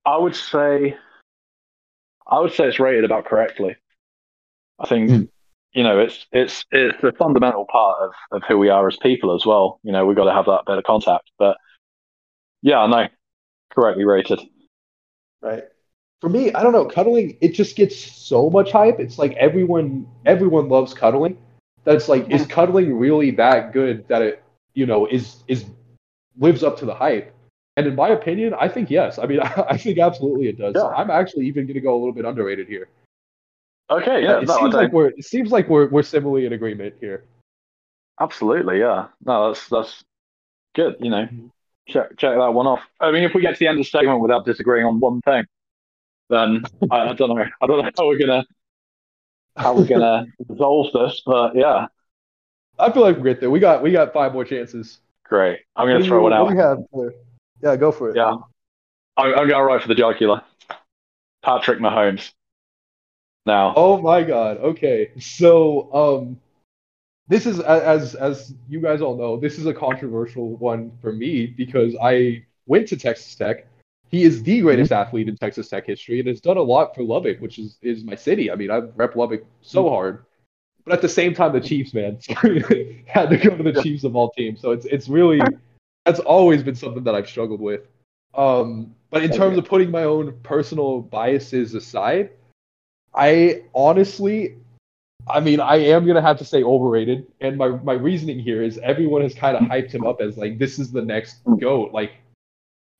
I 0.05 0.15
would 0.17 0.35
say 0.35 0.95
I 2.29 2.39
would 2.39 2.53
say 2.53 2.67
it's 2.67 2.79
rated 2.79 3.03
about 3.05 3.25
correctly. 3.25 3.75
I 4.79 4.87
think 4.87 5.09
Mm. 5.09 5.29
you 5.73 5.83
know 5.83 5.99
it's 5.99 6.25
it's 6.31 6.65
it's 6.71 7.03
a 7.03 7.11
fundamental 7.13 7.65
part 7.65 8.01
of 8.01 8.11
of 8.31 8.43
who 8.47 8.57
we 8.57 8.69
are 8.69 8.87
as 8.87 8.97
people 8.97 9.35
as 9.35 9.45
well. 9.45 9.79
You 9.83 9.91
know, 9.91 10.05
we've 10.05 10.15
got 10.15 10.25
to 10.25 10.33
have 10.33 10.45
that 10.45 10.77
of 10.77 10.83
contact. 10.83 11.31
But 11.37 11.57
yeah, 12.61 12.85
no, 12.85 13.07
correctly 13.71 14.05
rated. 14.05 14.39
Right. 15.41 15.63
For 16.21 16.29
me, 16.29 16.53
I 16.53 16.63
don't 16.63 16.73
know. 16.73 16.85
Cuddling, 16.85 17.37
it 17.39 17.53
just 17.53 17.77
gets 17.77 17.95
so 17.95 18.49
much 18.49 18.71
hype. 18.71 18.99
It's 18.99 19.17
like 19.17 19.33
everyone 19.33 20.05
everyone 20.25 20.67
loves 20.67 20.93
cuddling. 20.93 21.37
That's 21.85 22.09
like, 22.09 22.29
is 22.29 22.45
cuddling 22.45 22.97
really 22.99 23.31
that 23.31 23.71
good 23.71 24.05
that 24.09 24.21
it, 24.21 24.43
you 24.73 24.85
know, 24.85 25.05
is 25.07 25.43
is 25.47 25.65
lives 26.37 26.61
up 26.61 26.77
to 26.79 26.85
the 26.85 26.93
hype? 26.93 27.33
And 27.79 27.87
in 27.87 27.95
my 27.95 28.09
opinion, 28.09 28.53
I 28.59 28.67
think 28.67 28.89
yes. 28.91 29.19
I 29.19 29.25
mean, 29.25 29.39
I 29.69 29.77
think 29.77 29.99
absolutely 29.99 30.49
it 30.49 30.57
does. 30.57 30.73
Yeah. 30.75 30.87
I'm 30.87 31.09
actually 31.09 31.45
even 31.47 31.65
going 31.65 31.75
to 31.75 31.79
go 31.81 31.93
a 31.95 31.99
little 31.99 32.11
bit 32.11 32.25
underrated 32.25 32.67
here. 32.67 32.89
Okay, 33.89 34.21
Yeah, 34.21 34.31
yeah, 34.31 34.39
it 34.41 34.47
no, 34.47 34.57
seems 34.57 34.73
like 34.73 34.91
we're 34.91 35.07
it 35.07 35.23
seems 35.23 35.49
like 35.49 35.69
we're 35.69 35.87
we're 35.87 36.03
similarly 36.03 36.45
in 36.45 36.51
agreement 36.53 36.95
here. 36.99 37.23
absolutely, 38.19 38.79
yeah. 38.79 39.07
No, 39.25 39.47
that's 39.47 39.67
that's 39.69 40.03
good. 40.75 40.97
You 40.99 41.09
know, 41.09 41.25
Mhm. 41.25 41.49
check 41.87 42.09
check 42.17 42.35
that 42.37 42.53
one 42.53 42.67
off. 42.67 42.81
I 42.99 43.11
mean, 43.11 43.23
if 43.23 43.33
we 43.33 43.41
get 43.41 43.53
to 43.55 43.59
the 43.59 43.67
end 43.67 43.79
of 43.79 43.85
the 43.85 43.89
segment 43.89 44.19
without 44.19 44.43
disagreeing 44.45 44.85
on 44.85 44.99
one 44.99 45.21
thing, 45.21 45.45
then 46.29 46.63
I, 46.91 47.09
I 47.09 47.13
don't 47.13 47.29
know. 47.33 47.43
I 47.61 47.65
don't 47.65 47.81
know 47.81 47.89
how 47.97 48.07
we're 48.07 48.19
gonna 48.19 48.43
how 49.55 49.75
we're 49.75 49.87
gonna 49.87 50.25
resolve 50.49 50.91
this, 50.93 51.21
but 51.25 51.55
yeah, 51.55 51.87
I 52.77 52.91
feel 52.91 53.01
like 53.03 53.15
we're 53.17 53.23
good 53.23 53.39
there. 53.39 53.49
We 53.49 53.59
got 53.61 53.81
we 53.81 53.91
got 53.91 54.13
five 54.13 54.33
more 54.33 54.43
chances. 54.45 54.99
great. 55.23 55.61
I'm 55.75 55.87
gonna 55.87 56.03
throw 56.03 56.21
one 56.23 56.33
out. 56.33 56.45
What 56.45 56.51
do 56.53 56.57
have? 56.59 57.13
Yeah, 57.61 57.75
go 57.75 57.91
for 57.91 58.09
it. 58.09 58.15
Yeah. 58.15 58.35
I'm, 59.17 59.37
I'm 59.37 59.47
going 59.47 59.65
right 59.65 59.81
for 59.81 59.87
the 59.87 59.95
jugular. 59.95 60.41
Patrick 61.43 61.79
Mahomes. 61.79 62.31
Now, 63.45 63.73
Oh 63.75 64.01
my 64.01 64.23
god. 64.23 64.57
Okay. 64.57 65.11
So, 65.19 65.93
um 65.93 66.39
this 67.27 67.45
is 67.45 67.59
as 67.59 68.15
as 68.15 68.53
you 68.67 68.81
guys 68.81 69.01
all 69.01 69.15
know, 69.15 69.37
this 69.37 69.57
is 69.59 69.65
a 69.67 69.73
controversial 69.73 70.57
one 70.57 70.91
for 71.01 71.13
me 71.13 71.45
because 71.45 71.95
I 72.01 72.43
went 72.65 72.87
to 72.89 72.97
Texas 72.97 73.35
Tech. 73.35 73.67
He 74.09 74.23
is 74.23 74.41
the 74.41 74.61
greatest 74.61 74.91
athlete 74.91 75.29
in 75.29 75.37
Texas 75.37 75.69
Tech 75.69 75.85
history 75.85 76.19
and 76.19 76.27
has 76.27 76.41
done 76.41 76.57
a 76.57 76.61
lot 76.61 76.95
for 76.95 77.03
Lubbock, 77.03 77.39
which 77.39 77.59
is 77.59 77.77
is 77.83 78.03
my 78.03 78.15
city. 78.15 78.51
I 78.51 78.55
mean, 78.55 78.71
I've 78.71 78.91
rep 78.95 79.15
Lubbock 79.15 79.45
so 79.61 79.87
hard. 79.87 80.25
But 80.85 80.93
at 80.93 81.01
the 81.03 81.09
same 81.09 81.35
time, 81.35 81.53
the 81.53 81.61
Chiefs, 81.61 81.93
man, 81.93 82.17
had 83.05 83.29
to 83.29 83.37
go 83.37 83.55
to 83.55 83.63
the 83.63 83.79
Chiefs 83.83 84.03
of 84.03 84.15
all 84.15 84.31
teams. 84.31 84.59
So 84.59 84.71
it's 84.71 84.85
it's 84.85 85.07
really 85.07 85.39
that's 86.09 86.19
always 86.19 86.63
been 86.63 86.73
something 86.73 87.03
that 87.03 87.13
I've 87.13 87.29
struggled 87.29 87.61
with. 87.61 87.81
Um, 88.33 88.95
but 89.11 89.23
in 89.23 89.31
terms 89.31 89.59
of 89.59 89.65
putting 89.65 89.91
my 89.91 90.05
own 90.05 90.39
personal 90.41 91.01
biases 91.01 91.75
aside, 91.75 92.31
I 93.13 93.63
honestly, 93.75 94.57
I 95.27 95.39
mean, 95.39 95.59
I 95.59 95.75
am 95.77 96.07
gonna 96.07 96.21
have 96.21 96.39
to 96.39 96.45
say 96.45 96.63
overrated, 96.63 97.27
and 97.41 97.57
my 97.57 97.69
my 97.69 97.93
reasoning 97.93 98.39
here 98.39 98.63
is 98.63 98.79
everyone 98.79 99.21
has 99.21 99.35
kind 99.35 99.55
of 99.55 99.63
hyped 99.63 99.91
him 99.91 100.05
up 100.05 100.19
as 100.19 100.35
like 100.35 100.57
this 100.57 100.79
is 100.79 100.91
the 100.91 101.01
next 101.03 101.37
goat. 101.59 101.91
Like, 101.91 102.13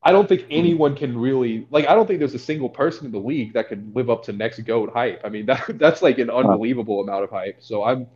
I 0.04 0.12
don't 0.12 0.30
think 0.30 0.46
anyone 0.52 0.96
can 0.96 1.18
really 1.18 1.68
like. 1.72 1.88
I 1.88 1.96
don't 1.96 2.06
think 2.06 2.20
there's 2.20 2.36
a 2.36 2.40
single 2.40 2.70
person 2.70 3.08
in 3.08 3.12
the 3.12 3.20
league 3.20 3.54
that 3.54 3.70
can 3.70 3.92
live 3.96 4.12
up 4.12 4.24
to 4.26 4.34
next 4.34 4.60
goat 4.60 4.92
hype. 4.94 5.22
I 5.24 5.30
mean, 5.30 5.46
that 5.48 5.64
that's 5.80 6.04
like 6.04 6.20
an 6.20 6.30
unbelievable 6.30 7.02
amount 7.02 7.24
of 7.24 7.32
hype. 7.32 7.58
So 7.60 7.84
I'm 7.84 8.08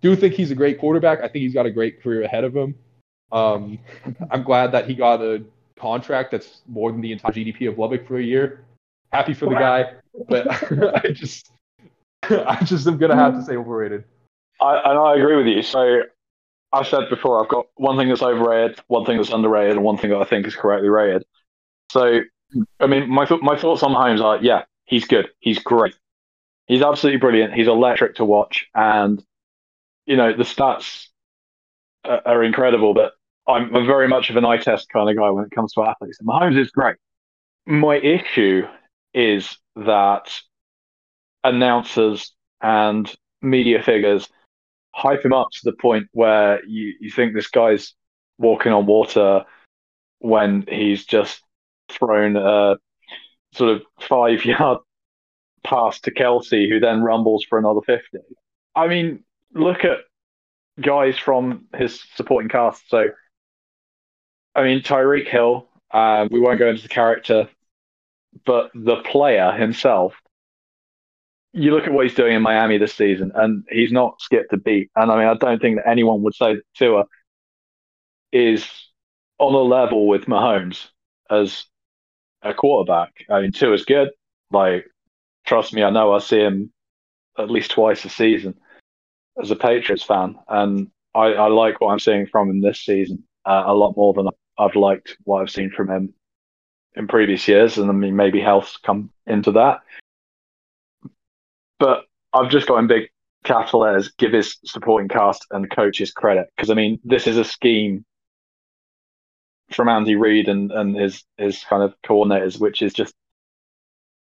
do 0.00 0.16
think 0.16 0.34
he's 0.34 0.50
a 0.50 0.54
great 0.54 0.78
quarterback. 0.78 1.18
I 1.20 1.28
think 1.28 1.42
he's 1.42 1.54
got 1.54 1.66
a 1.66 1.70
great 1.70 2.02
career 2.02 2.22
ahead 2.22 2.44
of 2.44 2.56
him. 2.56 2.74
Um, 3.32 3.78
I'm 4.30 4.42
glad 4.42 4.72
that 4.72 4.88
he 4.88 4.94
got 4.94 5.20
a 5.20 5.42
contract 5.76 6.30
that's 6.30 6.62
more 6.66 6.90
than 6.92 7.00
the 7.00 7.12
entire 7.12 7.32
GDP 7.32 7.68
of 7.68 7.78
Lubbock 7.78 8.06
for 8.06 8.18
a 8.18 8.22
year. 8.22 8.64
Happy 9.12 9.34
for 9.34 9.46
the 9.46 9.54
guy, 9.54 9.92
but 10.28 10.46
I 11.04 11.10
just, 11.12 11.52
I 12.22 12.62
just 12.64 12.86
am 12.86 12.98
gonna 12.98 13.16
have 13.16 13.34
to 13.34 13.42
say 13.42 13.56
overrated. 13.56 14.04
I, 14.60 14.90
and 14.90 14.98
I 14.98 15.16
agree 15.16 15.36
with 15.36 15.46
you. 15.46 15.62
So 15.62 16.02
I've 16.72 16.86
said 16.86 17.08
before, 17.08 17.42
I've 17.42 17.48
got 17.48 17.66
one 17.76 17.96
thing 17.96 18.08
that's 18.08 18.22
overrated, 18.22 18.80
one 18.88 19.04
thing 19.04 19.16
that's 19.16 19.30
underrated, 19.30 19.76
and 19.76 19.84
one 19.84 19.98
thing 19.98 20.10
that 20.10 20.20
I 20.20 20.24
think 20.24 20.46
is 20.46 20.56
correctly 20.56 20.88
rated. 20.88 21.24
So, 21.90 22.20
I 22.80 22.86
mean, 22.86 23.08
my 23.08 23.24
th- 23.24 23.42
my 23.42 23.56
thoughts 23.56 23.82
on 23.82 23.92
Holmes 23.92 24.20
are, 24.20 24.38
yeah, 24.38 24.64
he's 24.84 25.06
good, 25.06 25.28
he's 25.40 25.58
great, 25.58 25.94
he's 26.66 26.82
absolutely 26.82 27.18
brilliant, 27.18 27.54
he's 27.54 27.68
electric 27.68 28.16
to 28.16 28.24
watch, 28.24 28.68
and 28.74 29.24
you 30.06 30.16
know 30.16 30.32
the 30.32 30.42
stats 30.42 31.08
are, 32.06 32.42
incredible. 32.42 32.94
But 32.94 33.12
I'm, 33.48 33.74
I'm 33.74 33.86
very 33.86 34.08
much 34.08 34.30
of 34.30 34.36
an 34.36 34.44
eye 34.44 34.58
test 34.58 34.88
kind 34.88 35.08
of 35.08 35.16
guy 35.16 35.30
when 35.30 35.44
it 35.44 35.50
comes 35.50 35.72
to 35.74 35.82
athletes. 35.82 36.18
And 36.18 36.28
Mahomes 36.28 36.58
is 36.58 36.70
great. 36.70 36.96
My 37.66 37.96
issue 37.96 38.66
is 39.14 39.58
that 39.76 40.32
announcers 41.44 42.32
and 42.60 43.12
media 43.42 43.82
figures 43.82 44.28
hype 44.94 45.24
him 45.24 45.32
up 45.32 45.48
to 45.52 45.60
the 45.64 45.76
point 45.80 46.06
where 46.12 46.64
you, 46.66 46.94
you 47.00 47.10
think 47.10 47.34
this 47.34 47.48
guy's 47.48 47.94
walking 48.38 48.72
on 48.72 48.86
water 48.86 49.44
when 50.20 50.64
he's 50.68 51.04
just 51.04 51.42
thrown 51.90 52.36
a 52.36 52.76
sort 53.52 53.70
of 53.70 53.82
five 54.00 54.44
yard 54.44 54.78
pass 55.64 56.00
to 56.00 56.10
Kelce, 56.10 56.68
who 56.68 56.80
then 56.80 57.02
rumbles 57.02 57.44
for 57.48 57.58
another 57.58 57.80
50. 57.84 58.18
I 58.74 58.88
mean, 58.88 59.24
look 59.54 59.84
at 59.84 59.98
guys 60.80 61.18
from 61.18 61.66
his 61.74 62.02
supporting 62.14 62.48
cast. 62.48 62.88
So, 62.88 63.06
I 64.54 64.62
mean, 64.62 64.80
Tyreek 64.80 65.28
Hill, 65.28 65.68
uh, 65.90 66.28
we 66.30 66.40
won't 66.40 66.58
go 66.58 66.68
into 66.68 66.82
the 66.82 66.88
character, 66.88 67.48
but 68.44 68.70
the 68.74 68.96
player 68.96 69.52
himself 69.52 70.14
you 71.56 71.74
look 71.74 71.84
at 71.84 71.92
what 71.92 72.04
he's 72.04 72.14
doing 72.14 72.34
in 72.36 72.42
Miami 72.42 72.76
this 72.76 72.92
season, 72.92 73.32
and 73.34 73.64
he's 73.70 73.90
not 73.90 74.20
skipped 74.20 74.52
a 74.52 74.58
beat. 74.58 74.90
And 74.94 75.10
I 75.10 75.16
mean, 75.16 75.26
I 75.26 75.34
don't 75.34 75.60
think 75.60 75.76
that 75.76 75.88
anyone 75.88 76.22
would 76.22 76.34
say 76.34 76.56
that 76.56 76.62
Tua 76.76 77.04
is 78.30 78.68
on 79.38 79.54
a 79.54 79.58
level 79.58 80.06
with 80.06 80.26
Mahomes 80.26 80.88
as 81.30 81.64
a 82.42 82.52
quarterback. 82.52 83.24
I 83.30 83.40
mean, 83.40 83.52
Tua's 83.52 83.86
good. 83.86 84.10
Like, 84.50 84.84
trust 85.46 85.72
me, 85.72 85.82
I 85.82 85.88
know 85.88 86.12
I 86.12 86.18
see 86.18 86.40
him 86.40 86.72
at 87.38 87.50
least 87.50 87.70
twice 87.70 88.04
a 88.04 88.10
season 88.10 88.54
as 89.40 89.50
a 89.50 89.56
Patriots 89.56 90.02
fan, 90.02 90.36
and 90.48 90.90
I, 91.14 91.26
I 91.32 91.48
like 91.48 91.80
what 91.80 91.92
I'm 91.92 91.98
seeing 91.98 92.26
from 92.26 92.50
him 92.50 92.60
this 92.60 92.80
season 92.80 93.24
uh, 93.44 93.64
a 93.66 93.74
lot 93.74 93.96
more 93.96 94.12
than 94.14 94.28
I've 94.58 94.76
liked 94.76 95.16
what 95.24 95.42
I've 95.42 95.50
seen 95.50 95.70
from 95.70 95.90
him 95.90 96.14
in 96.94 97.06
previous 97.06 97.46
years. 97.46 97.78
And 97.78 97.90
I 97.90 97.92
mean, 97.92 98.16
maybe 98.16 98.40
health's 98.40 98.76
come 98.78 99.10
into 99.26 99.52
that 99.52 99.80
but 101.78 102.04
I've 102.32 102.50
just 102.50 102.66
got 102.66 102.78
in 102.78 102.86
big 102.86 103.08
capital 103.44 103.80
letters, 103.80 104.10
give 104.18 104.32
his 104.32 104.58
supporting 104.64 105.08
cast 105.08 105.46
and 105.50 105.70
coaches 105.70 106.10
credit. 106.10 106.48
Because, 106.56 106.70
I 106.70 106.74
mean, 106.74 106.98
this 107.04 107.26
is 107.26 107.36
a 107.36 107.44
scheme 107.44 108.04
from 109.70 109.88
Andy 109.88 110.16
Reid 110.16 110.48
and, 110.48 110.70
and 110.72 110.96
his, 110.96 111.24
his 111.36 111.62
kind 111.64 111.82
of 111.82 111.94
coordinators, 112.04 112.60
which 112.60 112.82
is 112.82 112.92
just 112.92 113.14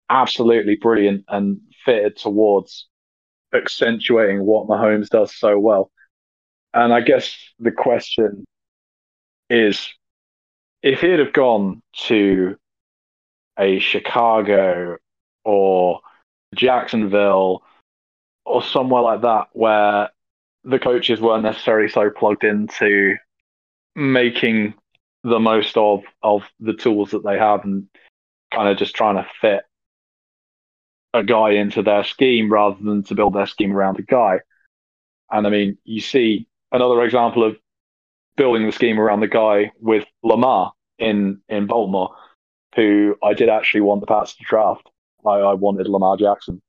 absolutely 0.09 0.75
brilliant 0.75 1.23
and 1.27 1.59
fitted 1.85 2.17
towards 2.17 2.87
accentuating 3.53 4.43
what 4.45 4.67
Mahomes 4.67 5.09
does 5.09 5.35
so 5.35 5.57
well. 5.57 5.91
And 6.73 6.93
I 6.93 7.01
guess 7.01 7.35
the 7.59 7.71
question 7.71 8.45
is 9.49 9.89
if 10.83 11.01
he'd 11.01 11.19
have 11.19 11.33
gone 11.33 11.81
to 12.05 12.55
a 13.57 13.79
Chicago 13.79 14.97
or 15.43 15.99
Jacksonville 16.55 17.63
or 18.45 18.63
somewhere 18.63 19.01
like 19.01 19.21
that 19.21 19.47
where 19.53 20.09
the 20.63 20.79
coaches 20.79 21.19
weren't 21.19 21.43
necessarily 21.43 21.89
so 21.89 22.09
plugged 22.09 22.43
into 22.43 23.15
making 23.95 24.73
the 25.23 25.39
most 25.39 25.75
of 25.75 26.03
of 26.23 26.43
the 26.59 26.73
tools 26.73 27.11
that 27.11 27.23
they 27.23 27.37
have 27.37 27.63
and 27.65 27.87
kind 28.53 28.69
of 28.69 28.77
just 28.77 28.95
trying 28.95 29.15
to 29.15 29.27
fit 29.41 29.63
a 31.13 31.23
guy 31.23 31.51
into 31.51 31.81
their 31.81 32.03
scheme 32.03 32.51
rather 32.51 32.77
than 32.81 33.03
to 33.03 33.15
build 33.15 33.33
their 33.33 33.47
scheme 33.47 33.75
around 33.75 33.99
a 33.99 34.03
guy. 34.03 34.39
And 35.31 35.45
I 35.45 35.49
mean, 35.49 35.77
you 35.83 36.01
see 36.01 36.47
another 36.71 37.03
example 37.03 37.43
of 37.43 37.57
building 38.35 38.65
the 38.65 38.71
scheme 38.71 38.99
around 38.99 39.19
the 39.19 39.27
guy 39.27 39.71
with 39.79 40.05
Lamar 40.23 40.73
in 40.97 41.41
in 41.49 41.67
Baltimore, 41.67 42.15
who 42.75 43.15
I 43.23 43.33
did 43.33 43.49
actually 43.49 43.81
want 43.81 44.01
the 44.01 44.07
Pats 44.07 44.35
to 44.35 44.43
draft. 44.43 44.89
I, 45.25 45.31
I 45.31 45.53
wanted 45.53 45.87
Lamar 45.87 46.17
Jackson 46.17 46.61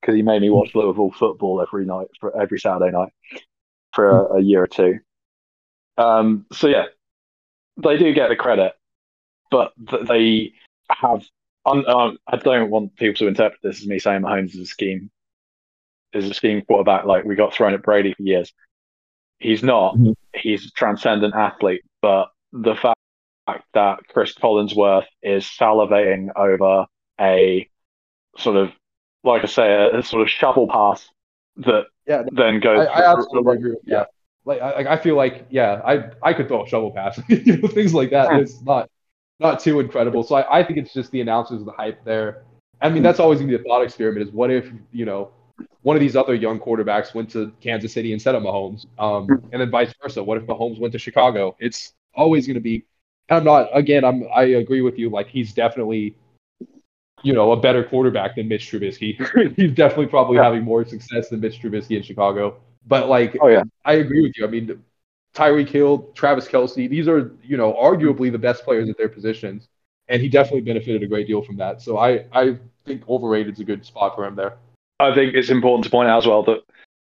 because 0.00 0.14
he 0.14 0.22
made 0.22 0.42
me 0.42 0.50
watch 0.50 0.74
Liverpool 0.74 1.12
football 1.12 1.60
every 1.60 1.84
night 1.84 2.08
for 2.20 2.40
every 2.40 2.58
Saturday 2.58 2.90
night 2.90 3.12
for 3.92 4.08
a, 4.08 4.36
a 4.36 4.40
year 4.40 4.62
or 4.62 4.66
two. 4.66 5.00
Um, 5.98 6.46
so 6.52 6.68
yeah, 6.68 6.86
they 7.82 7.98
do 7.98 8.12
get 8.14 8.28
the 8.28 8.36
credit, 8.36 8.72
but 9.50 9.72
th- 9.88 10.06
they 10.06 10.52
have. 10.90 11.24
Um, 11.66 12.18
I 12.26 12.36
don't 12.36 12.70
want 12.70 12.96
people 12.96 13.14
to 13.16 13.28
interpret 13.28 13.60
this 13.62 13.80
as 13.80 13.86
me 13.86 13.98
saying 13.98 14.22
Mahomes 14.22 14.54
is 14.54 14.60
a 14.60 14.66
scheme, 14.66 15.10
is 16.12 16.28
a 16.28 16.34
scheme 16.34 16.62
quarterback 16.62 17.04
like 17.04 17.24
we 17.24 17.34
got 17.34 17.52
thrown 17.52 17.74
at 17.74 17.82
Brady 17.82 18.14
for 18.14 18.22
years. 18.22 18.52
He's 19.38 19.62
not. 19.62 19.96
Mhm. 19.96 20.14
He's 20.34 20.66
a 20.66 20.70
transcendent 20.70 21.34
athlete, 21.34 21.82
but 22.02 22.30
the 22.52 22.74
fact 22.74 22.96
that 23.74 24.06
Cris 24.08 24.34
Collinsworth 24.34 25.06
is 25.22 25.44
salivating 25.44 26.28
over 26.36 26.86
a 27.20 27.68
sort 28.38 28.56
of, 28.56 28.72
like 29.24 29.42
I 29.42 29.46
say, 29.46 29.72
a, 29.72 29.98
a 29.98 30.02
sort 30.02 30.22
of 30.22 30.30
shovel 30.30 30.68
pass 30.68 31.08
that 31.56 31.86
Yeah, 32.06 32.24
then 32.32 32.60
goes. 32.60 32.86
I, 32.86 33.00
I 33.00 33.12
absolutely 33.12 33.54
agree 33.56 33.70
with 33.72 33.84
that. 33.86 34.08
Like 34.44 34.62
I, 34.62 34.94
I 34.94 34.96
feel 34.96 35.16
like 35.16 35.46
yeah, 35.50 35.80
I 35.84 36.10
I 36.22 36.32
could 36.32 36.48
throw 36.48 36.64
a 36.64 36.68
shovel 36.68 36.92
pass, 36.92 37.20
you 37.28 37.58
know, 37.58 37.68
things 37.68 37.92
like 37.92 38.10
that. 38.10 38.32
It's 38.40 38.60
not 38.62 38.88
not 39.40 39.58
too 39.60 39.80
incredible. 39.80 40.22
So 40.22 40.36
I, 40.36 40.60
I 40.60 40.64
think 40.64 40.78
it's 40.78 40.92
just 40.92 41.10
the 41.10 41.20
announcers, 41.20 41.64
the 41.64 41.72
hype 41.72 42.04
there. 42.04 42.42
I 42.80 42.88
mean, 42.88 43.02
that's 43.02 43.20
always 43.20 43.38
gonna 43.40 43.48
be 43.50 43.56
a 43.56 43.64
thought 43.64 43.82
experiment. 43.82 44.26
Is 44.26 44.32
what 44.32 44.50
if 44.50 44.70
you 44.92 45.04
know 45.04 45.30
one 45.82 45.96
of 45.96 46.00
these 46.00 46.16
other 46.16 46.34
young 46.34 46.58
quarterbacks 46.58 47.14
went 47.14 47.30
to 47.30 47.52
Kansas 47.60 47.92
City 47.92 48.12
instead 48.12 48.34
of 48.34 48.42
Mahomes, 48.42 48.86
um, 48.98 49.26
and 49.52 49.60
then 49.60 49.70
vice 49.70 49.92
versa. 50.02 50.22
What 50.22 50.36
if 50.38 50.44
Mahomes 50.44 50.78
went 50.78 50.92
to 50.92 50.98
Chicago? 50.98 51.56
It's 51.58 51.94
always 52.14 52.46
gonna 52.46 52.60
be. 52.60 52.84
I'm 53.28 53.44
not 53.44 53.68
again. 53.72 54.04
I'm 54.04 54.24
I 54.34 54.42
agree 54.44 54.80
with 54.82 54.98
you. 54.98 55.10
Like 55.10 55.28
he's 55.28 55.52
definitely 55.52 56.14
you 57.22 57.34
know, 57.34 57.52
a 57.52 57.56
better 57.60 57.84
quarterback 57.84 58.36
than 58.36 58.48
Mitch 58.48 58.70
Trubisky. 58.70 59.14
He's 59.56 59.72
definitely 59.72 60.06
probably 60.06 60.36
Yeah. 60.36 60.44
having 60.44 60.62
more 60.62 60.86
success 60.86 61.28
than 61.28 61.40
Mitch 61.40 61.60
Trubisky 61.60 61.98
in 61.98 62.02
Chicago. 62.02 62.56
But 62.86 63.10
like, 63.10 63.36
Oh 63.42 63.48
yeah, 63.48 63.62
I 63.84 63.94
agree 63.94 64.22
with 64.22 64.32
you. 64.38 64.46
I 64.46 64.48
mean, 64.48 64.82
Tyreek 65.34 65.68
Hill, 65.68 66.10
Travis 66.14 66.48
Kelce, 66.48 66.88
these 66.88 67.08
are, 67.08 67.32
you 67.42 67.56
know, 67.56 67.72
arguably 67.74 68.30
the 68.32 68.38
best 68.38 68.64
players 68.64 68.88
at 68.88 68.96
their 68.98 69.08
positions. 69.08 69.68
And 70.08 70.20
he 70.20 70.28
definitely 70.28 70.62
benefited 70.62 71.02
a 71.02 71.06
great 71.06 71.26
deal 71.28 71.40
from 71.40 71.56
that. 71.58 71.80
So 71.80 71.98
I, 71.98 72.26
I 72.32 72.58
think 72.84 73.08
overrated 73.08 73.54
is 73.54 73.60
a 73.60 73.64
good 73.64 73.84
spot 73.84 74.16
for 74.16 74.24
him 74.24 74.34
there. 74.34 74.56
I 74.98 75.14
think 75.14 75.34
it's 75.34 75.50
important 75.50 75.84
to 75.84 75.90
point 75.90 76.08
out 76.08 76.18
as 76.18 76.26
well 76.26 76.42
that 76.44 76.62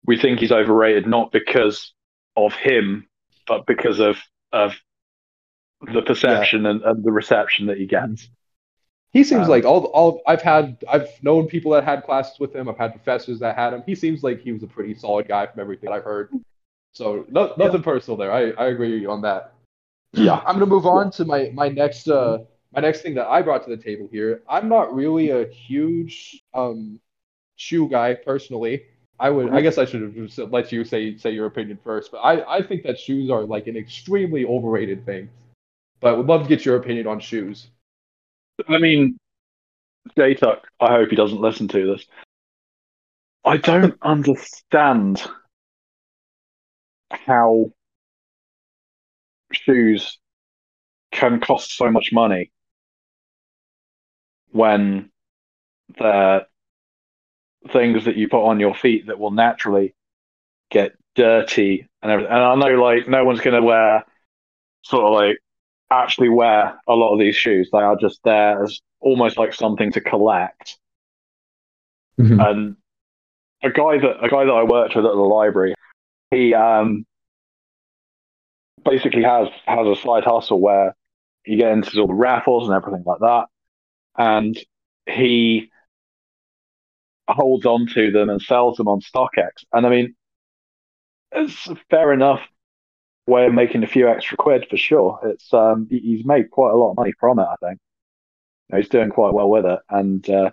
we 0.04 0.18
think 0.18 0.40
he's 0.40 0.52
overrated 0.52 1.06
not 1.06 1.32
because 1.32 1.94
of 2.36 2.52
him, 2.54 3.08
but 3.46 3.66
because 3.66 3.98
of 3.98 4.18
of 4.52 4.74
the 5.92 6.02
perception 6.02 6.66
and, 6.66 6.82
and 6.82 7.02
the 7.02 7.10
reception 7.10 7.66
that 7.66 7.78
he 7.78 7.86
gets. 7.86 8.28
He 9.12 9.24
seems 9.24 9.44
Um, 9.44 9.48
like 9.48 9.64
all, 9.64 9.84
all 9.86 10.22
I've 10.26 10.42
had, 10.42 10.76
I've 10.88 11.08
known 11.22 11.46
people 11.46 11.72
that 11.72 11.84
had 11.84 12.04
classes 12.04 12.38
with 12.38 12.54
him. 12.54 12.68
I've 12.68 12.78
had 12.78 12.92
professors 12.92 13.40
that 13.40 13.56
had 13.56 13.72
him. 13.72 13.82
He 13.84 13.94
seems 13.94 14.22
like 14.22 14.40
he 14.40 14.52
was 14.52 14.62
a 14.62 14.66
pretty 14.66 14.94
solid 14.94 15.26
guy 15.28 15.46
from 15.46 15.60
everything 15.60 15.90
I've 15.90 16.04
heard. 16.04 16.30
So 16.92 17.26
no, 17.30 17.54
nothing 17.56 17.82
personal 17.82 18.16
there. 18.16 18.32
I, 18.32 18.50
I 18.50 18.66
agree 18.68 19.06
on 19.06 19.22
that. 19.22 19.54
Yeah. 20.12 20.42
I'm 20.46 20.54
gonna 20.54 20.66
move 20.66 20.86
on 20.86 21.10
to 21.12 21.24
my 21.24 21.50
my 21.54 21.68
next 21.68 22.08
uh 22.08 22.38
my 22.74 22.80
next 22.80 23.00
thing 23.02 23.14
that 23.14 23.26
I 23.26 23.42
brought 23.42 23.64
to 23.64 23.70
the 23.74 23.82
table 23.82 24.08
here. 24.12 24.42
I'm 24.48 24.68
not 24.68 24.94
really 24.94 25.30
a 25.30 25.46
huge 25.48 26.42
um 26.54 27.00
shoe 27.56 27.88
guy 27.88 28.14
personally. 28.14 28.84
I 29.18 29.30
would 29.30 29.50
I 29.52 29.60
guess 29.60 29.78
I 29.78 29.84
should 29.84 30.02
have 30.02 30.14
just 30.14 30.38
let 30.38 30.72
you 30.72 30.84
say 30.84 31.16
say 31.16 31.30
your 31.30 31.46
opinion 31.46 31.78
first, 31.82 32.10
but 32.12 32.18
I 32.18 32.58
I 32.58 32.62
think 32.62 32.82
that 32.82 32.98
shoes 32.98 33.30
are 33.30 33.42
like 33.42 33.66
an 33.68 33.76
extremely 33.76 34.44
overrated 34.44 35.06
thing. 35.06 35.30
But 36.00 36.16
would 36.18 36.26
love 36.26 36.42
to 36.42 36.48
get 36.48 36.64
your 36.64 36.76
opinion 36.76 37.06
on 37.06 37.20
shoes. 37.20 37.68
I 38.68 38.78
mean, 38.78 39.18
J-Tuck, 40.16 40.66
I 40.80 40.92
hope 40.92 41.10
he 41.10 41.16
doesn't 41.16 41.40
listen 41.40 41.68
to 41.68 41.86
this. 41.94 42.06
I 43.44 43.56
don't 43.56 43.96
understand 44.02 45.22
how 47.12 47.70
shoes 49.52 50.18
can 51.10 51.40
cost 51.40 51.76
so 51.76 51.90
much 51.90 52.10
money 52.12 52.50
when 54.50 55.10
they're 55.98 56.46
things 57.70 58.06
that 58.06 58.16
you 58.16 58.28
put 58.28 58.44
on 58.44 58.60
your 58.60 58.74
feet 58.74 59.06
that 59.06 59.18
will 59.18 59.30
naturally 59.30 59.94
get 60.70 60.92
dirty 61.14 61.88
and 62.02 62.10
everything. 62.10 62.32
And 62.32 62.42
I 62.42 62.54
know, 62.54 62.82
like, 62.82 63.08
no 63.08 63.24
one's 63.24 63.40
going 63.40 63.60
to 63.60 63.66
wear 63.66 64.04
sort 64.84 65.04
of 65.04 65.12
like 65.12 65.38
actually 65.90 66.28
wear 66.28 66.78
a 66.88 66.94
lot 66.94 67.12
of 67.12 67.20
these 67.20 67.36
shoes. 67.36 67.68
They 67.72 67.78
are 67.78 67.96
just 67.96 68.20
there 68.24 68.64
as 68.64 68.80
almost 69.00 69.36
like 69.36 69.52
something 69.52 69.92
to 69.92 70.00
collect. 70.00 70.78
Mhm. 72.18 72.50
And 72.50 72.76
a 73.62 73.70
guy 73.70 73.98
that 73.98 74.24
a 74.24 74.28
guy 74.28 74.44
that 74.44 74.52
I 74.52 74.64
worked 74.64 74.96
with 74.96 75.04
at 75.04 75.12
the 75.12 75.18
library, 75.18 75.74
he 76.32 76.54
um 76.54 77.06
basically 78.84 79.22
has 79.22 79.48
has 79.66 79.86
a 79.86 79.96
side 79.96 80.24
hustle 80.24 80.60
where 80.60 80.94
you 81.46 81.56
get 81.56 81.72
into 81.72 81.98
all 82.00 82.06
the 82.06 82.14
raffles 82.14 82.68
and 82.68 82.76
everything 82.76 83.04
like 83.06 83.20
that, 83.20 83.46
and 84.18 84.58
he 85.08 85.70
holds 87.28 87.66
on 87.66 87.86
to 87.86 88.10
them 88.10 88.28
and 88.30 88.40
sells 88.42 88.76
them 88.76 88.88
on 88.88 89.00
StockX. 89.00 89.64
And 89.72 89.86
I 89.86 89.90
mean, 89.90 90.14
it's 91.32 91.68
a 91.68 91.76
fair 91.90 92.12
enough 92.12 92.40
way 93.26 93.46
of 93.46 93.54
making 93.54 93.84
a 93.84 93.88
few 93.88 94.08
extra 94.08 94.38
quid 94.38 94.66
for 94.70 94.78
sure. 94.78 95.20
It's 95.24 95.54
um 95.54 95.88
he's 95.90 96.26
made 96.26 96.50
quite 96.50 96.72
a 96.72 96.76
lot 96.76 96.92
of 96.92 96.98
money 96.98 97.14
from 97.20 97.40
it. 97.40 97.44
I 97.44 97.56
think 97.62 97.80
You 98.70 98.74
know, 98.76 98.78
he's 98.82 98.90
doing 98.90 99.10
quite 99.10 99.34
well 99.34 99.50
with 99.50 99.66
it, 99.66 99.80
and 99.90 100.28
uh, 100.30 100.52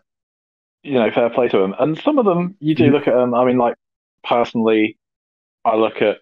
you 0.83 0.95
know, 0.95 1.11
fair 1.11 1.31
play 1.31 1.49
to 1.49 1.59
him. 1.61 1.75
And 1.79 1.99
some 1.99 2.19
of 2.19 2.25
them, 2.25 2.57
you 2.61 2.75
do 2.75 2.91
look 2.91 3.09
at 3.09 3.15
them. 3.15 3.35
I 3.35 3.45
mean, 3.45 3.59
like 3.59 3.77
personally, 4.25 4.98
I 5.65 5.75
look 5.75 6.01
at 6.01 6.17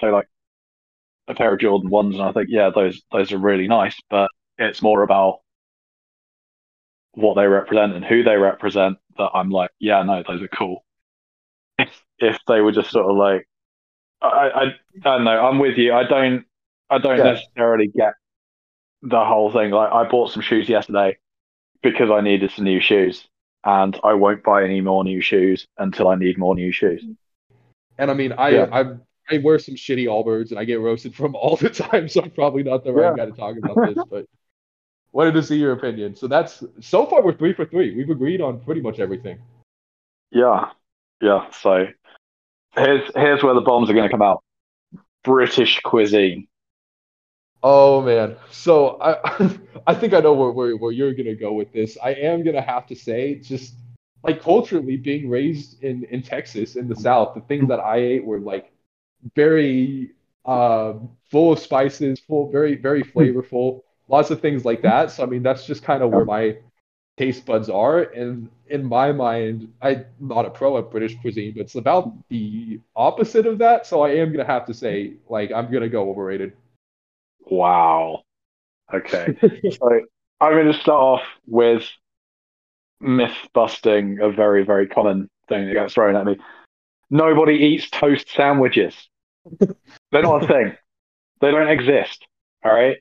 say 0.00 0.10
like 0.10 0.28
a 1.28 1.34
pair 1.34 1.52
of 1.54 1.60
Jordan 1.60 1.90
ones, 1.90 2.14
and 2.16 2.24
I 2.24 2.32
think, 2.32 2.48
yeah, 2.50 2.70
those 2.74 3.02
those 3.12 3.32
are 3.32 3.38
really 3.38 3.68
nice. 3.68 3.96
But 4.10 4.30
it's 4.58 4.82
more 4.82 5.02
about 5.02 5.40
what 7.14 7.34
they 7.34 7.46
represent 7.46 7.94
and 7.94 8.04
who 8.04 8.22
they 8.22 8.36
represent 8.36 8.98
that 9.18 9.30
I'm 9.34 9.50
like, 9.50 9.70
yeah, 9.78 10.02
no, 10.02 10.22
those 10.26 10.42
are 10.42 10.48
cool. 10.48 10.84
If 11.78 12.04
if 12.18 12.38
they 12.48 12.60
were 12.60 12.72
just 12.72 12.90
sort 12.90 13.10
of 13.10 13.16
like, 13.16 13.48
I 14.22 14.28
I, 14.28 14.64
I 14.64 14.72
don't 15.02 15.24
know, 15.24 15.46
I'm 15.46 15.58
with 15.58 15.78
you. 15.78 15.94
I 15.94 16.04
don't 16.04 16.46
I 16.90 16.98
don't 16.98 17.22
Yeah. 17.22 17.24
necessarily 17.24 17.88
get 17.88 18.14
the 19.02 19.24
whole 19.24 19.52
thing. 19.52 19.72
Like 19.72 19.92
I 19.92 20.08
bought 20.08 20.32
some 20.32 20.42
shoes 20.42 20.68
yesterday 20.68 21.18
because 21.82 22.10
I 22.10 22.22
needed 22.22 22.52
some 22.52 22.64
new 22.66 22.80
shoes, 22.80 23.28
and 23.64 23.98
I 24.04 24.14
won't 24.14 24.44
buy 24.44 24.64
any 24.64 24.80
more 24.82 25.04
new 25.04 25.20
shoes 25.22 25.66
until 25.78 26.08
I 26.08 26.16
need 26.16 26.38
more 26.38 26.54
new 26.56 26.72
shoes. 26.72 27.04
And 28.00 28.10
I 28.10 28.14
mean, 28.14 28.32
I 28.32 28.48
Yeah. 28.50 28.68
I 28.72 28.84
I 29.32 29.38
wear 29.38 29.58
some 29.60 29.76
shitty 29.76 30.06
Allbirds 30.06 30.50
and 30.50 30.58
I 30.58 30.64
get 30.64 30.80
roasted 30.80 31.14
from 31.14 31.36
all 31.36 31.56
the 31.56 31.70
time, 31.84 32.08
so 32.08 32.22
I'm 32.22 32.30
probably 32.30 32.62
not 32.64 32.82
the 32.82 32.92
right 32.92 33.12
Yeah. 33.16 33.16
guy 33.16 33.26
to 33.26 33.32
talk 33.32 33.56
about 33.56 33.76
this. 33.86 33.98
But 34.10 34.26
wanted 35.12 35.34
to 35.34 35.42
see 35.42 35.56
your 35.56 35.72
opinion. 35.72 36.16
So 36.16 36.26
that's 36.26 36.64
so 36.80 37.06
far 37.06 37.22
we're 37.22 37.34
three 37.36 37.52
for 37.52 37.64
three. 37.64 37.94
We've 37.94 38.10
agreed 38.10 38.40
on 38.40 38.60
pretty 38.60 38.80
much 38.80 38.98
everything. 38.98 39.38
Yeah, 40.32 40.70
yeah. 41.20 41.50
So 41.50 41.86
here's 42.74 43.10
here's 43.14 43.42
where 43.42 43.54
the 43.54 43.60
bombs 43.60 43.90
are 43.90 43.94
going 43.94 44.08
to 44.08 44.12
come 44.12 44.22
out. 44.22 44.42
British 45.22 45.80
cuisine. 45.84 46.48
Oh 47.62 48.00
man. 48.00 48.36
So 48.50 48.98
I 49.02 49.16
I 49.86 49.94
think 49.94 50.14
I 50.14 50.20
know 50.20 50.32
where, 50.32 50.50
where 50.50 50.76
where 50.76 50.92
you're 50.92 51.14
gonna 51.14 51.34
go 51.34 51.52
with 51.52 51.72
this. 51.72 51.98
I 52.02 52.12
am 52.14 52.42
gonna 52.42 52.62
have 52.62 52.86
to 52.86 52.96
say, 52.96 53.34
just 53.34 53.74
like 54.22 54.42
culturally 54.42 54.96
being 54.96 55.28
raised 55.28 55.82
in 55.82 56.04
in 56.04 56.22
Texas 56.22 56.76
in 56.76 56.88
the 56.88 56.96
South, 56.96 57.34
the 57.34 57.40
things 57.42 57.68
that 57.68 57.80
I 57.80 57.96
ate 57.96 58.24
were 58.24 58.40
like 58.40 58.72
very 59.34 60.12
uh, 60.44 60.94
full 61.30 61.52
of 61.52 61.58
spices, 61.58 62.20
full 62.20 62.50
very 62.50 62.74
very 62.76 63.02
flavorful, 63.02 63.82
lots 64.08 64.30
of 64.30 64.40
things 64.40 64.64
like 64.64 64.82
that. 64.82 65.10
So 65.10 65.22
I 65.22 65.26
mean, 65.26 65.42
that's 65.42 65.66
just 65.66 65.82
kind 65.82 66.02
of 66.02 66.10
where 66.10 66.24
my 66.24 66.56
taste 67.16 67.44
buds 67.44 67.68
are. 67.68 68.02
And 68.02 68.48
in 68.68 68.84
my 68.84 69.12
mind, 69.12 69.72
I'm 69.82 70.06
not 70.20 70.46
a 70.46 70.50
pro 70.50 70.78
at 70.78 70.90
British 70.90 71.16
cuisine, 71.20 71.52
but 71.54 71.62
it's 71.62 71.74
about 71.74 72.12
the 72.28 72.80
opposite 72.96 73.46
of 73.46 73.58
that. 73.58 73.86
So 73.86 74.02
I 74.02 74.10
am 74.10 74.32
gonna 74.32 74.44
have 74.44 74.66
to 74.66 74.74
say, 74.74 75.14
like, 75.28 75.52
I'm 75.52 75.70
gonna 75.72 75.88
go 75.88 76.10
overrated. 76.10 76.52
Wow. 77.46 78.22
Okay. 78.92 79.36
so 79.70 80.00
I'm 80.40 80.52
going 80.52 80.72
to 80.72 80.78
start 80.78 81.02
off 81.02 81.22
with 81.46 81.82
myth 83.00 83.36
busting, 83.54 84.18
a 84.20 84.30
very 84.30 84.64
very 84.64 84.86
common 84.86 85.28
thing 85.48 85.66
that 85.66 85.74
gets 85.74 85.94
thrown 85.94 86.16
at 86.16 86.24
me. 86.24 86.36
Nobody 87.10 87.54
eats 87.54 87.90
toast 87.90 88.30
sandwiches. 88.30 88.94
They're 90.12 90.22
not 90.22 90.44
a 90.44 90.46
thing. 90.46 90.76
They 91.40 91.50
don't 91.50 91.68
exist. 91.68 92.26
All 92.64 92.72
right. 92.72 92.98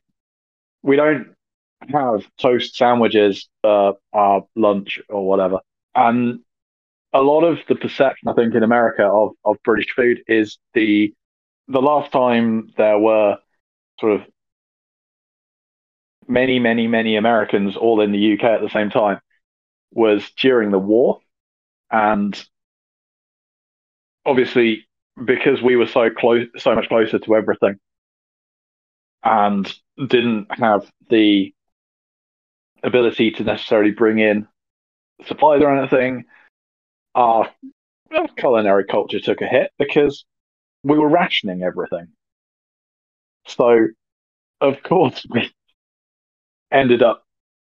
We 0.81 0.95
don't 0.95 1.35
have 1.89 2.25
toast 2.39 2.75
sandwiches 2.75 3.47
for 3.61 3.95
our 4.13 4.43
lunch 4.55 4.99
or 5.09 5.27
whatever. 5.27 5.59
And 5.95 6.39
a 7.13 7.21
lot 7.21 7.43
of 7.43 7.59
the 7.67 7.75
perception, 7.75 8.29
I 8.29 8.33
think, 8.33 8.55
in 8.55 8.63
America 8.63 9.03
of, 9.03 9.31
of 9.45 9.57
British 9.63 9.93
food 9.95 10.23
is 10.27 10.57
the 10.73 11.13
the 11.67 11.81
last 11.81 12.11
time 12.11 12.71
there 12.77 12.97
were 12.97 13.37
sort 13.99 14.13
of 14.13 14.21
many, 16.27 16.57
many, 16.57 16.87
many 16.87 17.15
Americans 17.15 17.75
all 17.75 18.01
in 18.01 18.11
the 18.11 18.33
UK 18.33 18.43
at 18.43 18.61
the 18.61 18.69
same 18.69 18.89
time 18.89 19.19
was 19.91 20.29
during 20.39 20.71
the 20.71 20.79
war. 20.79 21.19
And 21.91 22.41
obviously, 24.25 24.87
because 25.23 25.61
we 25.61 25.75
were 25.75 25.87
so 25.87 26.09
close, 26.09 26.47
so 26.57 26.75
much 26.75 26.87
closer 26.87 27.19
to 27.19 27.35
everything, 27.35 27.79
and 29.23 29.73
didn't 30.07 30.47
have 30.51 30.89
the 31.09 31.53
ability 32.83 33.31
to 33.31 33.43
necessarily 33.43 33.91
bring 33.91 34.19
in 34.19 34.47
supplies 35.27 35.61
or 35.61 35.75
anything, 35.75 36.25
our 37.15 37.49
culinary 38.37 38.85
culture 38.85 39.19
took 39.19 39.41
a 39.41 39.47
hit 39.47 39.71
because 39.77 40.25
we 40.83 40.97
were 40.97 41.09
rationing 41.09 41.63
everything. 41.63 42.07
So, 43.47 43.87
of 44.61 44.81
course, 44.83 45.25
we 45.29 45.51
ended 46.71 47.03
up 47.03 47.23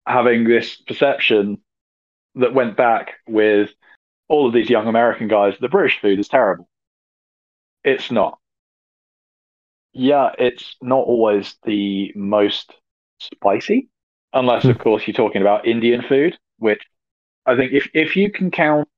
having 0.06 0.44
this 0.44 0.76
perception 0.76 1.58
that 2.36 2.54
went 2.54 2.76
back 2.76 3.14
with 3.26 3.70
all 4.28 4.46
of 4.46 4.54
these 4.54 4.70
young 4.70 4.86
American 4.86 5.28
guys 5.28 5.54
the 5.60 5.68
British 5.68 6.00
food 6.00 6.18
is 6.18 6.28
terrible. 6.28 6.68
It's 7.84 8.10
not. 8.10 8.38
Yeah, 9.92 10.30
it's 10.38 10.76
not 10.80 11.04
always 11.06 11.56
the 11.64 12.12
most 12.14 12.72
spicy, 13.20 13.88
unless, 14.32 14.64
of 14.64 14.76
hmm. 14.76 14.82
course, 14.82 15.06
you're 15.06 15.14
talking 15.14 15.42
about 15.42 15.66
Indian 15.66 16.02
food, 16.02 16.38
which 16.58 16.82
I 17.44 17.56
think 17.56 17.72
if, 17.72 17.90
if 17.92 18.16
you 18.16 18.30
can 18.30 18.50
count, 18.50 18.88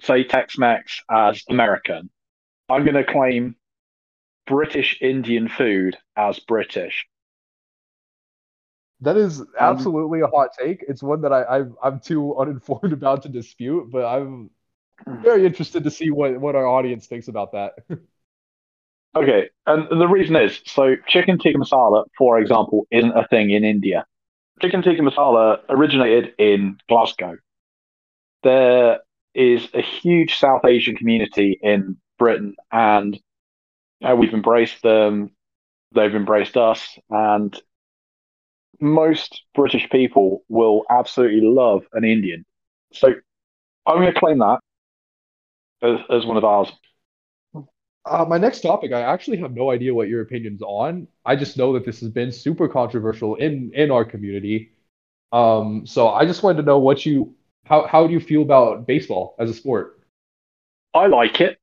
say, 0.00 0.24
Tex 0.24 0.56
Mex 0.56 1.02
as 1.10 1.42
American, 1.50 2.08
I'm 2.70 2.84
going 2.84 2.94
to 2.94 3.04
claim 3.04 3.56
British 4.46 4.98
Indian 5.02 5.48
food 5.48 5.98
as 6.16 6.38
British. 6.38 7.06
That 9.02 9.16
is 9.16 9.42
absolutely 9.58 10.20
a 10.20 10.26
hot 10.26 10.50
take. 10.58 10.84
It's 10.86 11.02
one 11.02 11.22
that 11.22 11.32
I, 11.32 11.42
I 11.42 11.64
I'm 11.82 12.00
too 12.00 12.36
uninformed 12.36 12.92
about 12.92 13.22
to 13.22 13.28
dispute, 13.28 13.90
but 13.90 14.04
I'm 14.04 14.50
very 15.06 15.46
interested 15.46 15.84
to 15.84 15.90
see 15.90 16.10
what, 16.10 16.38
what 16.38 16.54
our 16.54 16.66
audience 16.66 17.06
thinks 17.06 17.28
about 17.28 17.52
that. 17.52 17.74
Okay, 19.16 19.48
and 19.66 20.00
the 20.00 20.06
reason 20.06 20.36
is 20.36 20.60
so 20.66 20.94
chicken 21.08 21.36
tikka 21.36 21.58
masala, 21.58 22.04
for 22.16 22.38
example, 22.38 22.86
isn't 22.92 23.10
a 23.10 23.26
thing 23.26 23.50
in 23.50 23.64
India. 23.64 24.06
Chicken 24.62 24.82
tikka 24.82 25.02
masala 25.02 25.58
originated 25.68 26.32
in 26.38 26.78
Glasgow. 26.88 27.36
There 28.44 29.00
is 29.34 29.68
a 29.74 29.82
huge 29.82 30.36
South 30.36 30.64
Asian 30.64 30.94
community 30.94 31.58
in 31.60 31.96
Britain, 32.20 32.54
and 32.70 33.18
uh, 34.00 34.14
we've 34.14 34.32
embraced 34.32 34.80
them. 34.82 35.32
They've 35.92 36.14
embraced 36.14 36.56
us, 36.56 36.96
and 37.10 37.60
most 38.80 39.42
British 39.54 39.88
people 39.90 40.44
will 40.48 40.84
absolutely 40.90 41.42
love 41.42 41.84
an 41.92 42.04
Indian. 42.04 42.44
So 42.92 43.14
I'm 43.86 43.96
going 43.96 44.12
to 44.12 44.18
claim 44.18 44.38
that 44.38 44.60
as, 45.82 45.98
as 46.10 46.26
one 46.26 46.36
of 46.36 46.44
ours. 46.44 46.72
Uh, 48.06 48.24
my 48.26 48.38
next 48.38 48.62
topic, 48.62 48.92
I 48.92 49.02
actually 49.02 49.36
have 49.38 49.52
no 49.52 49.70
idea 49.70 49.94
what 49.94 50.08
your 50.08 50.22
opinion's 50.22 50.62
on. 50.62 51.06
I 51.24 51.36
just 51.36 51.58
know 51.58 51.74
that 51.74 51.84
this 51.84 52.00
has 52.00 52.08
been 52.08 52.32
super 52.32 52.66
controversial 52.66 53.34
in 53.34 53.72
in 53.74 53.90
our 53.90 54.06
community. 54.06 54.72
Um, 55.32 55.86
so 55.86 56.08
I 56.08 56.24
just 56.24 56.42
wanted 56.42 56.62
to 56.62 56.62
know 56.62 56.78
what 56.78 57.04
you 57.04 57.34
how 57.64 57.86
how 57.86 58.06
do 58.06 58.12
you 58.12 58.20
feel 58.20 58.42
about 58.42 58.86
baseball 58.86 59.36
as 59.38 59.50
a 59.50 59.54
sport? 59.54 60.00
I 60.94 61.06
like 61.06 61.40
it 61.40 61.58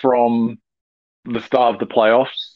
from 0.00 0.58
the 1.24 1.40
start 1.40 1.74
of 1.74 1.80
the 1.80 1.92
playoffs 1.92 2.51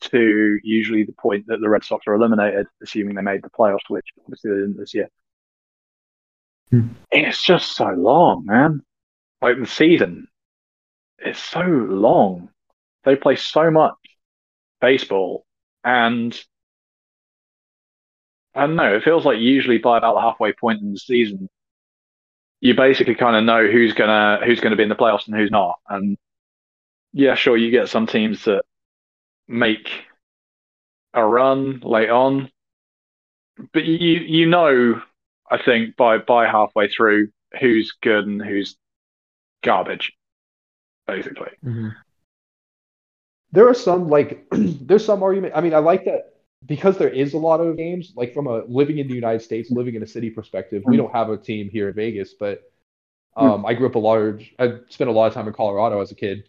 to 0.00 0.58
usually 0.62 1.04
the 1.04 1.12
point 1.12 1.46
that 1.48 1.60
the 1.60 1.68
Red 1.68 1.84
Sox 1.84 2.06
are 2.06 2.14
eliminated, 2.14 2.66
assuming 2.82 3.14
they 3.14 3.22
made 3.22 3.42
the 3.42 3.50
playoffs, 3.50 3.88
which 3.88 4.06
obviously 4.20 4.50
they 4.50 4.56
didn't 4.58 4.76
this 4.76 4.94
year. 4.94 5.08
Hmm. 6.70 6.88
It's 7.10 7.42
just 7.42 7.72
so 7.72 7.88
long, 7.90 8.44
man. 8.44 8.82
Like 9.40 9.58
the 9.58 9.66
season, 9.66 10.28
it's 11.18 11.38
so 11.38 11.62
long. 11.62 12.50
They 13.04 13.16
play 13.16 13.36
so 13.36 13.70
much 13.70 13.94
baseball, 14.80 15.46
and 15.84 16.38
I 18.54 18.66
don't 18.66 18.76
know. 18.76 18.96
It 18.96 19.04
feels 19.04 19.24
like 19.24 19.38
usually 19.38 19.78
by 19.78 19.98
about 19.98 20.14
the 20.14 20.20
halfway 20.20 20.52
point 20.52 20.82
in 20.82 20.92
the 20.92 20.98
season, 20.98 21.48
you 22.60 22.74
basically 22.74 23.14
kind 23.14 23.36
of 23.36 23.44
know 23.44 23.66
who's 23.70 23.92
gonna 23.92 24.44
who's 24.44 24.60
gonna 24.60 24.76
be 24.76 24.82
in 24.82 24.88
the 24.88 24.96
playoffs 24.96 25.28
and 25.28 25.36
who's 25.36 25.50
not. 25.50 25.78
And 25.88 26.18
yeah, 27.12 27.34
sure, 27.34 27.56
you 27.56 27.70
get 27.70 27.88
some 27.88 28.06
teams 28.06 28.44
that 28.44 28.64
make 29.48 29.88
a 31.14 31.24
run 31.24 31.80
late 31.80 32.10
on, 32.10 32.50
but 33.72 33.84
you 33.84 34.20
you 34.20 34.46
know, 34.46 35.00
I 35.50 35.58
think 35.62 35.96
by 35.96 36.18
by 36.18 36.46
halfway 36.46 36.88
through 36.88 37.28
who's 37.60 37.92
good 38.02 38.26
and 38.26 38.42
who's 38.42 38.76
garbage, 39.64 40.12
basically. 41.06 41.50
There 43.52 43.68
are 43.68 43.74
some 43.74 44.08
like 44.08 44.46
there's 44.52 45.04
some 45.04 45.22
argument. 45.22 45.54
I 45.56 45.60
mean, 45.60 45.74
I 45.74 45.78
like 45.78 46.04
that 46.04 46.34
because 46.66 46.98
there 46.98 47.08
is 47.08 47.34
a 47.34 47.38
lot 47.38 47.60
of 47.60 47.76
games. 47.76 48.12
Like 48.14 48.34
from 48.34 48.46
a 48.46 48.64
living 48.66 48.98
in 48.98 49.08
the 49.08 49.14
United 49.14 49.40
States, 49.42 49.70
living 49.70 49.94
in 49.94 50.02
a 50.02 50.06
city 50.06 50.30
perspective, 50.30 50.82
we 50.84 50.96
Mm. 50.96 50.98
don't 50.98 51.12
have 51.12 51.30
a 51.30 51.36
team 51.38 51.70
here 51.70 51.88
in 51.88 51.94
Vegas, 51.94 52.34
but 52.34 52.62
um, 53.36 53.64
I 53.64 53.74
grew 53.74 53.86
up 53.86 53.94
a 53.94 53.98
large. 53.98 54.54
I 54.58 54.78
spent 54.88 55.08
a 55.08 55.12
lot 55.12 55.26
of 55.28 55.34
time 55.34 55.46
in 55.48 55.54
Colorado 55.54 56.00
as 56.00 56.10
a 56.12 56.14
kid, 56.14 56.44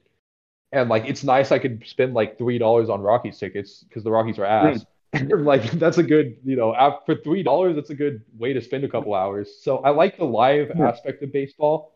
and 0.71 0.89
like 0.89 1.05
it's 1.05 1.23
nice. 1.23 1.51
I 1.51 1.59
could 1.59 1.83
spend 1.85 2.13
like 2.13 2.37
three 2.37 2.57
dollars 2.57 2.89
on 2.89 3.01
Rockies 3.01 3.37
tickets 3.37 3.83
because 3.87 4.03
the 4.03 4.11
Rockies 4.11 4.37
are 4.39 4.45
ass. 4.45 4.85
Hmm. 5.15 5.29
like 5.43 5.71
that's 5.71 5.97
a 5.97 6.03
good, 6.03 6.37
you 6.43 6.55
know, 6.55 6.99
for 7.05 7.15
three 7.15 7.41
dollars, 7.43 7.75
that's 7.75 7.89
a 7.89 7.95
good 7.95 8.21
way 8.37 8.53
to 8.53 8.61
spend 8.61 8.83
a 8.83 8.89
couple 8.89 9.13
hours. 9.13 9.49
So 9.61 9.77
I 9.79 9.89
like 9.89 10.17
the 10.17 10.25
live 10.25 10.71
Yeah. 10.75 10.87
aspect 10.89 11.23
of 11.23 11.31
baseball, 11.31 11.95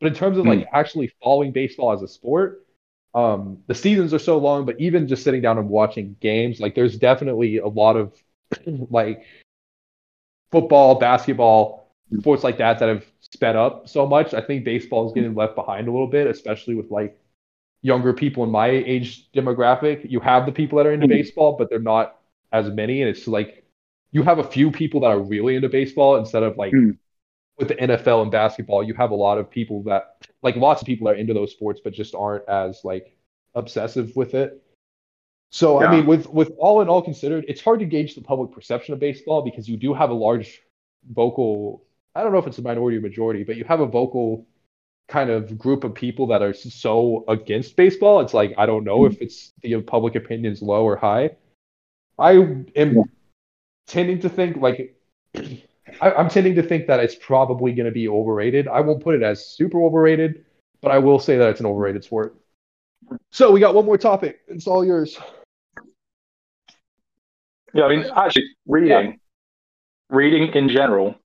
but 0.00 0.08
in 0.08 0.14
terms 0.14 0.36
of 0.38 0.46
like 0.46 0.60
hmm. 0.60 0.74
actually 0.74 1.10
following 1.22 1.52
baseball 1.52 1.92
as 1.92 2.02
a 2.02 2.08
sport, 2.08 2.66
um, 3.14 3.58
the 3.66 3.74
seasons 3.74 4.12
are 4.12 4.18
so 4.18 4.36
long. 4.38 4.66
But 4.66 4.78
even 4.78 5.08
just 5.08 5.24
sitting 5.24 5.40
down 5.40 5.56
and 5.58 5.68
watching 5.68 6.16
games, 6.20 6.60
like 6.60 6.74
there's 6.74 6.98
definitely 6.98 7.58
a 7.58 7.68
lot 7.68 7.96
of 7.96 8.12
like 8.66 9.24
football, 10.52 10.96
basketball, 10.96 11.94
sports 12.18 12.44
like 12.44 12.58
that 12.58 12.78
that 12.80 12.88
have 12.88 13.06
sped 13.20 13.56
up 13.56 13.88
so 13.88 14.06
much. 14.06 14.34
I 14.34 14.40
think 14.42 14.64
baseball 14.64 15.06
is 15.06 15.12
getting 15.12 15.34
left 15.34 15.54
behind 15.54 15.88
a 15.88 15.92
little 15.92 16.08
bit, 16.08 16.26
especially 16.26 16.74
with 16.74 16.90
like 16.90 17.18
younger 17.82 18.12
people 18.12 18.44
in 18.44 18.50
my 18.50 18.68
age 18.68 19.30
demographic. 19.32 20.10
You 20.10 20.20
have 20.20 20.46
the 20.46 20.52
people 20.52 20.78
that 20.78 20.86
are 20.86 20.92
into 20.92 21.06
Mhm. 21.06 21.10
baseball, 21.10 21.56
but 21.58 21.70
they're 21.70 21.78
not 21.80 22.16
as 22.52 22.68
many, 22.70 23.02
and 23.02 23.10
it's 23.10 23.26
like 23.28 23.64
you 24.12 24.22
have 24.22 24.38
a 24.38 24.44
few 24.44 24.70
people 24.70 25.00
that 25.00 25.08
are 25.08 25.20
really 25.20 25.56
into 25.56 25.68
baseball 25.68 26.16
instead 26.16 26.42
of 26.42 26.56
like 26.56 26.72
Mm. 26.72 26.98
with 27.58 27.68
the 27.68 27.80
NFL 27.82 28.22
and 28.22 28.30
basketball, 28.32 28.82
you 28.82 28.94
have 28.94 29.10
a 29.12 29.14
lot 29.14 29.38
of 29.38 29.50
people 29.50 29.82
that 29.84 30.16
like 30.42 30.56
lots 30.56 30.82
of 30.82 30.86
people 30.86 31.08
are 31.08 31.14
into 31.14 31.34
those 31.34 31.52
sports 31.52 31.80
but 31.84 31.92
just 31.94 32.14
aren't 32.14 32.48
as 32.48 32.84
like 32.84 33.16
obsessive 33.54 34.16
with 34.16 34.34
it. 34.34 34.62
So 35.50 35.78
I 35.82 35.90
mean 35.90 36.06
with 36.06 36.28
with 36.30 36.52
all 36.58 36.80
in 36.80 36.88
all 36.88 37.02
considered, 37.02 37.44
it's 37.48 37.60
hard 37.60 37.80
to 37.80 37.86
gauge 37.86 38.14
the 38.14 38.20
public 38.22 38.52
perception 38.52 38.94
of 38.94 39.00
baseball 39.00 39.42
because 39.42 39.68
you 39.68 39.76
do 39.76 39.92
have 39.94 40.10
a 40.10 40.14
large 40.14 40.62
vocal 41.10 41.84
I 42.14 42.22
don't 42.22 42.32
know 42.32 42.38
if 42.38 42.46
it's 42.46 42.58
a 42.58 42.62
minority 42.62 42.98
or 42.98 43.00
majority, 43.00 43.44
but 43.44 43.56
you 43.56 43.64
have 43.64 43.80
a 43.80 43.86
vocal 43.86 44.46
kind 45.10 45.28
of 45.28 45.58
group 45.58 45.84
of 45.84 45.92
people 45.92 46.26
that 46.28 46.40
are 46.40 46.54
so 46.54 47.24
against 47.28 47.76
baseball. 47.76 48.20
It's 48.20 48.32
like 48.32 48.54
I 48.56 48.64
don't 48.64 48.84
know 48.84 49.04
if 49.04 49.14
mm-hmm. 49.14 49.24
it's 49.24 49.52
the 49.62 49.80
public 49.82 50.14
opinion 50.14 50.52
is 50.52 50.62
low 50.62 50.84
or 50.84 50.96
high. 50.96 51.30
I 52.18 52.32
am 52.32 52.66
Yeah. 52.74 53.02
tending 53.86 54.20
to 54.20 54.28
think 54.28 54.56
like 54.56 54.96
I, 56.00 56.12
I'm 56.12 56.28
tending 56.28 56.54
to 56.54 56.62
think 56.62 56.86
that 56.86 57.00
it's 57.00 57.16
probably 57.16 57.72
going 57.72 57.86
to 57.86 57.92
be 57.92 58.08
overrated. 58.08 58.68
I 58.68 58.80
won't 58.80 59.02
put 59.02 59.16
it 59.16 59.22
as 59.22 59.44
super 59.44 59.82
overrated, 59.82 60.44
but 60.80 60.92
I 60.92 60.98
will 60.98 61.18
say 61.18 61.36
that 61.36 61.48
it's 61.48 61.60
an 61.60 61.66
overrated 61.66 62.04
sport. 62.04 62.36
So 63.32 63.50
we 63.50 63.58
got 63.58 63.74
one 63.74 63.84
more 63.84 63.98
topic. 63.98 64.40
It's 64.46 64.68
all 64.68 64.84
yours. 64.84 65.18
Yeah, 67.74 67.84
I 67.84 67.96
mean, 67.96 68.06
actually, 68.14 68.46
reading, 68.66 69.18
reading 70.08 70.52
in 70.54 70.68
general, 70.68 71.16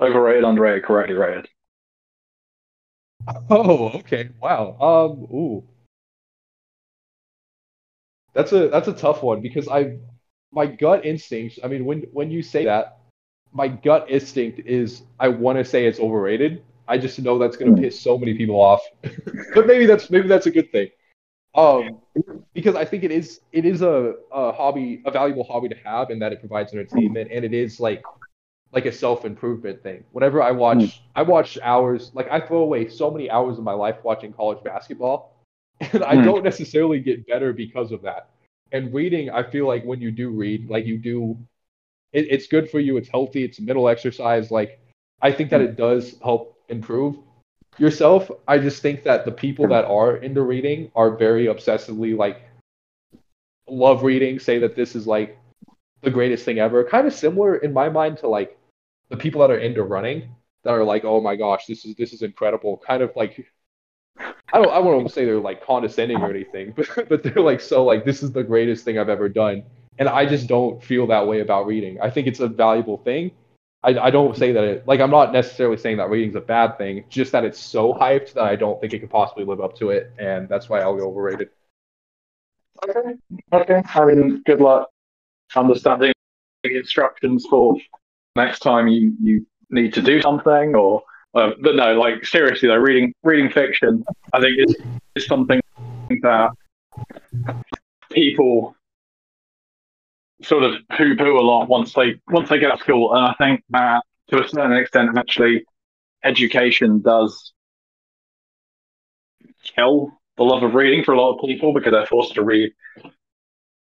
overrated, 0.00 0.44
underrated, 0.44 0.84
correctly 0.84 1.14
rated. 1.14 1.48
Oh, 3.50 3.88
okay. 3.98 4.30
Wow. 4.40 4.76
Um, 4.80 5.24
ooh. 5.34 5.64
That's 8.34 8.52
a 8.52 8.68
that's 8.68 8.88
a 8.88 8.92
tough 8.92 9.22
one 9.22 9.40
because 9.40 9.68
I 9.68 9.98
my 10.52 10.66
gut 10.66 11.04
instinct, 11.06 11.58
I 11.64 11.68
mean 11.68 11.84
when 11.84 12.02
when 12.12 12.30
you 12.30 12.42
say 12.42 12.64
that, 12.64 12.98
my 13.52 13.68
gut 13.68 14.10
instinct 14.10 14.60
is 14.66 15.02
I 15.18 15.28
want 15.28 15.58
to 15.58 15.64
say 15.64 15.86
it's 15.86 16.00
overrated. 16.00 16.62
I 16.88 16.98
just 16.98 17.18
know 17.18 17.38
that's 17.38 17.56
going 17.56 17.74
to 17.74 17.80
piss 17.80 18.00
so 18.00 18.18
many 18.18 18.34
people 18.34 18.60
off. 18.60 18.82
but 19.54 19.66
maybe 19.66 19.86
that's 19.86 20.10
maybe 20.10 20.28
that's 20.28 20.46
a 20.46 20.50
good 20.50 20.70
thing. 20.70 20.90
Um 21.54 22.00
because 22.54 22.74
I 22.74 22.84
think 22.84 23.04
it 23.04 23.10
is 23.12 23.40
it 23.52 23.64
is 23.64 23.82
a, 23.82 24.14
a 24.32 24.52
hobby, 24.52 25.02
a 25.06 25.10
valuable 25.10 25.44
hobby 25.44 25.68
to 25.68 25.76
have 25.84 26.10
in 26.10 26.18
that 26.20 26.32
it 26.32 26.40
provides 26.40 26.72
entertainment 26.72 27.30
and 27.32 27.44
it 27.44 27.54
is 27.54 27.80
like 27.80 28.04
like 28.72 28.86
a 28.86 28.92
self-improvement 28.92 29.82
thing. 29.82 30.04
Whenever 30.12 30.42
I 30.42 30.50
watch 30.50 30.82
hmm. 30.82 31.02
I 31.14 31.22
watch 31.22 31.58
hours 31.62 32.10
like 32.14 32.28
I 32.30 32.40
throw 32.40 32.58
away 32.58 32.88
so 32.88 33.10
many 33.10 33.30
hours 33.30 33.58
of 33.58 33.64
my 33.64 33.72
life 33.72 33.96
watching 34.02 34.32
college 34.32 34.62
basketball 34.64 35.36
and 35.92 36.02
I 36.02 36.16
Hmm. 36.16 36.24
don't 36.24 36.44
necessarily 36.44 37.00
get 37.00 37.26
better 37.26 37.52
because 37.52 37.92
of 37.92 38.02
that. 38.02 38.30
And 38.72 38.92
reading, 38.92 39.30
I 39.30 39.42
feel 39.44 39.66
like 39.66 39.84
when 39.84 40.00
you 40.00 40.10
do 40.10 40.30
read, 40.30 40.68
like 40.68 40.86
you 40.86 40.98
do 40.98 41.38
it, 42.12 42.26
it's 42.30 42.46
good 42.46 42.70
for 42.70 42.80
you, 42.80 42.96
it's 42.96 43.08
healthy, 43.08 43.44
it's 43.44 43.58
a 43.58 43.62
mental 43.62 43.88
exercise. 43.88 44.50
Like 44.50 44.80
I 45.22 45.32
think 45.32 45.50
that 45.50 45.60
hmm. 45.60 45.68
it 45.68 45.76
does 45.76 46.16
help 46.22 46.58
improve 46.68 47.16
yourself. 47.78 48.30
I 48.48 48.58
just 48.58 48.82
think 48.82 49.04
that 49.04 49.24
the 49.24 49.32
people 49.32 49.66
hmm. 49.66 49.72
that 49.72 49.84
are 49.84 50.16
into 50.16 50.42
reading 50.42 50.90
are 50.94 51.16
very 51.16 51.46
obsessively 51.46 52.16
like 52.16 52.42
love 53.68 54.02
reading, 54.02 54.38
say 54.38 54.58
that 54.58 54.76
this 54.76 54.94
is 54.94 55.06
like 55.06 55.38
the 56.02 56.10
greatest 56.10 56.44
thing 56.44 56.58
ever. 56.58 56.84
Kind 56.84 57.06
of 57.06 57.14
similar 57.14 57.56
in 57.56 57.72
my 57.72 57.88
mind 57.88 58.18
to 58.18 58.28
like 58.28 58.58
the 59.08 59.16
people 59.16 59.40
that 59.40 59.50
are 59.50 59.58
into 59.58 59.82
running 59.82 60.34
that 60.64 60.70
are 60.72 60.84
like, 60.84 61.04
oh 61.04 61.20
my 61.20 61.36
gosh, 61.36 61.66
this 61.66 61.84
is 61.84 61.94
this 61.96 62.12
is 62.12 62.22
incredible. 62.22 62.82
Kind 62.86 63.02
of 63.02 63.12
like 63.16 63.46
I 64.18 64.58
don't 64.58 64.70
I 64.70 64.78
won't 64.78 65.10
say 65.10 65.24
they're 65.24 65.38
like 65.38 65.64
condescending 65.64 66.18
or 66.18 66.30
anything, 66.30 66.72
but 66.76 67.08
but 67.08 67.22
they're 67.22 67.42
like 67.42 67.60
so 67.60 67.84
like 67.84 68.04
this 68.04 68.22
is 68.22 68.32
the 68.32 68.42
greatest 68.42 68.84
thing 68.84 68.98
I've 68.98 69.08
ever 69.08 69.28
done. 69.28 69.62
And 69.98 70.08
I 70.08 70.26
just 70.26 70.46
don't 70.46 70.82
feel 70.82 71.06
that 71.06 71.26
way 71.26 71.40
about 71.40 71.66
reading. 71.66 71.98
I 72.02 72.10
think 72.10 72.26
it's 72.26 72.40
a 72.40 72.48
valuable 72.48 72.98
thing. 72.98 73.30
I, 73.82 73.98
I 73.98 74.10
don't 74.10 74.36
say 74.36 74.52
that 74.52 74.64
it 74.64 74.86
like 74.86 75.00
I'm 75.00 75.10
not 75.10 75.32
necessarily 75.32 75.76
saying 75.76 75.96
that 75.98 76.10
reading's 76.10 76.34
a 76.34 76.40
bad 76.40 76.76
thing, 76.76 77.04
just 77.08 77.32
that 77.32 77.44
it's 77.44 77.58
so 77.58 77.94
hyped 77.94 78.34
that 78.34 78.44
I 78.44 78.56
don't 78.56 78.80
think 78.80 78.92
it 78.92 78.98
could 78.98 79.10
possibly 79.10 79.44
live 79.44 79.60
up 79.60 79.76
to 79.78 79.90
it, 79.90 80.12
and 80.18 80.48
that's 80.48 80.68
why 80.68 80.80
I'll 80.80 80.96
go 80.96 81.08
overrated. 81.08 81.50
Okay. 82.86 83.14
Okay. 83.52 83.82
I 83.94 84.04
mean, 84.04 84.42
good 84.44 84.60
luck 84.60 84.90
understanding 85.54 86.12
the 86.62 86.76
instructions 86.76 87.46
for 87.48 87.76
next 88.34 88.60
time 88.60 88.88
you, 88.88 89.14
you 89.20 89.46
need 89.70 89.92
to 89.94 90.02
do 90.02 90.20
something 90.20 90.74
or 90.74 91.02
uh, 91.34 91.50
but 91.60 91.76
no, 91.76 91.92
like 91.98 92.24
seriously 92.24 92.68
though, 92.68 92.76
reading 92.76 93.12
reading 93.22 93.50
fiction 93.50 94.04
I 94.32 94.40
think 94.40 94.58
is 94.58 94.76
is 95.14 95.26
something 95.26 95.60
that 96.22 96.50
people 98.10 98.74
sort 100.42 100.62
of 100.62 100.74
poo 100.96 101.16
poo 101.16 101.38
a 101.38 101.40
lot 101.40 101.68
once 101.68 101.92
they 101.92 102.20
once 102.28 102.48
they 102.48 102.58
get 102.58 102.70
out 102.70 102.78
of 102.78 102.80
school. 102.80 103.14
And 103.14 103.24
I 103.24 103.34
think 103.34 103.62
that 103.70 104.02
to 104.28 104.42
a 104.42 104.48
certain 104.48 104.72
extent, 104.72 105.16
actually, 105.16 105.64
education 106.24 107.00
does 107.00 107.52
kill 109.62 110.10
the 110.36 110.44
love 110.44 110.62
of 110.62 110.74
reading 110.74 111.04
for 111.04 111.12
a 111.12 111.20
lot 111.20 111.34
of 111.34 111.46
people 111.46 111.72
because 111.72 111.92
they're 111.92 112.06
forced 112.06 112.34
to 112.34 112.44
read 112.44 112.72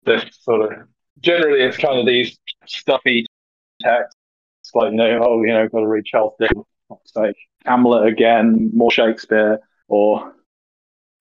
this 0.04 0.24
sort 0.42 0.72
of. 0.72 0.88
Generally, 1.20 1.62
it's 1.62 1.76
kind 1.76 1.98
of 1.98 2.06
these 2.06 2.38
stuffy 2.66 3.26
texts, 3.80 4.16
like 4.74 4.90
you 4.90 4.96
know, 4.96 5.20
oh, 5.22 5.42
you 5.42 5.52
know, 5.52 5.68
got 5.68 5.80
to 5.80 5.86
read 5.86 6.04
Charles 6.04 6.34
Dickens, 6.38 6.64
sake, 7.06 7.36
Hamlet 7.64 8.06
again, 8.06 8.70
more 8.74 8.90
Shakespeare, 8.90 9.60
or 9.88 10.34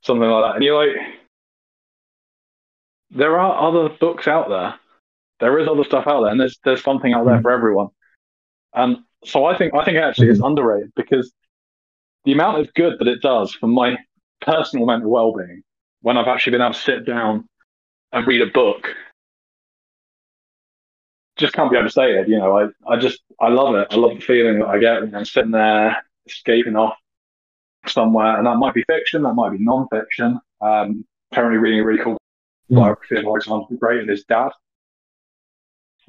something 0.01 0.27
like 0.27 0.43
that. 0.43 0.55
And 0.55 0.63
you're 0.63 0.85
like, 0.85 0.97
there 3.11 3.39
are 3.39 3.67
other 3.67 3.89
books 3.89 4.27
out 4.27 4.49
there. 4.49 4.75
There 5.39 5.59
is 5.59 5.67
other 5.67 5.83
stuff 5.83 6.07
out 6.07 6.21
there, 6.21 6.31
and 6.31 6.39
there's 6.39 6.59
there's 6.63 6.83
something 6.83 7.13
out 7.13 7.25
there 7.25 7.35
mm-hmm. 7.35 7.43
for 7.43 7.51
everyone. 7.51 7.87
And 8.73 8.97
so 9.25 9.45
I 9.45 9.57
think 9.57 9.73
I 9.73 9.85
think 9.85 9.97
actually 9.97 10.29
it's 10.29 10.39
mm-hmm. 10.39 10.47
underrated 10.47 10.91
because 10.95 11.31
the 12.25 12.31
amount 12.31 12.59
of 12.59 12.73
good 12.73 12.97
that 12.99 13.07
it 13.07 13.21
does 13.21 13.53
for 13.53 13.67
my 13.67 13.97
personal 14.41 14.85
mental 14.85 15.09
well-being 15.09 15.63
when 16.01 16.17
I've 16.17 16.27
actually 16.27 16.51
been 16.51 16.61
able 16.61 16.73
to 16.73 16.79
sit 16.79 17.05
down 17.05 17.47
and 18.11 18.27
read 18.27 18.41
a 18.41 18.47
book 18.47 18.87
just 21.37 21.53
can't 21.53 21.71
be 21.71 21.77
overstated. 21.77 22.27
You 22.27 22.37
know, 22.37 22.57
I, 22.57 22.67
I 22.87 22.97
just 22.97 23.21
I 23.39 23.49
love 23.49 23.75
it. 23.75 23.87
I 23.91 23.95
love 23.95 24.15
the 24.15 24.21
feeling 24.21 24.59
that 24.59 24.67
I 24.67 24.79
get 24.79 25.01
when 25.01 25.15
I'm 25.15 25.25
sitting 25.25 25.51
there 25.51 26.03
escaping 26.25 26.75
off 26.75 26.95
somewhere, 27.87 28.37
and 28.37 28.47
that 28.47 28.55
might 28.57 28.73
be 28.73 28.83
fiction, 28.83 29.23
that 29.23 29.33
might 29.33 29.51
be 29.51 29.57
non-fiction. 29.59 30.39
Um, 30.61 31.05
currently 31.33 31.57
reading 31.57 31.81
a 31.81 31.85
really 31.85 32.03
cool 32.03 32.17
biography 32.69 33.17
of 33.17 33.25
Alexander 33.25 33.65
the 33.69 33.77
Great 33.77 34.01
and 34.01 34.09
his 34.09 34.23
dad, 34.23 34.51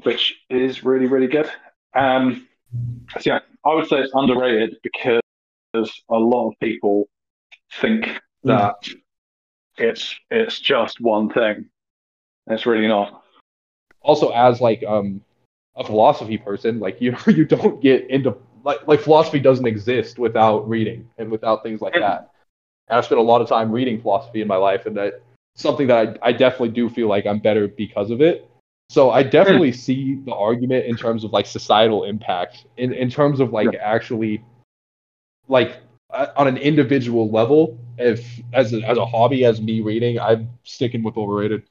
which 0.03 0.35
is 0.51 0.85
really 0.85 1.07
really 1.07 1.27
good. 1.27 1.51
Um, 1.95 2.47
so 3.19 3.21
yeah, 3.25 3.41
I 3.65 3.75
would 3.75 3.89
say 3.89 3.99
it's 4.01 4.13
underrated 4.15 4.77
because 4.83 5.23
a 5.75 6.17
lot 6.17 6.49
of 6.49 6.55
people 6.61 7.09
think 7.81 8.21
that 8.45 8.75
it's 9.77 10.15
it's 10.31 10.61
just 10.61 11.01
one 11.01 11.31
thing. 11.31 11.67
It's 12.47 12.67
really 12.67 12.87
not. 12.87 13.24
Also, 14.05 14.31
as 14.31 14.61
like 14.61 14.85
um 14.85 15.21
a 15.77 15.85
philosophy 15.85 16.39
person, 16.39 16.79
like 16.79 17.01
you 17.01 17.17
you 17.27 17.45
don't 17.45 17.83
get 17.83 18.09
into 18.11 18.37
like 18.65 18.87
like 18.87 19.01
philosophy 19.01 19.41
doesn't 19.41 19.67
exist 19.67 20.19
without 20.19 20.69
reading 20.69 21.09
and 21.19 21.31
without 21.31 21.63
things 21.63 21.81
like 21.81 21.95
that. 21.95 22.31
And 22.89 22.99
I 22.99 23.01
spent 23.01 23.19
a 23.19 23.23
lot 23.25 23.41
of 23.41 23.49
time 23.49 23.73
reading 23.73 24.01
philosophy 24.01 24.43
in 24.43 24.49
my 24.49 24.57
life, 24.57 24.87
and 24.87 24.97
that 24.97 25.23
something 25.57 25.87
that 25.89 26.19
I, 26.23 26.29
I 26.29 26.33
definitely 26.33 26.71
do 26.71 26.89
feel 26.89 27.09
like 27.09 27.27
I'm 27.27 27.39
better 27.39 27.67
because 27.69 28.11
of 28.11 28.21
it. 28.21 28.49
So 28.91 29.11
I 29.11 29.23
definitely 29.23 29.73
see 29.73 30.17
the 30.25 30.35
argument 30.35 30.85
in 30.87 30.97
terms 30.97 31.25
of 31.25 31.33
like 31.33 31.47
societal 31.47 32.05
impact, 32.05 32.67
in 32.77 32.93
in 32.93 33.11
terms 33.11 33.41
of 33.41 33.53
like 33.53 33.75
actually, 33.75 34.45
like 35.49 35.79
uh, 36.11 36.29
on 36.37 36.47
an 36.47 36.59
individual 36.59 37.31
level. 37.31 37.79
If 37.97 38.41
as 38.53 38.73
a, 38.73 38.83
as 38.83 38.99
a 38.99 39.07
hobby, 39.07 39.45
as 39.45 39.61
me 39.61 39.81
reading, 39.81 40.19
I'm 40.19 40.49
sticking 40.65 41.03
with 41.03 41.17
overrated. 41.17 41.63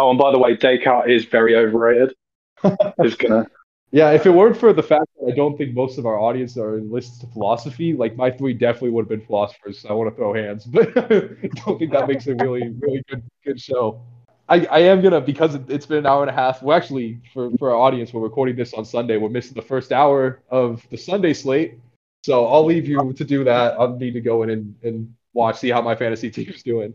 Oh, 0.00 0.10
and 0.10 0.18
by 0.18 0.30
the 0.30 0.38
way, 0.38 0.56
Descartes 0.56 1.10
is 1.10 1.24
very 1.24 1.56
overrated. 1.56 2.14
is 3.04 3.14
gonna 3.16 3.46
Yeah, 3.90 4.10
if 4.10 4.26
it 4.26 4.30
weren't 4.30 4.56
for 4.56 4.72
the 4.72 4.82
fact 4.82 5.06
that 5.18 5.32
I 5.32 5.34
don't 5.34 5.56
think 5.56 5.74
most 5.74 5.98
of 5.98 6.06
our 6.06 6.18
audience 6.18 6.56
are 6.56 6.78
enlisted 6.78 7.20
to 7.20 7.26
philosophy, 7.32 7.94
like 7.94 8.16
my 8.16 8.30
three 8.30 8.52
definitely 8.52 8.90
would 8.90 9.02
have 9.02 9.08
been 9.08 9.26
philosophers. 9.26 9.80
So 9.80 9.88
I 9.88 9.92
want 9.92 10.10
to 10.10 10.16
throw 10.16 10.32
hands, 10.34 10.64
but 10.66 10.96
I 10.96 11.48
don't 11.64 11.78
think 11.78 11.92
that 11.92 12.06
makes 12.06 12.26
a 12.26 12.34
really, 12.36 12.68
really 12.78 13.02
good, 13.08 13.22
good 13.44 13.60
show. 13.60 14.00
I, 14.48 14.64
I 14.66 14.78
am 14.80 15.02
gonna 15.02 15.20
because 15.20 15.54
it, 15.54 15.68
it's 15.68 15.86
been 15.86 15.98
an 15.98 16.06
hour 16.06 16.22
and 16.22 16.30
a 16.30 16.34
half. 16.34 16.62
Well, 16.62 16.76
actually, 16.76 17.20
for 17.34 17.50
for 17.58 17.70
our 17.70 17.76
audience, 17.76 18.12
we're 18.12 18.22
recording 18.22 18.56
this 18.56 18.72
on 18.74 18.84
Sunday. 18.84 19.16
We're 19.16 19.28
missing 19.28 19.54
the 19.54 19.62
first 19.62 19.92
hour 19.92 20.40
of 20.48 20.86
the 20.90 20.96
Sunday 20.96 21.34
slate, 21.34 21.74
so 22.24 22.46
I'll 22.46 22.64
leave 22.64 22.88
you 22.88 23.12
to 23.12 23.24
do 23.24 23.44
that. 23.44 23.78
I'll 23.78 23.96
need 23.96 24.12
to 24.12 24.20
go 24.20 24.42
in 24.44 24.50
and, 24.50 24.74
and 24.82 25.14
watch, 25.34 25.58
see 25.58 25.70
how 25.70 25.82
my 25.82 25.94
fantasy 25.94 26.30
team's 26.30 26.62
doing. 26.62 26.94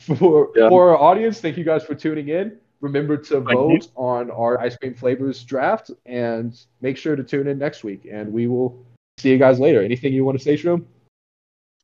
For 0.00 0.50
Yeah. 0.54 0.68
for 0.68 0.90
our 0.90 0.98
audience, 0.98 1.40
thank 1.40 1.56
you 1.56 1.64
guys 1.64 1.84
for 1.84 1.94
tuning 1.94 2.28
in. 2.28 2.58
Remember 2.80 3.16
to 3.16 3.34
Thank 3.36 3.48
you. 3.50 3.54
vote 3.56 3.88
on 3.96 4.30
our 4.30 4.60
ice 4.60 4.76
cream 4.76 4.94
flavors 4.94 5.42
draft 5.44 5.90
and 6.04 6.54
make 6.82 6.96
sure 6.96 7.16
to 7.16 7.24
tune 7.24 7.48
in 7.48 7.58
next 7.58 7.82
week. 7.84 8.06
And 8.10 8.32
we 8.32 8.46
will 8.46 8.84
see 9.18 9.30
you 9.30 9.38
guys 9.38 9.58
later. 9.58 9.82
Anything 9.82 10.12
you 10.12 10.24
want 10.24 10.38
to 10.38 10.44
say, 10.44 10.54
Shroom? 10.56 10.84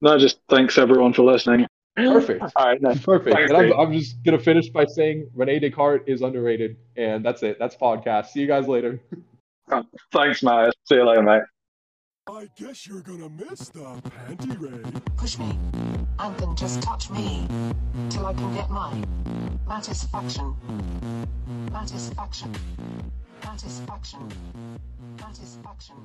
no, 0.02 0.18
just 0.18 0.40
thanks 0.48 0.76
everyone 0.78 1.12
for 1.14 1.22
listening. 1.22 1.66
Perfect. 1.96 2.42
All 2.56 2.66
right, 2.66 2.80
no, 2.80 2.94
Perfect. 2.94 3.36
Thanks, 3.36 3.50
And 3.52 3.72
I'm, 3.72 3.78
I'm 3.78 3.92
just 3.92 4.22
gonna 4.22 4.38
finish 4.38 4.68
by 4.68 4.84
saying 4.86 5.28
Rene 5.34 5.60
Descartes 5.60 6.04
is 6.06 6.22
underrated, 6.22 6.76
and 6.96 7.24
that's 7.24 7.42
it. 7.42 7.58
That's 7.58 7.74
podcast. 7.76 8.26
See 8.28 8.40
you 8.40 8.46
guys 8.46 8.66
later. 8.68 9.00
thanks, 10.12 10.42
Matt. 10.42 10.74
See 10.84 10.94
you 10.96 11.06
later, 11.08 11.22
mate. 11.22 11.42
I 12.28 12.48
guess 12.54 12.86
you're 12.86 13.00
gonna 13.00 13.28
miss 13.28 13.68
the 13.70 14.00
panty 14.28 14.56
raid. 14.60 15.02
Push 15.16 15.38
me, 15.38 15.58
and 16.20 16.36
then 16.38 16.54
just 16.54 16.80
touch 16.80 17.10
me 17.10 17.48
till 18.10 18.26
I 18.26 18.32
can 18.32 18.54
get 18.54 18.70
my 18.70 18.94
satisfaction. 19.68 20.54
Satisfaction. 21.72 22.54
Satisfaction. 23.42 24.28
Satisfaction. 25.18 25.96